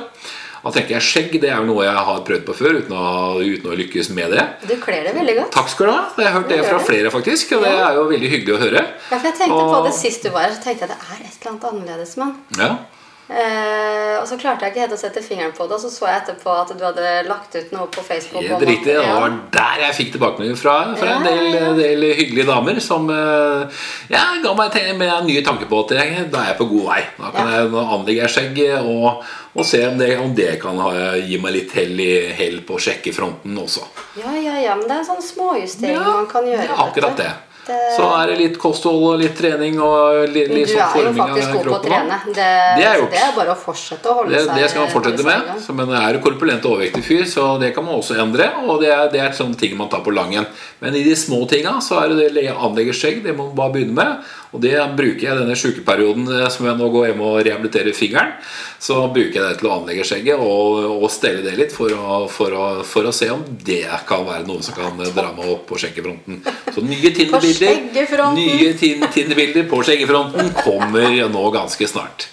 Da 0.62 0.70
tenker 0.70 0.94
jeg 0.94 1.02
Skjegg 1.02 1.32
det 1.42 1.48
er 1.50 1.58
jo 1.58 1.66
noe 1.72 1.82
jeg 1.88 2.02
har 2.06 2.20
prøvd 2.26 2.44
på 2.46 2.54
før 2.54 2.76
uten 2.78 2.94
å, 2.94 3.06
uten 3.42 3.72
å 3.72 3.78
lykkes 3.80 4.12
med 4.14 4.30
det. 4.36 4.44
Du 4.70 4.76
kler 4.78 5.08
det 5.08 5.16
veldig 5.16 5.34
godt. 5.40 5.50
Takk 5.56 5.72
skal 5.72 5.90
du 5.90 5.92
ha. 5.96 6.02
Jeg 6.14 6.28
har 6.28 6.36
hørt 6.36 6.52
det 6.52 6.60
fra 6.68 6.78
flere, 6.86 7.10
faktisk. 7.10 7.56
Og 7.58 7.66
det 7.66 7.72
er 7.74 7.98
jo 7.98 8.04
veldig 8.12 8.30
hyggelig 8.36 8.54
å 8.54 8.60
høre. 8.62 8.84
Ja, 9.10 9.16
for 9.16 9.26
jeg 9.26 9.38
tenkte 9.40 9.62
på 9.72 9.80
det 9.88 9.94
sist 9.98 10.22
du 10.22 10.30
var 10.30 10.46
her, 10.46 10.54
så 10.54 10.62
tenkte 10.62 10.86
jeg 10.86 10.92
at 10.92 10.94
det 10.94 11.16
er 11.16 11.24
et 11.26 11.34
eller 11.40 11.54
annet 11.54 11.66
annerledes 11.72 12.14
med 12.20 12.28
han. 12.28 12.36
Ja. 12.62 13.01
Eh, 13.32 14.18
og 14.20 14.26
så 14.28 14.36
klarte 14.36 14.66
jeg 14.66 14.74
ikke 14.74 14.82
helt 14.84 14.94
å 14.94 14.98
sette 15.00 15.22
fingeren 15.24 15.54
på 15.56 15.64
det, 15.64 15.78
og 15.78 15.80
så 15.80 15.90
så 15.92 16.08
jeg 16.10 16.20
etterpå 16.20 16.52
at 16.52 16.72
du 16.76 16.82
hadde 16.84 17.12
lagt 17.28 17.54
ut 17.56 17.70
noe 17.72 17.88
på 17.92 18.04
Facebook. 18.04 18.44
Helt 18.44 18.64
riktig. 18.68 18.92
Det 18.98 19.06
var 19.08 19.36
der 19.54 19.84
jeg 19.86 19.96
fikk 19.98 20.10
tilbakemelding 20.16 20.58
fra, 20.60 20.74
fra 20.98 21.14
en 21.16 21.24
del, 21.26 21.44
ja, 21.48 21.62
ja. 21.64 21.70
del 21.78 22.04
hyggelige 22.18 22.48
damer 22.50 22.80
som 22.84 23.08
eh, 23.12 23.84
ja, 24.12 24.24
ga 24.44 24.52
meg 24.58 24.76
en 24.82 25.26
ny 25.28 25.38
tanke 25.46 25.68
på 25.70 25.80
at 25.86 25.94
jeg, 25.96 26.26
da 26.32 26.42
er 26.42 26.52
jeg 26.52 26.58
på 26.60 26.68
god 26.74 26.90
vei. 26.90 27.00
Da 27.18 27.30
kan 27.32 27.48
Ja. 27.52 27.62
jeg, 27.62 27.86
anlegge 27.96 28.28
skjegget 28.34 28.90
og, 28.90 29.22
og 29.56 29.66
se 29.68 29.80
om 29.88 29.96
det, 30.00 30.10
om 30.20 30.34
det 30.36 30.50
kan 30.60 30.82
ha, 30.84 30.92
gi 31.16 31.38
meg 31.40 31.56
litt 31.56 31.72
hell, 31.78 31.96
i, 32.04 32.12
hell 32.36 32.60
på 32.68 32.76
sjekkefronten 32.82 33.56
også. 33.64 33.86
Ja, 34.20 34.34
ja, 34.36 34.58
ja, 34.60 34.76
men 34.76 34.84
det 34.90 34.98
er 35.00 35.08
sånne 35.08 35.24
småjusteringer 35.24 36.04
Ja, 36.04 36.18
man 36.20 36.28
kan 36.30 36.46
gjøre. 36.48 36.68
er 36.68 36.84
akkurat 36.84 37.16
det. 37.16 37.30
Det- 37.66 37.96
Så 37.96 38.06
er 38.18 38.26
det 38.26 38.36
litt 38.38 38.56
kosthold 38.58 39.02
og 39.14 39.20
litt 39.20 39.36
trening 39.38 39.78
og 39.80 40.28
litt, 40.28 40.48
litt 40.50 40.66
du 40.66 40.72
sånn 40.72 40.82
er 40.82 41.04
jo 41.06 41.12
faktisk 41.14 41.52
god 41.52 41.64
på 41.68 41.76
å 41.76 41.82
trene. 41.84 42.16
Det, 42.26 42.34
Det 42.34 42.86
er 42.88 43.00
det 43.12 43.20
er 43.22 43.32
bare 43.36 43.54
å 43.54 43.58
fortsette 43.58 44.02
å 44.10 44.14
holde 44.18 44.30
Det, 44.34 44.40
seg 44.46 44.54
det 44.58 44.70
skal 44.70 44.80
man 44.82 44.90
fortsette 44.90 45.24
med. 45.24 45.52
Så, 45.62 45.74
men 45.78 45.88
jeg 45.94 46.02
er 46.02 46.18
jo 46.18 46.22
korpulent 46.26 46.64
og 46.66 46.72
overvektig 46.76 47.04
fyr, 47.06 47.22
så 47.30 47.46
det 47.60 47.72
kan 47.74 47.84
man 47.84 47.94
også 48.00 48.18
endre. 48.18 48.50
Og 48.66 48.80
det 48.82 48.90
er, 48.90 49.08
det 49.14 49.20
er 49.20 49.30
sånne 49.38 49.56
ting 49.58 49.76
man 49.78 49.88
tar 49.88 50.02
på 50.02 50.10
langen. 50.12 50.46
Men 50.80 50.94
i 50.98 51.04
de 51.04 51.14
små 51.14 51.46
tinga 51.48 51.78
så 51.80 52.02
er 52.02 52.08
det 52.16 52.32
det 52.34 52.48
anlegge 52.50 52.92
skjegg. 52.98 53.22
Det 53.22 53.36
må 53.36 53.46
man 53.52 53.54
bare 53.54 53.72
begynne 53.78 53.94
med. 53.94 54.18
Og 54.52 54.60
det 54.60 54.74
bruker 54.98 55.22
jeg 55.22 55.38
denne 55.38 55.54
sykeperioden 55.56 56.26
eh, 56.28 56.48
som 56.52 56.66
jeg 56.66 56.76
nå 56.76 56.90
går 56.92 57.06
hjem 57.08 57.22
og 57.24 57.38
rehabiliterer 57.46 57.94
fingeren. 57.96 58.34
Så 58.82 58.98
bruker 59.14 59.38
jeg 59.38 59.46
det 59.48 59.58
til 59.62 59.68
å 59.70 59.76
anlegge 59.78 60.04
skjegget 60.04 60.42
og, 60.42 60.82
og 61.02 61.08
stelle 61.14 61.40
det 61.46 61.54
litt 61.56 61.72
for 61.72 61.88
å, 61.94 62.18
for, 62.28 62.50
å, 62.52 62.66
for 62.84 63.06
å 63.08 63.12
se 63.14 63.30
om 63.32 63.40
det 63.64 63.86
kan 64.08 64.26
være 64.26 64.44
noe 64.50 64.60
som 64.66 64.74
kan 64.74 64.98
dra 65.14 65.30
meg 65.32 65.46
opp 65.54 65.64
på 65.70 65.78
skjenkefronten. 65.80 66.42
Så 66.74 66.82
nye 66.84 67.12
Tinder-bilder. 67.58 68.32
Nye 68.36 68.72
Tin- 68.78 69.06
Tinder-bilder 69.12 69.66
på 69.70 69.82
skjeggefronten 69.86 70.52
kommer 70.62 71.28
nå 71.32 71.44
ganske 71.54 71.88
snart. 71.90 72.26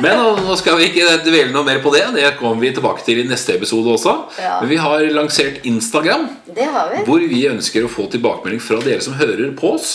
Men 0.00 0.18
nå, 0.18 0.56
skal 0.58 0.78
vi 0.80 0.88
ikke 0.90 1.18
dvele 1.26 1.52
noe 1.54 1.64
mer 1.66 1.78
på 1.84 1.92
det. 1.94 2.06
Det 2.16 2.32
kommer 2.40 2.60
vi 2.64 2.72
tilbake 2.74 3.04
til 3.06 3.20
i 3.22 3.28
neste 3.28 3.54
episode 3.58 3.92
også. 3.94 4.14
Ja. 4.42 4.56
Men 4.62 4.70
vi 4.72 4.80
har 4.80 5.04
lansert 5.14 5.60
Instagram, 5.68 6.28
Det 6.54 6.64
har 6.64 6.90
vi. 6.94 7.04
hvor 7.06 7.20
vi 7.30 7.44
ønsker 7.50 7.84
å 7.86 7.92
få 7.92 8.08
tilbakemelding 8.10 8.60
fra 8.64 8.80
dere 8.82 9.00
som 9.04 9.14
hører 9.20 9.52
på 9.58 9.74
oss. 9.76 9.94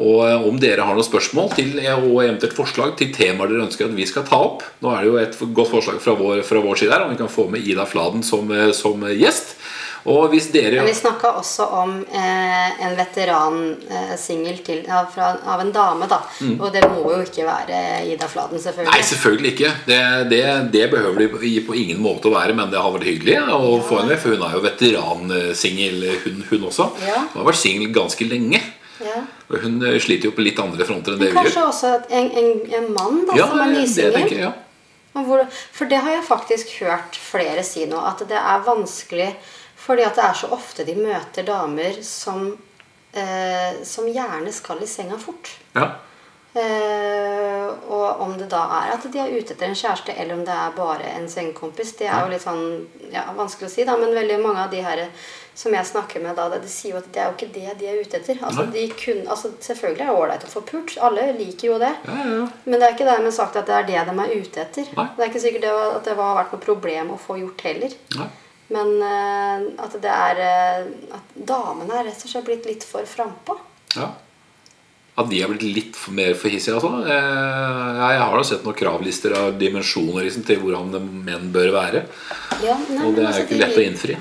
Og 0.00 0.22
eh, 0.24 0.46
om 0.48 0.56
dere 0.62 0.84
har 0.86 0.94
noen 0.96 1.04
spørsmål 1.04 1.50
til, 1.58 1.74
og 1.82 2.22
eventuelt 2.22 2.54
forslag 2.56 2.94
til 2.96 3.10
temaer 3.12 3.50
dere 3.50 3.66
ønsker 3.66 3.88
at 3.90 3.96
vi 3.98 4.06
skal 4.08 4.24
ta 4.24 4.38
opp. 4.46 4.62
Nå 4.80 4.94
er 4.94 5.02
det 5.02 5.10
jo 5.10 5.18
et 5.20 5.36
godt 5.56 5.72
forslag 5.74 5.98
fra 6.00 6.14
vår, 6.16 6.40
fra 6.46 6.62
vår 6.64 6.78
side 6.80 6.94
her 6.94 7.04
om 7.04 7.10
vi 7.12 7.18
kan 7.20 7.28
få 7.28 7.48
med 7.52 7.66
Ida 7.68 7.84
Fladen 7.90 8.22
som, 8.24 8.48
eh, 8.54 8.70
som 8.72 9.02
gjest. 9.10 9.56
Og 10.08 10.30
hvis 10.32 10.48
dere 10.54 10.80
Men 10.80 10.88
vi 10.88 10.94
snakka 10.96 11.34
også 11.40 11.66
om 11.76 11.92
eh, 12.06 12.84
en 12.86 12.96
veteransingel 12.96 14.62
eh, 14.64 14.94
av 14.94 15.60
en 15.60 15.72
dame, 15.74 16.08
da. 16.08 16.22
Mm. 16.40 16.56
Og 16.56 16.72
det 16.72 16.84
må 16.88 17.04
jo 17.12 17.20
ikke 17.26 17.44
være 17.48 17.82
Ida 18.08 18.28
Fladen, 18.30 18.62
selvfølgelig. 18.62 18.94
Nei, 18.94 19.06
selvfølgelig 19.10 19.52
ikke. 19.54 19.72
Det, 19.86 20.00
det, 20.32 20.42
det 20.72 20.86
behøver 20.94 21.26
det 21.26 21.30
på 21.66 21.76
ingen 21.76 22.00
måte 22.00 22.30
å 22.30 22.34
være, 22.38 22.56
men 22.56 22.72
det 22.72 22.80
har 22.80 22.94
vært 22.96 23.08
hyggelig 23.10 23.38
å 23.52 23.76
få 23.84 24.02
henne 24.02 24.16
for 24.20 24.36
hun 24.36 24.46
er 24.46 24.56
jo 24.56 24.64
veteransingel, 24.64 26.04
hun, 26.24 26.44
hun 26.48 26.68
også. 26.70 26.90
Ja. 27.04 27.24
Hun 27.34 27.42
har 27.42 27.50
vært 27.52 27.62
singel 27.62 27.92
ganske 27.94 28.28
lenge. 28.30 28.62
Ja. 29.00 29.22
Hun 29.48 29.80
eh, 29.86 30.00
sliter 30.00 30.30
jo 30.30 30.34
på 30.36 30.44
litt 30.44 30.58
andre 30.60 30.86
fronter 30.88 31.14
enn 31.14 31.22
det 31.22 31.30
vi 31.30 31.36
gjør. 31.36 31.46
kanskje 31.46 31.68
også 31.68 31.92
en, 32.08 32.32
en, 32.40 32.50
en 32.78 32.90
mann 32.96 33.22
da, 33.28 33.38
Ja, 33.38 33.48
som 33.50 33.62
er 33.64 33.72
nysingel. 33.76 34.34
Ja. 34.40 34.52
For 35.10 35.90
det 35.90 35.98
har 36.04 36.12
jeg 36.14 36.26
faktisk 36.28 36.74
hørt 36.84 37.16
flere 37.18 37.64
si 37.66 37.86
nå, 37.90 37.98
at 37.98 38.22
det 38.30 38.38
er 38.38 38.62
vanskelig 38.66 39.32
fordi 39.90 40.06
at 40.06 40.14
det 40.14 40.22
er 40.22 40.36
så 40.38 40.52
ofte 40.54 40.86
de 40.86 40.94
møter 40.94 41.46
damer 41.46 41.98
som, 42.06 42.52
eh, 43.10 43.82
som 43.82 44.06
gjerne 44.06 44.52
skal 44.54 44.82
i 44.82 44.86
senga 44.86 45.18
fort. 45.18 45.50
Ja. 45.74 45.88
Eh, 46.52 47.66
og 47.90 48.22
om 48.22 48.32
det 48.38 48.48
da 48.50 48.60
er 48.80 48.92
at 48.96 49.04
de 49.06 49.18
er 49.22 49.34
ute 49.34 49.54
etter 49.54 49.68
en 49.68 49.76
kjæreste, 49.78 50.14
eller 50.14 50.34
om 50.34 50.42
det 50.46 50.54
er 50.54 50.72
bare 50.74 51.12
en 51.16 51.28
sengekompis, 51.30 51.92
det 51.98 52.08
er 52.10 52.24
jo 52.24 52.32
litt 52.32 52.42
sånn 52.42 52.64
ja, 53.10 53.28
vanskelig 53.36 53.68
å 53.68 53.72
si, 53.74 53.86
da. 53.86 53.96
Men 53.98 54.14
veldig 54.14 54.38
mange 54.42 54.64
av 54.64 54.70
de 54.70 54.82
her 54.82 55.04
som 55.54 55.74
jeg 55.74 55.86
snakker 55.90 56.22
med 56.22 56.38
da, 56.38 56.46
de 56.54 56.70
sier 56.70 56.94
jo 56.94 57.00
at 57.02 57.08
det 57.14 57.22
er 57.22 57.28
jo 57.28 57.36
ikke 57.36 57.54
det 57.54 57.78
de 57.82 57.88
er 57.90 58.02
ute 58.02 58.18
etter. 58.18 58.38
Altså, 58.46 58.66
de 58.70 58.84
kun, 58.94 59.24
altså 59.26 59.50
Selvfølgelig 59.58 60.04
er 60.06 60.12
det 60.12 60.18
ålreit 60.22 60.46
å 60.46 60.52
få 60.54 60.62
pult. 60.66 60.94
Alle 61.02 61.30
liker 61.38 61.72
jo 61.72 61.80
det. 61.82 61.90
Ja, 62.06 62.18
ja, 62.18 62.36
ja. 62.38 62.46
Men 62.64 62.78
det 62.78 62.86
er 62.86 62.94
ikke 62.94 63.10
dermed 63.10 63.34
sagt 63.36 63.58
at 63.58 63.66
det 63.70 63.74
er 63.76 63.90
det 63.90 64.04
de 64.06 64.14
er 64.24 64.36
ute 64.38 64.62
etter. 64.62 64.94
Nei. 64.96 65.08
Det 65.16 65.26
er 65.26 65.32
ikke 65.32 65.42
sikkert 65.42 65.66
det 65.66 65.74
at 65.74 66.06
det 66.06 66.14
har 66.18 66.38
vært 66.38 66.54
noe 66.54 66.64
problem 66.64 67.12
å 67.14 67.18
få 67.20 67.40
gjort 67.42 67.66
heller. 67.66 67.98
Nei. 68.18 68.30
Men 68.70 68.90
eh, 69.02 69.64
at 69.82 69.94
det 70.02 70.10
er 70.14 70.40
eh, 70.46 70.90
At 71.16 71.32
damene 71.48 71.90
er 72.00 72.04
rett 72.10 72.24
og 72.24 72.30
slett 72.30 72.44
blitt 72.46 72.66
litt 72.70 72.84
for 72.86 73.06
frampå. 73.06 73.58
ja. 73.96 74.10
At 75.18 75.26
de 75.28 75.40
har 75.42 75.50
blitt 75.50 75.64
litt 75.74 75.96
for- 75.98 76.14
mer 76.16 76.32
for 76.38 76.48
hissige, 76.48 76.78
altså. 76.78 77.02
Eh, 77.04 77.98
Jeg 78.00 78.20
har 78.22 78.36
da 78.38 78.42
sett 78.46 78.62
noen 78.64 78.76
kravlister 78.78 79.34
av 79.36 79.58
dimensjoner 79.58 80.22
liksom, 80.24 80.44
til 80.46 80.60
hvordan 80.62 80.94
menn 81.26 81.50
bør 81.52 81.72
være. 81.74 82.04
Ja, 82.62 82.76
nei, 82.88 83.04
Og 83.04 83.16
det 83.18 83.24
er 83.24 83.26
altså, 83.28 83.42
jo 83.42 83.48
ikke 83.48 83.58
de 83.58 83.60
lett 83.60 83.76
å 83.76 83.84
innfri. 83.84 84.16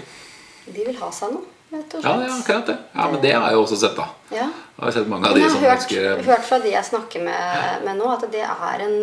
De 0.73 0.83
vil 0.89 0.97
ha 0.99 1.11
seg 1.11 1.31
noe. 1.37 1.45
Ja, 1.71 1.77
Ja, 1.77 2.17
det 2.17 2.25
er 2.25 2.33
akkurat 2.33 2.65
det. 2.65 2.77
Ja, 2.95 3.07
Men 3.11 3.21
det 3.21 3.31
har 3.31 3.47
jeg 3.53 3.59
også 3.61 3.77
sett, 3.77 3.95
da. 3.95 4.07
Ja. 4.33 4.47
Jeg 4.49 4.83
har 4.83 4.91
sett 4.97 5.07
mange 5.07 5.27
av 5.29 5.35
de 5.37 5.49
som 5.49 5.61
hørt, 5.61 5.77
ønsker 5.77 6.23
hørt 6.25 6.43
fra 6.49 6.59
de 6.59 6.69
jeg 6.73 6.83
snakker 6.89 7.23
med, 7.23 7.83
med 7.85 7.97
nå, 8.01 8.09
at 8.17 8.25
det 8.31 8.41
er 8.41 8.83
en, 8.89 8.97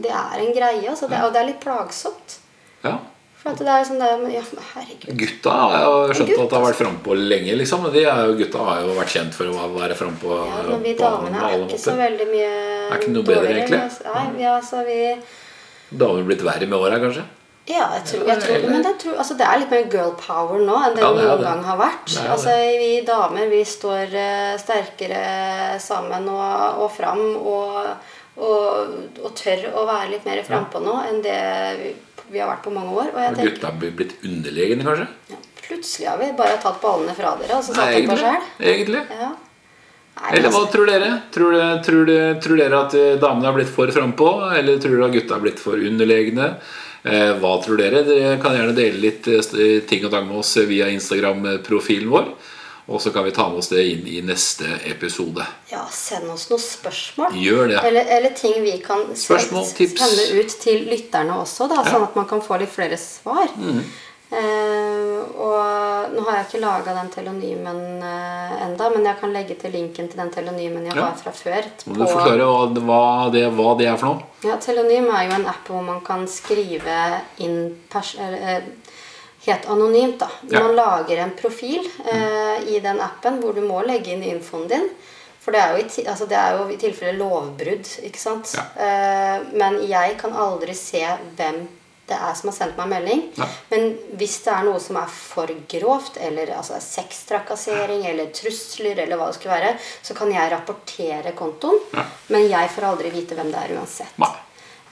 det 0.00 0.10
er 0.14 0.38
en 0.46 0.52
greie. 0.54 0.88
Altså 0.88 1.08
det, 1.10 1.18
og 1.26 1.32
det 1.34 1.42
er 1.42 1.48
litt 1.50 1.60
plagsomt. 1.60 2.38
Ja. 2.86 2.98
For 3.42 3.58
det 3.58 3.72
er 3.74 3.84
sånn 3.88 3.98
der, 3.98 4.16
men 4.22 4.30
ja, 4.36 4.42
herregud. 4.72 5.16
Gutta 5.18 5.52
har 5.58 5.72
jo 5.82 6.14
skjønt 6.14 6.30
at 6.36 6.52
de 6.52 6.54
har 6.54 6.62
vært 6.68 6.78
frampå 6.78 7.16
lenge, 7.18 7.56
liksom. 7.58 7.88
De 7.90 8.04
jo, 8.04 8.14
gutta 8.38 8.62
har 8.68 8.82
jo 8.86 8.94
vært 8.94 9.10
kjent 9.16 9.34
for 9.34 9.50
å 9.50 9.68
være 9.74 9.96
frampå 9.98 10.36
Ja, 10.46 10.60
men 10.68 10.84
vi 10.86 10.92
damene 11.00 11.42
er 11.48 11.56
ikke 11.64 11.80
så 11.82 11.96
veldig 11.98 12.28
mye 12.30 12.50
Er 12.86 12.98
ikke 13.00 13.14
noe 13.16 13.26
bedre, 13.26 13.50
egentlig? 13.56 13.80
altså. 13.88 14.06
Nei, 14.14 14.26
ja, 14.44 14.52
altså, 14.60 14.84
vi 14.86 14.98
Damer 16.02 16.28
blitt 16.30 16.44
verre 16.46 16.68
med 16.70 16.78
åra, 16.78 17.00
kanskje? 17.02 17.24
Ja, 17.68 17.84
jeg 17.94 18.06
tror, 18.08 18.22
jeg 18.26 18.40
tror, 18.42 18.64
men 18.72 18.80
det, 18.82 18.92
tror, 18.98 19.18
altså 19.22 19.34
det 19.38 19.44
er 19.46 19.60
litt 19.60 19.70
mer 19.70 19.84
girl 19.92 20.14
power 20.18 20.58
nå 20.66 20.78
enn 20.82 20.96
det, 20.96 21.02
Ja, 21.04 21.10
det 21.14 21.26
noen 21.28 21.42
det. 21.42 21.44
gang 21.46 21.60
har 21.66 21.76
vært. 21.78 22.08
Det 22.10 22.24
altså, 22.34 22.54
vi 22.80 22.88
damer 23.06 23.50
vi 23.52 23.60
står 23.70 24.16
eh, 24.18 24.54
sterkere 24.58 25.20
sammen 25.82 26.26
og, 26.32 26.80
og 26.82 26.88
fram 26.90 27.20
og, 27.38 27.76
og, 28.42 28.96
og 29.22 29.28
tør 29.38 29.68
å 29.78 29.84
være 29.86 30.10
litt 30.16 30.26
mer 30.26 30.42
frampå 30.46 30.82
nå 30.82 30.96
enn 31.10 31.22
det 31.22 31.38
vi, 31.82 31.92
vi 32.30 32.38
har 32.42 32.48
vært 32.50 32.62
på 32.64 32.72
mange 32.74 32.92
år. 32.92 33.08
Og 33.12 33.18
jeg 33.18 33.28
Har 33.28 33.34
tenker, 33.34 33.56
gutta 33.56 33.94
blitt 33.96 34.14
underlegne, 34.24 34.84
kanskje? 34.84 35.06
ja, 35.32 35.36
plutselig 35.68 36.08
har 36.08 36.18
vi 36.18 36.28
bare 36.36 36.60
tatt 36.62 36.80
ballene 36.82 37.14
fra 37.16 37.34
dere 37.40 37.56
og 37.58 37.64
så 37.64 37.74
satt 37.74 37.94
dem 37.96 38.06
på 38.12 38.18
sjøl. 38.20 38.46
egentlig. 38.60 39.02
Ja. 39.10 39.32
Nei, 40.12 40.30
Eller 40.36 40.50
hva 40.52 40.62
tror 40.68 40.86
dere? 40.86 41.10
Tror, 41.32 41.52
dere, 41.56 41.82
tror, 41.82 42.10
tror 42.44 42.56
dere 42.60 42.80
at 42.84 42.94
eh, 42.94 43.14
damene 43.18 43.48
har 43.48 43.54
blitt 43.56 43.70
for 43.72 43.88
frampå? 43.88 44.28
Eller 44.54 44.76
tror 44.78 44.96
dere 44.98 45.08
at 45.08 45.14
gutta 45.16 45.34
har 45.38 45.40
blitt 45.46 45.58
for 45.62 45.80
underlegne? 45.80 46.50
Eh, 47.02 47.32
hva 47.40 47.52
tror 47.64 47.80
dere? 47.80 48.02
Dere 48.06 48.34
kan 48.42 48.54
gjerne 48.54 48.74
dele 48.76 49.00
litt 49.00 49.26
eh, 49.32 49.80
ting 49.88 50.04
og 50.04 50.12
tang 50.12 50.28
med 50.28 50.36
oss 50.42 50.52
via 50.68 50.90
Instagram-profilen 50.92 52.12
vår. 52.12 52.28
Og 52.92 53.00
så 53.00 53.10
kan 53.14 53.24
vi 53.24 53.32
ta 53.32 53.46
med 53.48 53.62
oss 53.62 53.70
det 53.72 53.82
inn 53.88 54.04
i 54.06 54.18
neste 54.20 54.68
episode. 54.90 55.46
ja, 55.72 55.86
send 55.90 56.28
oss 56.30 56.50
noen 56.50 56.60
spørsmål. 56.60 57.32
Gjør 57.40 57.70
det. 57.72 57.80
Eller, 57.88 58.04
eller 58.18 58.34
ting 58.36 58.58
vi 58.62 58.76
kan 58.84 59.06
Spørsmål, 59.16 59.64
sende 59.72 60.26
ut 60.36 60.56
til 60.60 60.84
lytterne 60.90 61.38
også, 61.40 61.70
da, 61.72 61.80
sånn 61.88 62.04
at 62.04 62.16
man 62.20 62.28
kan 62.28 62.42
få 62.44 62.60
litt 62.60 62.72
flere 62.74 62.98
svar. 63.00 63.48
Mm. 63.56 63.80
Uh, 64.32 65.18
og 65.44 66.12
nå 66.14 66.22
har 66.24 66.38
jeg 66.38 66.46
ikke 66.46 66.60
laga 66.62 66.94
den 66.96 67.10
telonymen 67.12 67.80
uh, 68.00 68.54
enda, 68.64 68.86
men 68.94 69.04
jeg 69.04 69.18
kan 69.20 69.34
legge 69.34 69.56
til 69.60 69.74
linken 69.76 70.08
til 70.08 70.22
den 70.22 70.30
telonymen 70.32 70.86
jeg 70.88 70.96
Ja. 70.96 71.10
har 71.10 71.18
fra 71.20 71.32
før. 71.36 71.68
Må 71.86 71.98
du 71.98 72.06
forklare 72.06 72.46
hva, 72.48 72.62
hva, 72.88 73.02
det, 73.34 73.42
hva 73.58 73.74
det 73.76 73.90
er 73.90 73.98
for 74.00 74.14
noe? 74.14 74.30
Ja, 74.42 74.56
Telonym 74.56 75.10
er 75.12 75.26
jo 75.28 75.36
en 75.36 75.44
app 75.52 75.68
hvor 75.68 75.84
man 75.84 76.00
kan 76.06 76.24
skrive 76.26 76.96
inn 77.44 77.58
pers 77.92 78.14
eller, 78.18 78.40
eh, 78.56 78.62
helt 79.46 79.66
anonymt. 79.66 80.18
da. 80.18 80.30
Ja. 80.50 80.62
Man 80.62 80.76
lager 80.76 81.16
en 81.24 81.34
profil 81.36 81.88
eh, 82.12 82.68
i 82.68 82.80
den 82.80 83.00
appen 83.00 83.40
hvor 83.42 83.56
du 83.56 83.62
må 83.66 83.82
legge 83.86 84.14
inn 84.14 84.22
infoen 84.22 84.68
din. 84.70 84.88
For 85.42 85.54
det 85.54 85.58
er 85.58 85.74
jo 85.74 85.82
i, 85.82 86.06
altså 86.06 86.28
jo 86.30 86.66
i 86.70 86.78
tilfelle 86.78 87.18
lovbrudd, 87.18 87.88
ikke 88.06 88.20
sant. 88.20 88.52
Ja. 88.54 88.66
Eh, 88.78 89.46
men 89.58 89.80
jeg 89.90 90.18
kan 90.20 90.36
aldri 90.38 90.74
se 90.78 91.02
hvem 91.36 91.64
det 92.06 92.18
er 92.18 92.34
som 92.36 92.50
har 92.50 92.56
sendt 92.56 92.78
meg 92.78 92.90
melding. 92.90 93.24
Ja. 93.38 93.46
Men 93.70 93.92
hvis 94.18 94.36
det 94.44 94.52
er 94.52 94.66
noe 94.66 94.80
som 94.82 94.98
er 95.00 95.10
for 95.10 95.50
grovt, 95.70 96.18
eller 96.20 96.54
altså 96.58 96.78
sextrakassering 96.82 98.06
eller 98.10 98.30
trusler, 98.34 98.98
eller 99.04 99.18
hva 99.18 99.30
det 99.30 99.38
skulle 99.38 99.58
være, 99.58 99.74
så 100.02 100.16
kan 100.18 100.32
jeg 100.34 100.52
rapportere 100.52 101.34
kontoen. 101.38 101.78
Ja. 101.94 102.06
Men 102.34 102.48
jeg 102.50 102.72
får 102.74 102.88
aldri 102.90 103.12
vite 103.14 103.38
hvem 103.38 103.52
det 103.54 103.62
er 103.62 103.76
uansett. 103.78 104.18
Nei. 104.22 104.34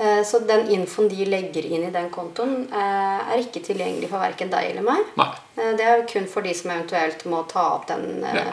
Eh, 0.00 0.22
Så 0.24 0.38
den 0.38 0.68
infoen 0.72 1.08
de 1.08 1.24
legger 1.28 1.66
inn 1.66 1.84
i 1.84 1.90
den 1.92 2.08
kontoen, 2.10 2.62
eh, 2.72 3.32
er 3.34 3.42
ikke 3.42 3.60
tilgjengelig 3.66 4.08
for 4.08 4.22
verken 4.22 4.50
deg 4.50 4.70
eller 4.70 4.86
meg. 4.86 5.04
Nei. 5.20 5.28
Eh, 5.58 5.74
Det 5.76 5.86
er 5.86 6.06
kun 6.08 6.26
for 6.26 6.40
de 6.42 6.54
som 6.54 6.70
eventuelt 6.70 7.24
må 7.26 7.42
ta 7.48 7.66
opp 7.74 7.86
den 7.86 8.22
ja. 8.24 8.46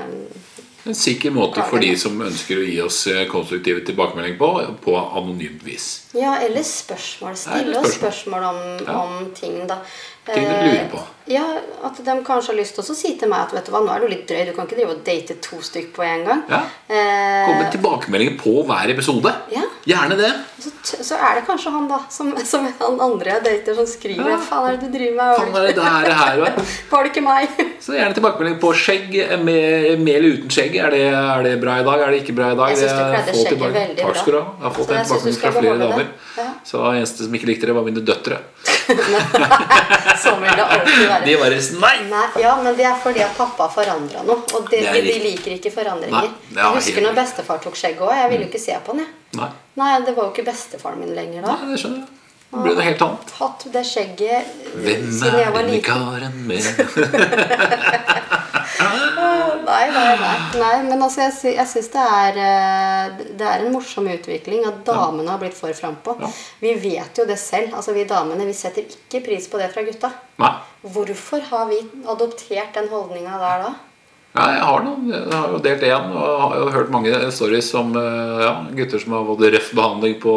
En 0.88 0.96
sikker 0.96 1.32
måte 1.36 1.64
for 1.68 1.80
de 1.84 1.90
som 2.00 2.14
ønsker 2.22 2.62
å 2.62 2.64
gi 2.66 2.78
oss 2.82 3.08
konstruktive 3.28 3.82
tilbakemelding 3.84 4.38
på, 4.40 4.78
på 4.86 4.94
anonymt 4.96 5.62
vis. 5.64 5.88
Ja, 6.16 6.38
eller 6.40 6.64
spørsmål. 6.64 7.36
Stille 7.36 7.76
oss 7.82 7.98
spørsmål. 7.98 8.40
spørsmål 8.40 8.44
om, 8.44 8.86
Ja. 8.86 9.02
om 9.02 9.32
ting, 9.36 9.68
da. 9.68 9.82
Ting 10.34 10.44
Eh, 10.44 10.66
lurer 10.66 10.90
på. 10.92 11.00
Ja, 11.28 11.44
At 11.84 11.98
de 12.04 12.14
kanskje 12.24 12.54
har 12.54 12.56
lyst 12.56 12.76
til 12.76 12.84
å 12.84 12.96
si 12.96 13.10
til 13.20 13.28
meg 13.30 13.42
at 13.46 13.52
vet 13.54 13.66
du 13.68 13.72
hva, 13.74 13.82
nå 13.84 13.92
er 13.94 14.00
du 14.00 14.08
litt 14.08 14.24
drøy, 14.30 14.46
du 14.48 14.54
kan 14.56 14.66
ikke 14.68 14.78
drive 14.80 14.94
og 14.96 15.02
date 15.06 15.36
to 15.44 15.58
stykk 15.64 15.90
på 15.96 16.04
en 16.04 16.24
gang. 16.26 16.42
Ja. 16.50 16.62
Eh, 16.88 17.46
Kom 17.48 17.58
med 17.60 17.72
tilbakemeldinger 17.74 18.38
på 18.40 18.54
hver 18.68 18.90
episode. 18.94 19.34
Ja. 19.52 19.62
Gjerne 19.88 20.16
det. 20.20 20.32
så, 20.60 20.72
så 21.04 21.16
er 21.20 21.36
det 21.40 21.44
kanskje 21.48 21.72
han 21.72 21.88
da, 21.88 22.00
som, 22.12 22.32
som 22.48 22.66
han 22.80 23.00
andre 23.04 23.34
jeg 23.38 23.44
dater, 23.44 23.76
som 23.76 23.88
skriver 23.88 24.30
Ja. 24.34 24.38
Faen 24.40 24.68
er 24.70 24.78
det 24.78 24.88
du 24.92 24.98
driver 24.98 25.16
med? 25.20 25.36
Faen, 25.38 25.56
er 25.56 25.68
det 25.68 25.76
der, 25.76 26.16
her 26.22 26.42
var? 26.44 26.52
Var 26.92 27.04
det 27.04 27.12
ikke 27.14 27.24
meg? 27.28 27.48
Så 27.88 27.96
gjerne 27.96 28.16
tilbakemelding 28.18 28.58
på 28.64 28.72
skjegg 28.76 29.14
med, 29.44 30.00
med 30.04 30.14
eller 30.16 30.40
uten 30.40 30.50
skjegg. 30.52 30.76
Er 30.80 30.92
det, 30.96 31.04
er 31.12 31.44
det 31.44 31.54
bra 31.62 31.78
i 31.80 31.86
dag? 31.88 32.04
Er 32.08 32.12
det 32.16 32.24
ikke 32.24 32.36
bra 32.40 32.52
i 32.52 32.60
dag? 32.60 32.72
Jeg 32.72 32.78
synes 32.84 32.96
du 32.96 33.04
kledde 33.04 33.36
skjegget 33.36 33.52
tilbake- 33.54 33.76
veldig 33.78 34.00
Takk 34.02 34.12
bra. 34.14 34.22
skal 34.24 34.34
du 34.34 34.40
ha. 34.40 34.48
Jeg 34.48 34.68
har 34.68 34.76
fått 34.80 34.88
Så 34.88 34.96
en 34.96 35.06
tilbakemelding 35.06 35.40
fra 35.44 35.52
flere 35.60 35.78
damer. 35.84 36.10
Ja. 36.38 36.48
Så 36.68 36.84
eneste 36.96 37.28
som 37.28 37.36
ikke 37.40 37.52
likte 37.52 37.68
det, 37.70 37.76
var 37.78 37.84
mine 37.88 38.04
døtre. 38.08 38.40
Sånn 40.24 40.42
vil 40.44 40.52
det 40.58 40.66
alltid 40.66 41.04
være. 41.12 41.24
De 41.26 41.36
bare 41.42 41.62
Nei! 41.84 41.94
Nei, 42.12 42.26
ja, 42.44 42.54
men 42.64 42.78
det 42.78 42.86
er 42.90 43.00
fordi 43.04 43.24
at 43.26 43.38
pappa 43.38 43.70
forandra 43.74 44.24
noe. 44.28 44.44
Og 44.58 44.70
de, 44.72 44.82
Det 44.84 45.04
de 45.08 45.16
liker 45.24 45.56
ikke 45.58 45.72
forandringer. 45.76 46.28
Nei, 46.28 46.62
jeg 46.62 46.76
husker 46.78 47.08
når 47.08 47.18
bestefar 47.22 47.64
tok 47.64 47.80
skjegget 47.80 48.06
òg. 48.08 48.14
Jeg 48.22 48.30
ville 48.34 48.48
jo 48.48 48.52
ikke 48.52 48.64
se 48.66 48.78
på 48.86 48.96
han. 48.96 49.04
jeg. 49.06 49.40
Nei, 49.42 49.50
Nei, 49.82 49.92
det 50.06 50.16
var 50.18 50.30
jo 50.30 50.36
ikke 50.36 50.48
bestefaren 50.48 51.04
min 51.04 51.14
lenger 51.18 51.46
da. 51.48 51.58
Nei 51.62 51.74
det 51.74 51.82
skjønner 51.84 52.04
jeg. 52.06 52.14
Det 52.48 52.62
ble 52.64 52.74
det 52.78 52.84
helt 52.86 53.02
annet. 53.04 53.32
Hatt 53.42 53.64
det 53.74 53.82
skjegget 53.84 54.54
Hvem 54.80 55.10
er 55.36 55.50
denne 55.58 55.82
karen 55.84 56.38
med 56.48 56.64
Nei, 59.66 59.88
nei, 59.94 60.14
nei. 60.22 60.36
nei 60.62 60.76
men 60.88 61.02
altså, 61.02 61.26
jeg, 61.26 61.56
jeg 61.58 61.70
syns 61.72 61.90
det 61.94 62.06
eh, 62.44 63.18
Det 63.40 63.48
er 63.48 63.66
en 63.66 63.74
morsom 63.74 64.08
utvikling 64.12 64.68
at 64.70 64.84
damene 64.88 65.30
har 65.32 65.42
blitt 65.42 65.58
for 65.58 65.74
frampå. 65.78 66.18
Ja. 66.22 66.32
Vi 66.62 66.76
vet 66.84 67.20
jo 67.20 67.28
det 67.30 67.40
selv. 67.42 67.74
Altså, 67.78 67.96
vi 67.98 68.08
damene 68.10 68.48
vi 68.48 68.56
setter 68.58 68.86
ikke 68.86 69.26
pris 69.30 69.50
på 69.52 69.62
det 69.62 69.72
fra 69.74 69.86
gutta. 69.88 70.14
Nei. 70.42 70.54
Hvorfor 70.88 71.44
har 71.52 71.68
vi 71.72 71.82
adoptert 72.08 72.78
den 72.78 72.90
holdninga 72.94 73.42
der 73.42 73.68
da? 73.68 73.76
Nei, 74.38 74.52
jeg 74.54 74.66
har 74.68 74.84
noen. 74.86 75.08
Jeg 75.10 75.34
har 75.34 75.54
jo 75.54 75.60
delt 75.66 75.84
én 75.88 76.12
og 76.12 76.42
har 76.44 76.56
jo 76.60 76.68
hørt 76.76 76.92
mange 76.94 77.14
stories 77.34 77.72
om 77.80 77.96
eh, 77.98 78.44
ja, 78.44 78.54
gutter 78.78 79.02
som 79.02 79.16
har 79.18 79.26
fått 79.32 79.46
røff 79.56 79.72
behandling 79.78 80.18
på 80.22 80.34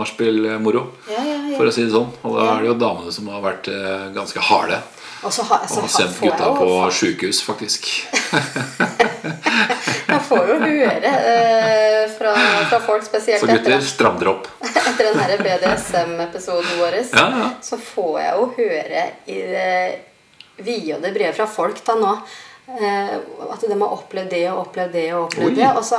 nachspiel-moro. 0.00 0.82
Ja, 1.12 1.22
ja, 1.22 1.36
ja. 1.52 1.54
For 1.58 1.70
å 1.70 1.74
si 1.74 1.84
det 1.86 1.94
sånn. 1.94 2.10
Og 2.26 2.34
da 2.34 2.48
er 2.56 2.64
det 2.64 2.72
jo 2.72 2.78
damene 2.80 3.14
som 3.14 3.30
har 3.30 3.44
vært 3.44 3.70
eh, 3.70 4.08
ganske 4.16 4.42
harde. 4.48 4.80
Og 5.24 5.32
så, 5.32 5.42
har, 5.48 5.62
så 5.68 5.80
Og 5.82 5.88
sendt 5.90 6.12
får 6.18 6.26
gutta 6.28 6.50
på 6.58 6.90
sjukehus, 6.92 7.38
faktisk. 7.46 7.86
Jeg 10.06 10.20
får 10.28 10.42
jo 10.50 10.56
høre 10.62 11.12
eh, 11.12 12.02
fra, 12.16 12.32
fra 12.70 12.78
folk, 12.84 13.04
spesielt 13.06 13.40
Så 13.42 13.48
gutter, 13.50 13.80
stram 13.84 14.18
dere 14.20 14.30
opp. 14.36 14.44
etter 14.90 15.04
den 15.16 15.42
BDSM-episoden 15.46 16.72
vår, 16.80 16.92
Ja, 17.12 17.24
ja. 17.40 17.48
så 17.64 17.76
får 17.80 18.14
jeg 18.22 18.32
jo 18.36 18.44
høre 18.58 19.02
i 19.26 19.28
det 19.52 19.70
og 20.96 21.00
det 21.04 21.10
brede 21.16 21.34
fra 21.36 21.46
folk 21.52 21.76
da 21.84 21.94
nå 22.00 22.12
eh, 22.16 23.16
at 23.52 23.60
de 23.66 23.74
har 23.74 23.96
opplevd 23.98 24.30
det 24.32 24.44
og 24.52 24.56
opplevd 24.66 24.92
det 24.96 25.08
og 25.12 25.20
opplevd 25.26 25.50
Oi. 25.50 25.56
det. 25.58 25.68
Og 25.76 25.84
så 25.84 25.98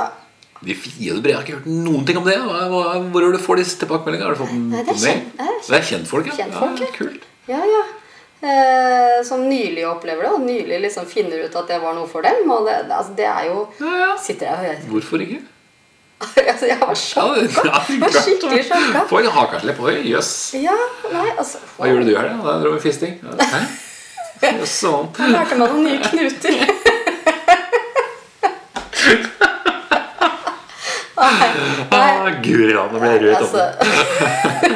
De 0.66 0.74
fire 0.74 1.20
brev, 1.22 1.30
jeg 1.30 1.36
har 1.38 1.44
ikke 1.46 1.58
hørt 1.60 1.70
noen 1.70 2.02
ting 2.08 2.18
om 2.18 2.26
det. 2.26 2.34
Hvor 2.42 3.22
har 3.22 3.30
du 3.36 3.40
får 3.44 3.56
disse 3.62 3.78
tilbakemeldingene? 3.84 4.26
Har 4.26 4.34
du 4.34 4.40
fått 4.42 4.56
Nei, 4.58 4.82
er 4.82 4.86
kjent- 5.04 5.30
det 5.38 5.46
er 5.46 5.46
kjent- 5.46 5.70
Det 5.70 5.76
er 5.78 5.86
kjentfolk, 5.92 6.26
ja. 6.32 6.36
kjentfolk, 6.42 6.76
ja. 6.82 6.88
ja. 6.88 6.92
Kult. 6.98 7.22
Ja, 7.48 7.60
ja. 7.76 7.84
Eh, 8.38 9.24
som 9.26 9.40
nylig 9.48 9.82
opplever 9.88 10.22
det, 10.22 10.30
og 10.30 10.40
nylig 10.46 10.76
liksom 10.84 11.06
finner 11.10 11.40
ut 11.48 11.56
at 11.58 11.66
det 11.72 11.78
var 11.82 11.94
noe 11.96 12.06
for 12.06 12.22
dem. 12.22 12.44
Og 12.54 12.66
det, 12.68 12.76
altså, 12.86 13.14
det 13.18 13.26
er 13.26 13.48
jo 13.50 13.64
Ja, 13.82 13.94
ja. 14.04 14.10
Sitter 14.22 14.46
jeg 14.46 14.54
og 14.54 14.60
hører 14.66 14.84
Hvorfor 14.92 15.24
ikke? 15.24 15.40
altså, 16.52 16.66
Jeg 16.70 16.78
var 16.82 16.94
sjokka. 16.98 17.64
ja, 17.66 17.82
var 18.04 18.14
skikkelig 18.14 18.62
sjokka. 18.70 19.02
Få 19.10 19.18
en 19.24 19.30
hakaslepp. 19.34 19.80
Oi, 19.82 19.96
jøss. 20.12 20.32
Altså 21.38 21.58
Hva 21.76 21.90
gjorde 21.90 22.06
du 22.06 22.14
her, 22.16 22.30
da? 22.30 22.36
Da 22.46 22.56
dro 22.62 22.70
vi 22.76 22.80
fisting. 22.86 23.18
Jøss, 24.38 24.70
sånn. 24.84 25.08
Jeg 25.18 25.34
lærte 25.34 25.56
meg 25.58 25.72
noen 25.74 25.82
nye 25.82 25.98
knuter. 25.98 26.54
Nei, 31.18 31.34
nei, 31.90 31.98
Ah, 31.98 32.28
Guri 32.44 32.70
land, 32.74 32.92
nå 32.94 33.00
ble 33.02 33.08
jeg 33.10 33.22
rød 33.24 33.30
i 33.30 33.34
altså, 33.34 33.58
toppen. 33.58 34.67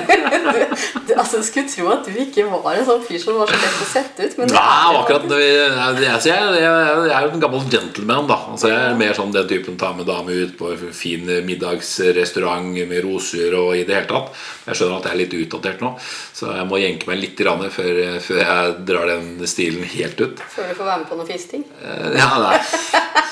Du, 1.08 1.12
altså, 1.16 1.40
jeg 1.40 1.46
skulle 1.48 1.70
tro 1.72 1.88
at 1.92 2.06
du 2.06 2.18
ikke 2.22 2.44
var 2.50 2.76
en 2.78 2.86
sånn 2.86 3.02
fyr 3.06 3.20
som 3.22 3.38
var 3.40 3.50
så 3.50 3.58
lett 3.58 3.80
å 3.84 3.88
sette 3.90 4.26
ut. 4.26 4.36
Men 4.40 4.52
Nei, 4.52 4.62
er 4.62 4.98
akkurat 5.00 5.26
det, 5.30 5.40
jeg, 5.42 5.70
jeg, 6.02 6.20
jeg, 6.28 6.54
jeg, 6.62 7.12
er 7.12 7.26
jo 7.26 7.32
en 7.32 7.44
gammel 7.44 7.66
gentleman, 7.72 8.28
da. 8.30 8.38
Altså, 8.54 8.70
jeg 8.72 8.90
er 8.90 8.98
mer 9.00 9.16
sånn 9.18 9.34
den 9.34 9.48
typen 9.50 9.78
ta 9.80 9.92
med 9.96 10.08
dame 10.10 10.36
ut 10.44 10.54
på 10.58 10.72
en 10.74 10.94
fin 10.96 11.32
middagsrestaurant 11.46 12.72
med 12.88 13.02
roser 13.04 13.56
og 13.58 13.74
i 13.78 13.84
det 13.88 13.98
hele 13.98 14.10
tatt. 14.10 14.32
Jeg 14.68 14.78
skjønner 14.78 15.00
at 15.00 15.08
jeg 15.08 15.16
er 15.16 15.20
litt 15.24 15.38
utdatert 15.40 15.82
nå, 15.82 15.94
så 16.36 16.52
jeg 16.56 16.68
må 16.70 16.78
jenke 16.82 17.08
meg 17.10 17.22
litt 17.22 17.38
grann 17.38 17.64
før, 17.72 18.02
før 18.22 18.42
jeg 18.44 18.76
drar 18.92 19.10
den 19.10 19.32
stilen 19.50 19.86
helt 19.96 20.20
ut. 20.22 20.42
Før 20.54 20.70
du 20.70 20.76
får 20.78 20.90
være 20.92 21.00
med 21.02 21.08
på 21.10 21.18
noe 21.20 21.28
fisting. 21.28 21.66
Eh, 21.82 22.10
Ja, 22.22 22.28
nei. 22.38 22.58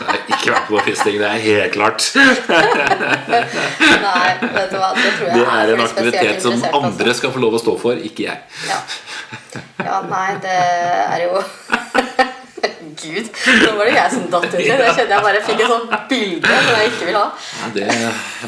Så 0.01 0.07
jeg 0.07 0.11
har 0.11 0.21
ikke 0.33 0.53
vært 0.55 0.67
på 0.67 0.75
noe 0.75 0.85
fisting, 0.87 1.17
det 1.21 1.29
er 1.29 1.43
helt 1.45 1.75
klart. 1.75 2.07
Nei, 4.01 4.31
vet 4.41 4.71
du 4.73 4.79
hva, 4.81 4.91
det 4.97 5.11
tror 5.17 5.27
jeg 5.29 5.35
Det 5.35 5.43
er 5.45 5.73
en 5.75 5.83
de 5.83 5.89
spesielt 5.91 5.91
aktivitet 5.91 6.45
som 6.45 6.55
altså. 6.57 6.71
andre 6.81 7.15
skal 7.19 7.35
få 7.35 7.43
lov 7.43 7.57
å 7.59 7.61
stå 7.61 7.70
for, 7.79 7.93
ikke 7.95 8.27
jeg. 8.27 8.39
Ja. 8.69 8.81
ja, 9.85 10.01
nei, 10.11 10.35
det 10.43 10.59
er 10.59 11.27
jo 11.29 11.41
Gud, 13.01 13.29
Nå 13.65 13.71
var 13.79 13.89
det 13.89 13.93
jeg 13.95 14.11
som 14.13 14.25
datt 14.29 14.45
uti. 14.51 14.59
det. 14.59 14.65
Jeg 14.69 14.95
kjenner 14.97 15.15
jeg 15.15 15.25
bare 15.25 15.39
fikk 15.47 15.61
et 15.65 15.71
sånt 15.71 15.93
bilde 16.11 16.51
som 16.51 16.75
jeg 16.77 16.91
ikke 16.91 17.07
vil 17.09 17.17
ha. 17.17 17.23
Ja, 17.61 17.69
det, 17.77 17.87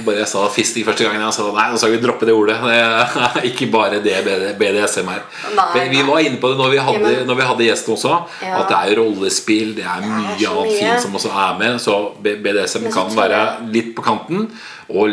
bare 0.05 0.18
jeg 0.20 0.29
sa 0.29 0.43
fisting 0.53 0.85
første 0.85 1.07
gangen, 1.07 1.23
jeg 1.25 1.37
sa 1.37 1.47
nei, 1.57 1.64
nå 1.73 1.81
skal 1.81 1.95
vi 1.95 2.01
droppe 2.03 2.29
det 2.29 2.35
ordet. 2.37 2.59
Det 2.61 3.45
ikke 3.53 3.70
bare 3.73 4.01
det 4.05 4.18
BDSM 4.61 5.09
er. 5.14 5.23
Nei, 5.57 5.87
Vi 5.95 6.03
var 6.09 6.20
inne 6.27 6.41
på 6.43 6.53
det 6.53 6.61
når 6.61 6.75
vi 6.75 6.83
hadde, 6.89 7.14
Ja, 7.14 7.25
når 7.31 7.41
vi 7.41 7.49
hadde 7.53 7.68
gjesten 7.70 7.97
også, 7.97 8.18
Ja. 8.45 8.59
at 8.61 8.68
det 8.75 8.81
er 8.83 9.01
rollespill, 9.01 9.73
det 9.79 9.87
er 9.89 10.05
mye 10.05 10.37
annet 10.37 10.77
fint 10.77 11.07
som 11.07 11.16
også 11.16 11.33
er 11.47 11.57
med. 11.62 11.81
Så 11.81 11.97
BDSM 12.20 12.91
kan 12.93 13.09
være 13.16 13.43
litt 13.73 13.95
på 13.97 14.05
kanten, 14.05 14.51
og 14.93 15.12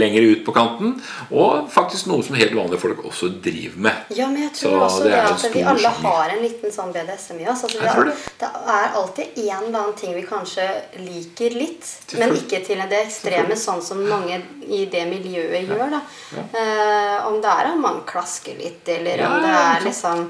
lenger 0.00 0.28
ut 0.30 0.44
på 0.46 0.54
kanten. 0.56 0.94
Og 1.32 1.68
faktisk 1.72 2.08
noe 2.10 2.24
som 2.26 2.36
helt 2.38 2.54
vanlige 2.56 2.82
folk 2.82 3.02
også 3.08 3.30
driver 3.44 3.82
med. 3.88 4.14
Ja, 4.16 4.28
men 4.30 4.44
jeg 4.44 4.54
tror 4.58 4.76
Så 4.76 4.82
også 4.86 5.04
det 5.08 5.14
er 5.18 5.28
at 5.32 5.46
vi 5.54 5.64
alle 5.74 5.92
har 6.00 6.34
en 6.36 6.42
liten 6.44 6.74
sånn 6.74 6.92
BDSM 6.94 7.42
i 7.42 7.48
oss. 7.50 7.64
Altså, 7.66 7.80
det, 7.80 7.90
det. 7.90 8.14
er, 8.14 8.24
det 8.44 8.78
er 8.78 8.98
alltid 9.02 9.42
en 9.44 9.66
eller 9.66 9.78
annen 9.82 9.98
ting 9.98 10.14
vi 10.16 10.24
kanskje 10.28 10.68
liker 11.02 11.58
litt, 11.58 11.92
men 12.18 12.34
ikke 12.38 12.62
til 12.66 12.82
det 12.90 13.04
ekstreme, 13.06 13.56
sånn 13.58 13.82
som 13.84 14.02
mange 14.08 14.40
i 14.68 14.84
det 14.90 15.04
miljøet 15.10 15.68
gjør. 15.68 15.98
da. 15.98 16.02
Eh, 16.34 17.16
om 17.28 17.40
det 17.42 17.52
er 17.52 17.70
at 17.72 17.78
man 17.80 18.02
klasker 18.08 18.58
litt, 18.58 18.86
eller 18.88 19.24
Ja, 19.24 19.30
om 19.30 19.42
det 19.44 19.54
er 19.54 19.88
liksom 19.88 20.28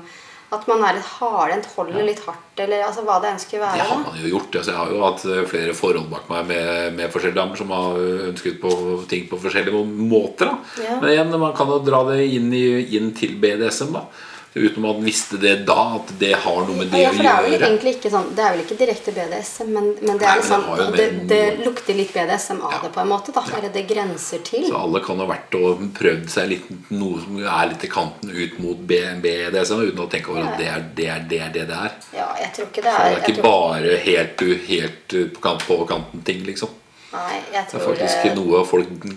at 0.55 0.67
man 0.71 0.85
er 0.87 0.99
litt 0.99 1.09
hardhendt, 1.19 1.71
holder 1.77 2.07
litt 2.07 2.21
hardt, 2.27 2.61
eller 2.65 2.85
altså 2.87 3.05
hva 3.07 3.21
det 3.23 3.33
enn 3.33 3.41
skulle 3.43 3.71
Det 3.75 3.89
har 3.89 4.03
man 4.03 4.21
jo 4.21 4.35
gjort. 4.35 4.61
Altså, 4.61 4.73
jeg 4.73 4.81
har 4.81 4.93
jo 4.95 5.03
hatt 5.05 5.25
eh, 5.31 5.47
flere 5.51 5.79
forhold 5.79 6.11
bak 6.13 6.29
meg 6.33 6.53
med, 6.53 7.01
med 7.01 7.15
forskjellige 7.15 7.41
damer 7.41 7.61
som 7.61 7.75
har 7.75 7.99
ønsket 8.31 8.61
på 8.63 8.75
ting 9.11 9.27
på 9.31 9.41
forskjellige 9.43 9.83
måter. 10.15 10.55
Ja. 10.83 11.01
Men 11.01 11.11
igjen, 11.13 11.35
man 11.41 11.57
kan 11.57 11.73
jo 11.73 11.83
dra 11.85 12.05
det 12.13 12.23
inn, 12.27 12.53
i, 12.55 12.67
inn 12.99 13.13
til 13.19 13.37
BDSM. 13.43 13.95
da 13.99 14.07
Uten 14.55 14.85
at 14.85 14.95
man 14.95 15.01
visste 15.05 15.39
det 15.43 15.55
da, 15.67 15.97
at 15.99 16.13
det 16.21 16.33
har 16.45 16.61
noe 16.69 16.77
med 16.79 16.93
det 16.93 17.01
Ja, 17.03 17.09
å 17.11 17.15
for 17.17 17.27
det 17.27 17.31
er 17.33 17.49
gjøre. 17.59 17.79
ikke 17.91 18.11
sånn 18.13 18.29
Det 18.37 18.45
er 18.45 18.53
vel 18.55 18.61
ikke 18.63 18.77
direkte 18.79 19.15
BDSM, 19.17 19.73
men, 19.75 19.89
men 20.01 20.21
det, 20.21 20.29
Nei, 20.29 20.35
men 20.37 20.43
liksom, 20.45 20.93
det 20.95 20.95
det, 20.95 21.09
det 21.33 21.65
lukter 21.67 21.99
litt 21.99 22.13
BDSM 22.15 22.61
av 22.63 22.77
Ja. 22.77 22.79
det, 22.85 22.93
på 22.95 23.01
en 23.03 23.09
måte. 23.11 23.35
da 23.35 23.43
Eller 23.59 23.73
det 23.75 23.83
grenser 23.91 24.45
til. 24.47 24.69
Så 24.69 24.79
alle 24.79 25.01
kan 25.03 25.19
ha 25.19 25.27
vært 25.27 25.59
og 25.59 25.83
prøvd 25.99 26.31
seg 26.31 26.49
litt 26.53 26.71
noe 26.95 27.19
som 27.25 27.41
er 27.43 27.67
litt 27.73 27.85
i 27.89 27.91
kanten 27.91 28.31
ut 28.31 28.59
mot 28.63 28.79
BDSM, 28.87 29.83
uten 29.91 30.05
å 30.07 30.09
tenke 30.11 30.31
over 30.31 30.47
at 30.47 30.57
det 30.63 30.71
er 30.71 30.87
det 30.95 31.09
er 31.11 31.27
det, 31.35 31.43
det, 31.59 31.67
det 31.73 31.81
er. 31.89 31.99
Ja, 32.15 32.29
jeg 32.39 32.55
tror 32.55 32.71
ikke 32.71 32.87
det 32.87 32.95
er. 32.95 33.03
Så 33.03 33.11
det 33.11 33.19
er 33.19 33.35
ikke 33.35 33.43
bare 33.43 33.99
helt, 34.07 34.47
helt 34.71 35.19
på, 35.35 35.41
kant, 35.43 35.67
på 35.67 35.83
kanten-ting, 35.91 36.45
liksom. 36.47 36.71
Nei, 37.15 37.39
jeg 37.55 37.71
Det 37.71 37.79
er 37.79 37.85
faktisk 37.85 38.25
det, 38.27 38.35
noe 38.35 38.65
folk, 38.67 39.09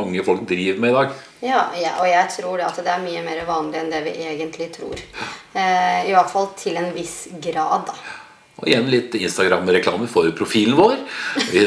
mange 0.00 0.24
folk 0.26 0.44
driver 0.50 0.82
med 0.82 0.90
i 0.90 0.98
dag. 0.98 1.16
ja, 1.46 1.62
ja, 1.78 1.96
og 2.00 2.08
jeg 2.10 2.28
tror 2.34 2.58
det 2.58 2.66
at 2.66 2.80
det 2.82 2.92
er 2.92 3.02
mye 3.04 3.22
mer 3.22 3.42
vanlig 3.46 3.82
enn 3.82 3.90
det 3.92 4.02
vi 4.08 4.14
egentlig 4.26 4.72
tror. 4.74 5.02
Eh, 5.54 6.08
I 6.10 6.14
hvert 6.14 6.32
fall 6.32 6.50
til 6.58 6.78
en 6.80 6.90
viss 6.96 7.26
grad, 7.40 7.86
da. 7.90 7.98
Og 8.56 8.70
igjen 8.70 8.86
litt 8.88 9.12
Instagram-reklame 9.18 10.06
for 10.08 10.30
profilen 10.32 10.78
vår. 10.78 10.94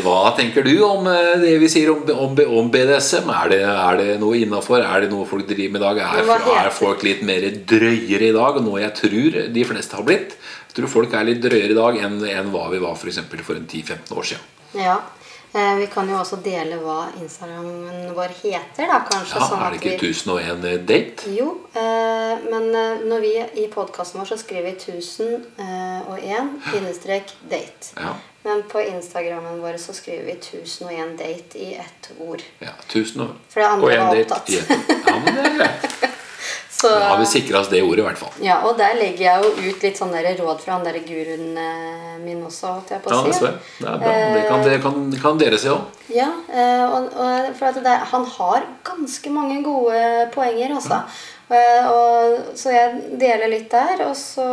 Hva 0.02 0.32
tenker 0.38 0.66
du 0.66 0.72
om 0.88 1.06
eh, 1.08 1.36
det 1.38 1.52
vi 1.62 1.70
sier 1.70 1.92
om, 1.94 2.02
om, 2.26 2.40
om 2.60 2.72
BDSM? 2.74 3.30
Er 3.30 3.52
det, 3.54 3.60
er 3.70 4.00
det 4.00 4.16
noe 4.24 4.40
innafor? 4.42 4.82
Er 4.82 5.06
det 5.06 5.12
noe 5.14 5.28
folk 5.30 5.46
driver 5.48 5.76
med 5.76 5.84
i 5.84 5.86
dag? 5.86 6.02
Er, 6.26 6.34
er 6.64 6.72
folk 6.74 7.06
litt 7.06 7.22
mer 7.28 7.46
drøyere 7.70 8.32
i 8.32 8.34
dag? 8.34 8.58
Noe 8.66 8.82
jeg 8.82 8.96
tror 8.98 9.38
de 9.54 9.68
fleste 9.70 10.00
har 10.00 10.08
blitt. 10.08 10.34
Jeg 10.70 10.80
tror 10.80 10.92
folk 10.98 11.14
er 11.14 11.30
litt 11.30 11.44
drøyere 11.46 11.76
i 11.76 11.78
dag 11.78 12.02
enn, 12.08 12.18
enn 12.26 12.50
hva 12.54 12.66
vi 12.74 12.82
var 12.82 12.98
for, 12.98 13.14
for 13.46 13.62
en 13.62 13.70
10-15 13.70 14.18
år 14.18 14.30
siden. 14.34 14.50
Ja. 14.82 14.98
Eh, 15.54 15.76
vi 15.76 15.88
kan 15.88 16.10
jo 16.10 16.18
også 16.20 16.38
dele 16.45 16.78
hva 16.78 17.08
Instagrammen 17.18 18.12
vår 18.14 18.34
heter, 18.43 18.86
da, 18.86 19.00
kanskje. 19.08 19.39
Ja, 19.39 19.47
sånn 19.50 19.64
er 19.66 19.74
det 19.74 19.80
ikke 19.80 19.95
vi 19.95 20.12
1001 20.14 20.84
date? 20.86 21.32
Jo, 21.34 21.47
eh, 21.74 22.43
men 22.52 22.68
eh, 22.78 23.02
når 23.10 23.24
vi 23.26 23.32
i 23.64 23.66
podkasten 23.74 24.22
vår 24.22 24.30
så 24.30 24.38
skriver 24.38 24.70
vi 24.70 24.76
1001 24.78 26.52
bindestrek 26.70 27.34
date. 27.50 27.95
Ja. 27.97 28.14
Men 28.45 28.62
på 28.70 28.82
Instagrammen 28.82 29.58
vår 29.64 29.82
så 29.82 29.97
skriver 29.97 30.30
vi 30.30 30.38
1001 30.38 31.18
date 31.18 31.60
i 31.66 31.74
ett 31.82 32.12
ord. 32.20 32.45
ja 32.62 32.78
1000 32.86 33.26
og, 33.26 33.34
For 33.50 33.64
det 33.64 33.72
andre 33.74 33.89
og 33.89 33.93
en 33.97 34.30
date 34.30 34.54
i 34.54 34.62
ett. 34.62 34.70
Ja, 35.08 35.18
men 35.18 35.34
det 35.34 35.50
er 35.50 35.58
greit. 35.64 36.19
Så, 36.80 36.88
Da 36.90 37.10
har 37.10 37.18
vi 37.20 37.26
sikra 37.28 37.60
oss 37.60 37.68
det 37.68 37.82
ordet, 37.84 38.00
i 38.00 38.06
hvert 38.08 38.18
fall. 38.22 38.32
ja, 38.46 38.60
og 38.64 38.78
der 38.80 38.94
legger 38.96 39.26
jeg 39.26 39.42
jo 39.44 39.50
ut 39.74 39.82
litt 39.84 39.98
sånne 40.00 40.22
der 40.24 40.38
råd 40.40 40.62
fra 40.64 40.78
han 40.78 40.86
der 40.88 41.00
guruen 41.04 41.58
eh, 41.60 42.14
min 42.24 42.40
også, 42.48 42.70
holdt 42.78 42.94
jeg 42.94 43.02
på 43.04 43.12
Ja, 43.12 43.18
å 43.20 43.26
det 43.26 43.34
si. 43.34 43.40
ser 43.40 43.50
jeg. 43.50 43.58
Det 43.80 43.90
er 43.90 43.98
bra. 44.04 44.14
Det 44.38 44.46
kan, 44.48 44.64
det 44.68 44.78
kan, 44.86 45.02
kan 45.26 45.42
dere 45.42 45.60
se 45.60 45.74
òg. 45.74 46.00
Ja, 46.16 46.30
eh, 46.54 46.86
og, 46.88 47.10
og 47.20 47.52
for 47.60 47.72
at 47.74 47.82
det, 47.84 47.98
han 48.14 48.26
har 48.38 48.70
ganske 48.88 49.30
mange 49.36 49.60
gode 49.66 50.00
poenger, 50.38 50.78
altså. 50.80 51.02
Eh, 51.52 51.86
Og, 51.90 52.56
så 52.56 52.72
jeg 52.72 53.04
deler 53.20 53.50
litt 53.50 53.72
der, 53.74 54.06
og 54.08 54.16
så 54.16 54.46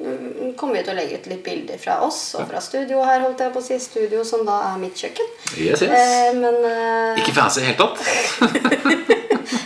mm, 0.00 0.54
kommer 0.58 0.78
vi 0.78 0.82
til 0.86 0.94
å 0.94 0.98
legge 0.98 1.18
ut 1.20 1.26
litt 1.30 1.42
bilder 1.46 1.78
fra 1.78 2.00
oss 2.06 2.20
og 2.38 2.48
fra 2.50 2.60
studio 2.64 3.02
her, 3.04 3.20
holdt 3.28 3.44
jeg 3.44 3.52
på 3.54 3.60
å 3.62 3.66
si. 3.70 3.78
Studio 3.78 4.24
som 4.26 4.42
da 4.48 4.58
er 4.72 4.80
mitt 4.82 4.96
kjøkken. 4.98 5.28
Yes, 5.54 5.84
yes. 5.84 5.92
Eh, 5.92 6.32
Men 6.40 6.58
Ikke 7.20 7.36
fancy 7.36 7.60
i 7.62 7.68
det 7.68 7.74
hele 7.74 7.78
tatt. 7.84 9.12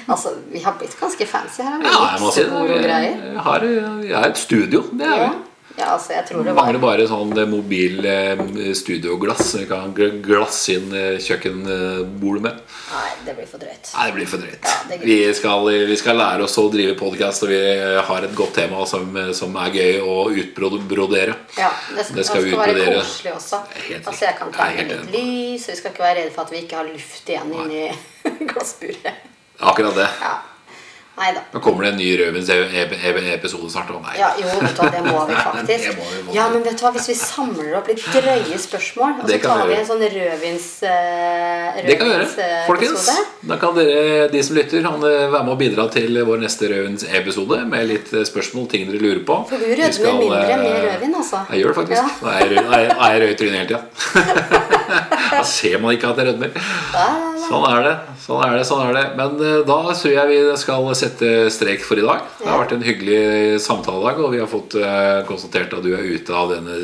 altså, 0.09 0.35
vi 0.53 0.63
har 0.65 0.79
blitt 0.81 0.97
ganske 1.01 1.27
fancy 1.27 1.63
her. 1.63 1.81
Ja, 1.85 1.99
jeg 2.15 2.21
må 2.25 2.33
si 2.33 2.43
det. 2.47 2.65
Vi. 2.69 2.81
Jeg 2.89 3.45
har, 3.51 3.69
jeg 4.05 4.17
har 4.17 4.29
et 4.33 4.37
studio. 4.47 4.85
Det 4.93 5.07
er 5.07 5.17
Ja. 5.23 5.29
vi. 5.29 5.45
ja, 5.79 5.93
altså, 5.95 6.11
jeg 6.17 6.25
tror 6.27 6.39
Det 6.43 6.47
det 6.49 6.55
var 6.57 6.65
mangler 6.67 6.81
bare 6.83 7.05
sånn 7.07 7.39
eh, 7.39 7.47
mobil 7.47 8.05
eh, 8.05 8.73
studioglass. 8.75 9.53
Vi 9.61 9.67
kan 9.71 9.93
gl- 9.95 10.17
glasse 10.25 10.73
inn 10.75 10.89
eh, 10.93 11.19
kjøkkenbordet 11.23 12.43
med. 12.43 12.59
Nei, 12.89 13.11
det 13.27 13.35
blir 13.37 13.47
for 13.47 13.63
drøyt. 13.63 13.93
Nei, 13.95 14.07
det 14.09 14.15
blir 14.17 14.27
for 14.27 14.43
drøyt. 14.43 14.67
Ja, 14.67 14.99
vi, 15.05 15.19
skal, 15.39 15.71
vi 15.93 15.97
skal 16.01 16.19
lære 16.19 16.43
oss 16.49 16.59
å 16.59 16.65
drive 16.73 16.97
podkast, 16.99 17.45
og 17.47 17.53
vi 17.53 17.61
har 18.11 18.27
et 18.27 18.35
godt 18.35 18.55
tema 18.59 18.83
som, 18.91 19.07
som 19.39 19.55
er 19.63 19.71
gøy 19.79 20.01
å 20.03 20.17
utbrodere. 20.43 21.37
Ja, 21.61 21.71
det 21.95 22.09
skal, 22.09 22.17
Det 22.17 22.27
skal 22.27 22.43
det 22.43 22.51
skal 22.51 22.65
være 22.75 22.99
koselig 22.99 23.35
også. 23.39 23.63
Helt 23.87 24.09
Altså, 24.09 24.25
jeg 24.27 24.39
kan 24.43 24.53
ta 24.59 24.69
med 24.75 24.95
litt 24.97 25.11
lys, 25.15 25.69
og 25.69 25.75
vi 25.77 25.81
skal 25.85 25.95
ikke 25.95 26.07
være 26.09 26.19
redde 26.25 26.35
for 26.35 26.43
at 26.49 26.55
vi 26.57 26.65
ikke 26.65 26.81
har 26.83 26.91
luft 26.91 27.31
igjen 27.37 27.55
inni 27.55 27.89
glassburet. 28.51 29.27
Akkurat 29.61 29.95
det. 29.95 30.09
Ja. 30.21 30.48
Nei 31.19 31.31
da. 31.35 31.41
Nå 31.53 31.61
kommer 31.65 31.85
det 31.85 31.91
en 31.93 31.99
ny 31.99 32.09
Rødvins-episode 32.21 33.71
snart. 33.73 33.91
Å 33.91 34.01
nei. 34.05 34.15
Ja, 34.21 34.29
jo, 34.39 34.47
vet 34.63 34.75
du 34.77 34.83
hva, 34.83 34.91
det 34.95 35.03
må 35.07 35.25
vi 35.29 35.35
faktisk. 35.39 35.97
Må 35.99 36.07
vi, 36.13 36.21
må. 36.29 36.35
Ja, 36.37 36.45
men 36.53 36.63
vet 36.67 36.79
du 36.79 36.85
hva, 36.87 36.93
Hvis 36.95 37.09
vi 37.11 37.17
samler 37.19 37.75
opp 37.81 37.89
litt 37.91 38.05
drøye 38.15 38.59
spørsmål, 38.63 39.17
og 39.23 39.33
så 39.33 39.39
tar 39.45 39.65
vi 39.69 39.75
en 39.79 39.87
sånn 39.89 40.05
Rødvins-episode 40.05 41.87
Det 41.89 41.97
kan 41.99 42.07
vi 42.09 42.15
gjøre. 42.15 42.29
eh, 42.45 42.67
Folkens, 42.69 43.09
da 43.49 43.59
kan 43.61 43.75
dere, 43.79 44.29
de 44.33 44.43
som 44.45 44.57
lytter, 44.59 44.83
kan 44.85 44.99
eh, 45.09 45.27
være 45.33 45.45
med 45.47 45.53
og 45.55 45.61
bidra 45.61 45.89
til 45.93 46.21
vår 46.29 46.39
neste 46.45 46.71
Rødvins-episode 46.73 47.61
med 47.71 47.89
litt 47.91 48.13
eh, 48.15 48.25
spørsmål, 48.29 48.69
ting 48.73 48.87
dere 48.91 49.01
lurer 49.03 49.23
på. 49.29 49.41
For 49.51 49.57
du 49.61 49.67
rødmer 49.73 49.93
skal, 49.97 50.19
mindre 50.23 50.45
eh, 50.45 50.63
med 50.63 50.79
rødvin, 50.87 51.15
altså. 51.23 51.45
Jeg 51.53 51.65
gjør 51.65 51.75
det 51.75 51.79
faktisk. 51.83 51.99
Ja. 51.99 52.07
Da 52.23 52.29
jeg 52.39 52.47
er 52.95 53.21
rød 53.25 53.31
i 53.35 53.39
trynet 53.43 53.59
hele 53.59 53.71
tida. 53.75 53.83
Da 55.29 55.43
ser 55.45 55.77
man 55.83 55.93
ikke 55.93 56.09
at 56.09 56.17
jeg 56.23 56.27
rødmer. 56.31 56.51
Sånn 57.49 57.65
er 57.69 57.83
det. 57.85 57.91
sånn 58.23 58.41
er 58.45 58.51
det, 58.57 58.63
sånn 58.69 58.81
er 58.87 58.93
det 58.97 59.03
Men 59.19 59.31
eh, 59.45 59.59
da 59.69 59.77
tror 59.93 60.13
jeg 60.15 60.25
vi 60.31 60.39
skal 60.61 60.87
sette 60.97 61.08
strek 61.51 61.83
for 61.87 61.99
i 61.99 62.05
dag. 62.05 62.21
Det 62.39 62.47
har 62.47 62.61
vært 62.61 62.75
en 62.77 62.85
hyggelig 62.85 63.61
samtale 63.65 64.01
i 64.03 64.07
dag, 64.07 64.21
og 64.25 64.33
vi 64.35 64.41
har 64.43 64.51
fått 64.51 64.77
eh, 64.79 65.25
konstatert 65.29 65.73
at 65.73 65.83
du 65.85 65.93
er 65.97 66.05
ute 66.05 66.35
av 66.35 66.53
denne 66.53 66.77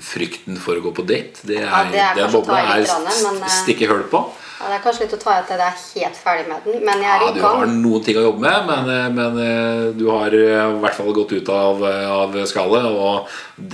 frykten 0.00 0.56
for 0.62 0.78
å 0.78 0.84
gå 0.84 0.92
på 0.96 1.04
date. 1.08 1.44
Det 1.46 1.60
er, 1.60 1.68
Ja, 1.68 1.82
det 1.92 2.00
er 2.02 2.18
den 2.20 2.32
bobla 2.32 2.60
er 2.62 2.84
men, 2.86 3.42
eh, 3.42 3.52
stikke 3.60 3.88
hull 3.90 4.06
på. 4.10 4.24
Ja, 4.58 4.72
det 4.72 4.78
er 4.78 4.82
kanskje 4.86 5.04
litt 5.04 5.14
å 5.14 5.20
ta 5.22 5.36
i 5.36 5.42
at 5.44 5.52
jeg 5.52 5.60
er 5.60 5.76
helt 6.00 6.18
ferdig 6.18 6.48
med 6.48 6.64
den, 6.64 6.80
men 6.88 7.04
jeg 7.04 7.12
er 7.12 7.20
Ja, 7.22 7.28
i 7.30 7.36
du 7.36 7.44
har 7.44 7.66
noen 7.66 8.04
ting 8.04 8.18
å 8.18 8.24
jobbe 8.26 8.42
med, 8.46 8.66
men, 8.72 8.90
eh, 8.96 9.08
men 9.20 9.94
du 9.98 10.08
har 10.10 10.34
i 10.34 10.48
hvert 10.82 10.98
fall 10.98 11.12
gått 11.14 11.36
ut 11.36 11.48
av, 11.54 11.84
av 11.84 12.40
skallet 12.50 12.88
og 12.88 13.28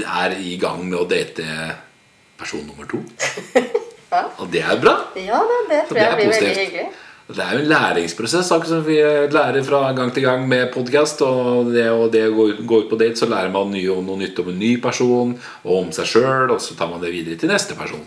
er 0.05 0.36
i 0.36 0.59
gang 0.61 0.84
med 0.88 0.99
å 1.01 1.09
date 1.09 1.47
person 2.36 2.66
nummer 2.66 2.88
to. 2.90 3.01
Ja. 4.14 4.28
Og 4.38 4.51
det 4.53 4.61
er 4.62 4.76
bra. 4.78 4.92
Ja, 5.18 5.40
det, 5.42 5.57
det 5.70 5.78
tror 5.88 5.99
det 5.99 6.05
jeg 6.05 6.16
blir 6.18 6.28
blir 6.28 6.34
veldig 6.36 6.59
hyggelig. 6.61 7.03
Det 7.24 7.40
er 7.40 7.54
jo 7.56 7.62
en 7.62 7.70
læringsprosess, 7.70 8.50
som 8.68 8.82
vi 8.84 8.98
lærer 9.32 9.62
fra 9.64 9.92
gang 9.96 10.10
til 10.12 10.26
gang 10.26 10.42
med 10.48 10.66
podkast. 10.74 11.22
Og 11.24 11.70
det, 11.72 11.86
å 11.88 12.10
gå 12.12 12.50
gå 12.68 12.80
ut 12.82 12.90
på 12.90 12.98
date, 13.00 13.16
så 13.16 13.28
lærer 13.30 13.48
man 13.52 13.70
nye, 13.72 13.94
noe 14.04 14.20
nytt 14.20 14.42
om 14.42 14.50
en 14.52 14.58
ny 14.60 14.74
person 14.82 15.32
og 15.62 15.72
om 15.78 15.88
seg 15.96 16.10
sjøl, 16.10 16.52
og 16.52 16.60
så 16.60 16.76
tar 16.76 16.90
man 16.92 17.00
det 17.00 17.14
videre 17.14 17.40
til 17.40 17.48
neste 17.48 17.78
person. 17.78 18.04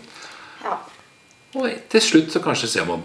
Ja. 0.62 0.76
Og 1.58 1.66
til 1.90 2.04
slutt 2.04 2.30
så 2.30 2.42
kanskje 2.44 2.68
ser 2.70 2.86
man 2.86 3.02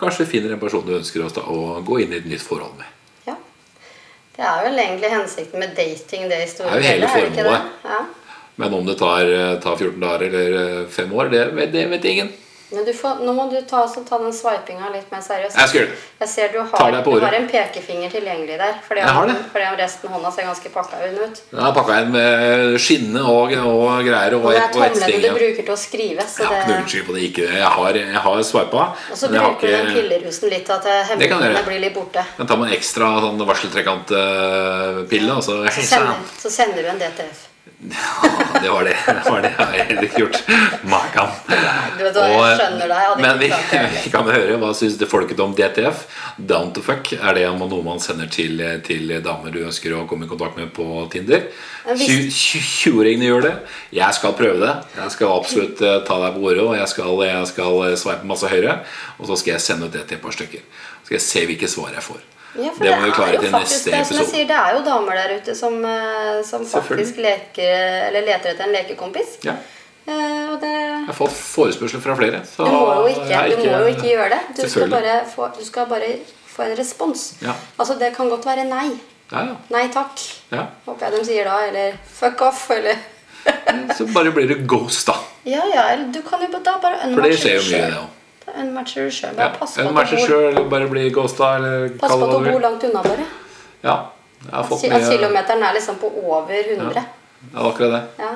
Kanskje 0.00 0.24
finner 0.26 0.54
en 0.54 0.60
person 0.60 0.82
du 0.86 0.96
ønsker 0.96 1.22
å, 1.22 1.60
gå 1.86 2.00
inn 2.02 2.14
i 2.16 2.18
et 2.18 2.26
nytt 2.26 2.42
forhold 2.42 2.74
med. 2.80 2.98
ja. 3.28 3.36
Det 4.34 4.42
er 4.48 4.62
vel 4.66 4.82
egentlig 4.82 5.10
hensikten 5.12 5.62
med 5.62 5.76
dating, 5.78 6.26
det 6.26 6.42
i 6.42 6.50
store 6.50 6.72
Det 6.72 6.90
er 6.90 6.98
jo 6.98 7.12
hele 7.12 7.12
deler, 7.36 7.36
formålet. 7.38 7.74
Ja. 7.86 8.00
Men 8.62 8.74
om 8.74 8.86
det 8.86 8.98
tar, 8.98 9.30
eh, 9.30 9.58
tar 9.62 9.76
14 9.76 10.00
dager 10.00 10.26
eller 10.26 10.56
eh, 10.62 10.88
fem 10.90 11.12
år, 11.12 11.30
det, 11.30 11.70
det 11.70 11.86
vet 11.92 12.04
ingen. 12.10 12.32
Men 12.72 12.84
du 12.88 12.92
får, 12.96 13.18
nå 13.26 13.32
må 13.36 13.44
du 13.50 13.58
ta, 13.68 13.82
så 13.88 14.00
ta 14.08 14.18
den 14.22 14.32
swipinga 14.32 14.88
litt 14.94 15.10
mer 15.12 15.20
seriøst. 15.20 15.56
Jeg 15.60 15.68
skal 15.68 15.78
gjøre 15.80 15.90
det. 15.92 15.98
Jeg 16.22 16.28
ser 16.32 16.52
du 16.54 16.58
har, 16.64 16.94
du 17.04 17.24
har 17.26 17.34
en 17.36 17.48
pekefinger 17.50 18.12
tilgjengelig 18.14 18.56
der. 18.62 18.78
Fordi, 18.86 19.02
Jeg 19.02 19.16
har 19.18 19.26
det. 19.28 19.36
fordi 19.52 19.66
resten 19.82 20.08
av 20.08 20.14
hånda 20.16 20.30
ser 20.32 20.48
ganske 20.48 20.72
pakka 20.72 21.00
ut. 21.12 21.42
Jeg 21.52 21.60
har 21.66 21.74
pakka 21.76 21.98
inn 22.02 22.12
med 22.14 22.78
skinne 22.80 23.24
og, 23.28 23.52
og 23.52 24.06
greier. 24.08 24.38
Og, 24.38 24.46
Og 24.48 24.56
det 24.56 24.62
er 24.62 24.72
tomlene 24.72 25.20
du 25.22 25.28
bruker 25.36 25.62
til 25.68 25.74
å 25.74 25.78
skrive. 25.82 26.26
Så 26.28 26.46
Jeg 26.46 26.48
har 26.48 26.62
ikke 26.62 26.72
noe 26.72 26.80
unnskyld 26.86 27.06
på 27.10 27.16
det. 27.18 27.22
Ikke, 27.28 27.46
det. 27.50 27.60
jeg 27.60 27.72
har, 27.76 28.00
jeg 28.02 28.24
har 28.26 28.42
swipa. 28.52 28.88
og 29.12 29.16
så 29.20 29.32
bruker 29.36 29.52
ikke, 29.52 29.68
du 29.68 29.76
den 29.76 29.94
pillerusen 30.00 30.52
litt 30.56 30.66
til 30.66 30.78
at 30.78 30.88
eh, 30.88 31.14
Det 31.16 31.30
hemmelighetene 31.30 31.64
blir 31.68 31.84
litt 31.86 31.94
borte. 32.00 32.24
Kan 32.40 32.46
ta 32.50 32.56
med 32.56 32.70
en 32.72 32.76
ekstra 32.80 33.12
sånn 33.26 33.46
varseltrekantpille, 33.52 35.32
og 35.36 35.42
så 35.44 35.60
Så 35.68 35.86
sender, 35.92 36.28
så 36.40 36.50
sender 36.50 36.82
du 36.82 36.88
en 36.96 37.02
DTF. 37.02 37.48
Ja, 37.90 38.60
det 38.62 38.70
var 38.70 38.84
det. 38.84 38.96
Det 39.06 39.30
var 39.30 39.42
det 39.42 39.50
jeg 39.58 40.04
ikke 40.06 40.20
gjort. 40.22 40.36
Makan. 40.86 41.32
Hadde 41.48 43.22
Men 43.22 43.38
vi, 43.40 43.48
vi 44.04 44.12
kan 44.12 44.28
høre 44.30 44.58
hva 44.62 44.70
syns 44.76 45.00
folket 45.10 45.40
om 45.42 45.54
DTF. 45.58 46.04
Down 46.38 46.70
to 46.76 46.82
fuck. 46.84 47.10
Er 47.18 47.34
det 47.34 47.48
noe 47.58 47.82
man 47.82 47.98
sender 48.02 48.30
til, 48.30 48.62
til 48.86 49.10
damer 49.24 49.50
du 49.54 49.64
ønsker 49.66 49.96
å 49.98 50.04
komme 50.10 50.28
i 50.28 50.30
kontakt 50.30 50.58
med 50.60 50.70
på 50.76 50.86
Tinder? 51.12 51.48
Men 51.86 51.98
hvis- 51.98 52.38
20-åringene 52.86 53.26
gjør 53.32 53.46
det. 53.48 53.54
Jeg 53.98 54.14
skal 54.18 54.36
prøve 54.38 54.62
det. 54.62 54.74
Jeg 55.00 55.14
skal 55.16 55.34
absolutt 55.34 55.82
eh, 55.82 55.98
ta 56.06 56.20
deg 56.22 56.36
på 56.38 56.44
ordet, 56.52 56.62
og 56.68 56.76
jeg 56.78 56.88
skal, 56.94 57.24
jeg 57.26 57.50
skal 57.50 57.82
sveipe 57.98 58.30
masse 58.30 58.50
høyre. 58.52 58.78
Og 59.18 59.26
så 59.30 59.40
skal 59.42 59.56
jeg 59.56 59.66
sende 59.66 59.90
ut 59.90 59.96
det 59.98 60.06
til 60.06 60.20
et 60.20 60.22
par 60.22 60.36
stykker. 60.38 60.62
Så 61.02 61.10
skal 61.10 61.18
jeg 61.18 61.26
se 61.26 61.44
hvilke 61.50 61.70
svar 61.70 61.90
jeg 61.98 62.06
får. 62.06 62.22
Ja, 62.52 62.68
det 62.68 62.84
det, 62.84 62.96
må 63.00 63.06
vi 63.06 63.12
klare 63.16 63.38
til 63.40 63.52
faktisk 63.52 63.86
neste 63.86 63.92
det 63.94 64.06
som 64.08 64.18
jeg 64.20 64.28
sier, 64.28 64.48
det 64.50 64.56
er 64.58 64.74
jo 64.76 64.82
damer 64.84 65.16
der 65.16 65.36
ute 65.40 65.54
som, 65.56 65.78
eh, 65.88 66.40
som 66.44 66.66
faktisk 66.68 67.20
leker, 67.24 67.78
eller 68.08 68.26
leter 68.26 68.52
etter 68.52 68.66
en 68.66 68.74
lekekompis. 68.76 69.38
Ja. 69.46 69.56
Uh, 70.02 70.58
det 70.58 70.70
Jeg 70.72 71.06
har 71.06 71.14
fått 71.14 71.34
forespørsel 71.38 72.02
fra 72.02 72.16
flere. 72.18 72.42
Så 72.44 72.66
Du 72.66 72.72
må 72.74 73.06
jo 73.06 73.10
ikke, 73.12 73.38
er 73.38 73.52
må 73.70 73.84
jo 73.86 73.92
ikke 73.94 74.08
gjøre 74.08 74.28
det. 74.34 74.40
Du 74.58 74.62
skal, 74.68 74.90
bare 74.90 75.20
få, 75.30 75.46
du 75.54 75.64
skal 75.64 75.86
bare 75.86 76.08
få 76.50 76.66
en 76.66 76.76
respons. 76.76 77.28
Ja. 77.42 77.54
Altså 77.78 77.94
Det 78.00 78.10
kan 78.16 78.28
godt 78.28 78.46
være 78.46 78.66
nei. 78.68 78.88
Ja, 79.30 79.44
ja. 79.46 79.54
Nei 79.70 79.86
takk. 79.94 80.18
ja. 80.50 80.66
Håper 80.86 81.06
jeg 81.06 81.18
de 81.20 81.26
sier 81.30 81.48
da. 81.48 81.60
Eller 81.68 81.94
fuck 82.18 82.42
off. 82.42 82.66
Eller 82.74 82.98
Så 83.96 84.08
bare 84.12 84.34
blir 84.34 84.50
det 84.50 84.66
ghost, 84.66 85.06
da. 85.06 85.14
Ja, 85.46 85.62
ja. 85.70 85.86
Du 86.12 86.20
kan 86.26 86.42
jo 86.42 86.50
da 86.58 86.76
bare 86.82 86.98
For 87.06 87.22
det 87.22 87.38
skjer 87.38 87.60
jo 87.60 87.64
mye, 87.70 87.86
det 87.86 88.02
òg. 88.02 88.10
Da 88.52 88.60
unmatcher 88.60 89.08
du 89.08 89.12
sjøl. 89.14 89.34
Bare 89.36 89.54
pass 89.56 89.76
på 89.78 89.88
at 89.88 90.10
du 90.10 90.16
bor, 90.28 90.64
bare 90.72 90.88
bli 90.90 91.08
ghosta, 91.14 91.54
eller 91.56 91.88
pass 92.00 92.12
på 92.12 92.26
at 92.26 92.32
du 92.44 92.50
bor 92.50 92.60
langt 92.60 92.84
unna, 92.88 93.02
bare. 93.06 93.26
Ja. 93.82 93.96
Jeg 94.42 94.54
har 94.56 94.64
fått 94.66 94.88
mye 94.90 95.04
kilometeren 95.06 95.62
er 95.62 95.76
liksom 95.76 96.00
på 96.02 96.10
over 96.26 96.72
100. 96.74 97.04
Ja, 97.52 97.68
akkurat 97.68 97.94
det. 97.94 98.02
Ja. 98.18 98.32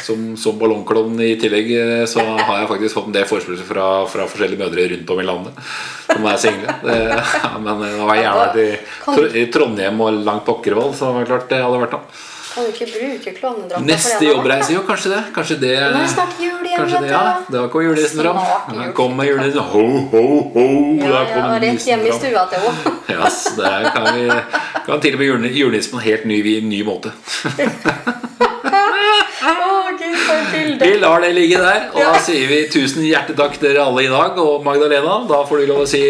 Som, 0.00 0.36
som 0.38 0.58
ballongklovn 0.58 1.18
i 1.20 1.34
tillegg 1.40 1.70
eh, 1.76 2.04
så 2.08 2.22
har 2.22 2.60
jeg 2.60 2.68
faktisk 2.70 2.96
fått 2.96 3.08
en 3.10 3.14
del 3.16 3.26
forespørsler 3.28 3.66
fra, 3.68 3.86
fra 4.08 4.26
forskjellige 4.30 4.60
mødre 4.62 4.86
rundt 4.92 5.10
om 5.12 5.20
i 5.20 5.26
landet 5.26 5.72
som 6.06 6.28
er 6.30 6.38
single. 6.40 6.76
Det, 6.84 6.98
men 7.66 7.82
det 7.84 7.90
var 8.08 8.20
gjerne 8.20 8.44
vært 8.44 8.60
i, 8.62 9.42
i 9.42 9.46
Trondheim 9.52 10.00
og 10.04 10.22
langt 10.26 10.46
pokkervoll, 10.46 10.94
så 10.96 11.10
var 11.12 11.24
det 11.26 11.32
klart 11.32 11.50
det 11.52 11.60
hadde 11.64 11.82
vært 11.84 11.96
noe. 11.98 12.20
Kan 12.50 12.64
du 12.66 12.70
ikke 12.72 12.86
bruke 12.90 13.32
klovnedrakta? 13.36 13.84
Neste 13.86 14.24
jobbreise, 14.26 14.72
jo, 14.74 14.80
kanskje 14.88 15.12
det. 15.12 15.20
Kanskje 15.36 15.56
det 15.60 15.74
Nå 15.94 16.00
er 16.02 16.08
snart 16.10 16.40
jul 16.42 16.64
igjen, 16.66 16.88
vet 16.90 17.04
du. 17.04 17.10
ja. 17.12 17.20
Da 17.54 17.66
kom 17.70 17.84
julenissen 17.84 18.22
fram. 18.24 18.40
Da 18.74 18.88
kom 18.96 19.14
med 19.16 19.30
julenissen. 19.30 19.60
Ho, 19.74 19.84
ho, 20.14 20.24
ho! 20.56 20.64
Ja, 21.04 21.22
ja, 21.30 21.44
rett 21.62 21.86
hjem 21.86 22.02
i 22.06 22.16
stua 22.18 22.46
til 22.50 22.66
henne. 22.66 22.96
Yes, 23.20 23.42
der 23.56 23.90
kan 23.94 24.06
vi 24.16 24.26
kan 24.86 25.00
til 25.02 25.14
og 25.14 25.20
med 25.20 25.26
juleni- 25.28 25.54
julenissen 25.60 25.92
på 25.92 25.98
en 26.00 26.06
helt 26.08 26.24
ny, 26.30 26.42
ny 26.66 26.82
måte. 26.86 27.12
Vi 30.80 30.96
lar 30.98 31.20
det 31.20 31.32
ligge 31.34 31.58
der, 31.60 31.88
og 31.92 32.00
da 32.00 32.18
sier 32.22 32.48
vi 32.48 32.60
tusen 32.72 33.02
hjertetakk 33.04 33.56
takk 33.56 33.62
dere 33.62 33.84
alle 33.84 34.04
i 34.06 34.10
dag. 34.10 34.38
Og 34.40 34.64
Magdalena, 34.64 35.20
da 35.28 35.42
får 35.48 35.62
du 35.62 35.66
lov 35.70 35.82
å 35.84 35.88
si 35.88 36.02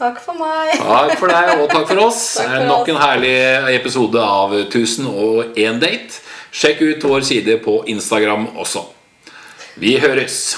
Takk 0.00 0.20
for 0.24 0.32
meg. 0.40 0.78
takk 0.80 1.18
for 1.20 1.28
deg 1.28 1.60
og 1.60 1.66
takk 1.68 1.84
for 1.90 2.00
oss. 2.06 2.22
Takk 2.40 2.54
for 2.54 2.68
Nok 2.70 2.88
en 2.88 3.00
herlig 3.02 3.34
episode 3.74 4.22
av 4.24 4.54
1001 4.56 5.82
date. 5.82 6.22
Sjekk 6.56 6.80
ut 6.86 7.04
vår 7.10 7.26
side 7.28 7.58
på 7.60 7.82
Instagram 7.92 8.48
også. 8.56 8.86
Vi 9.76 9.98
høres. 10.00 10.56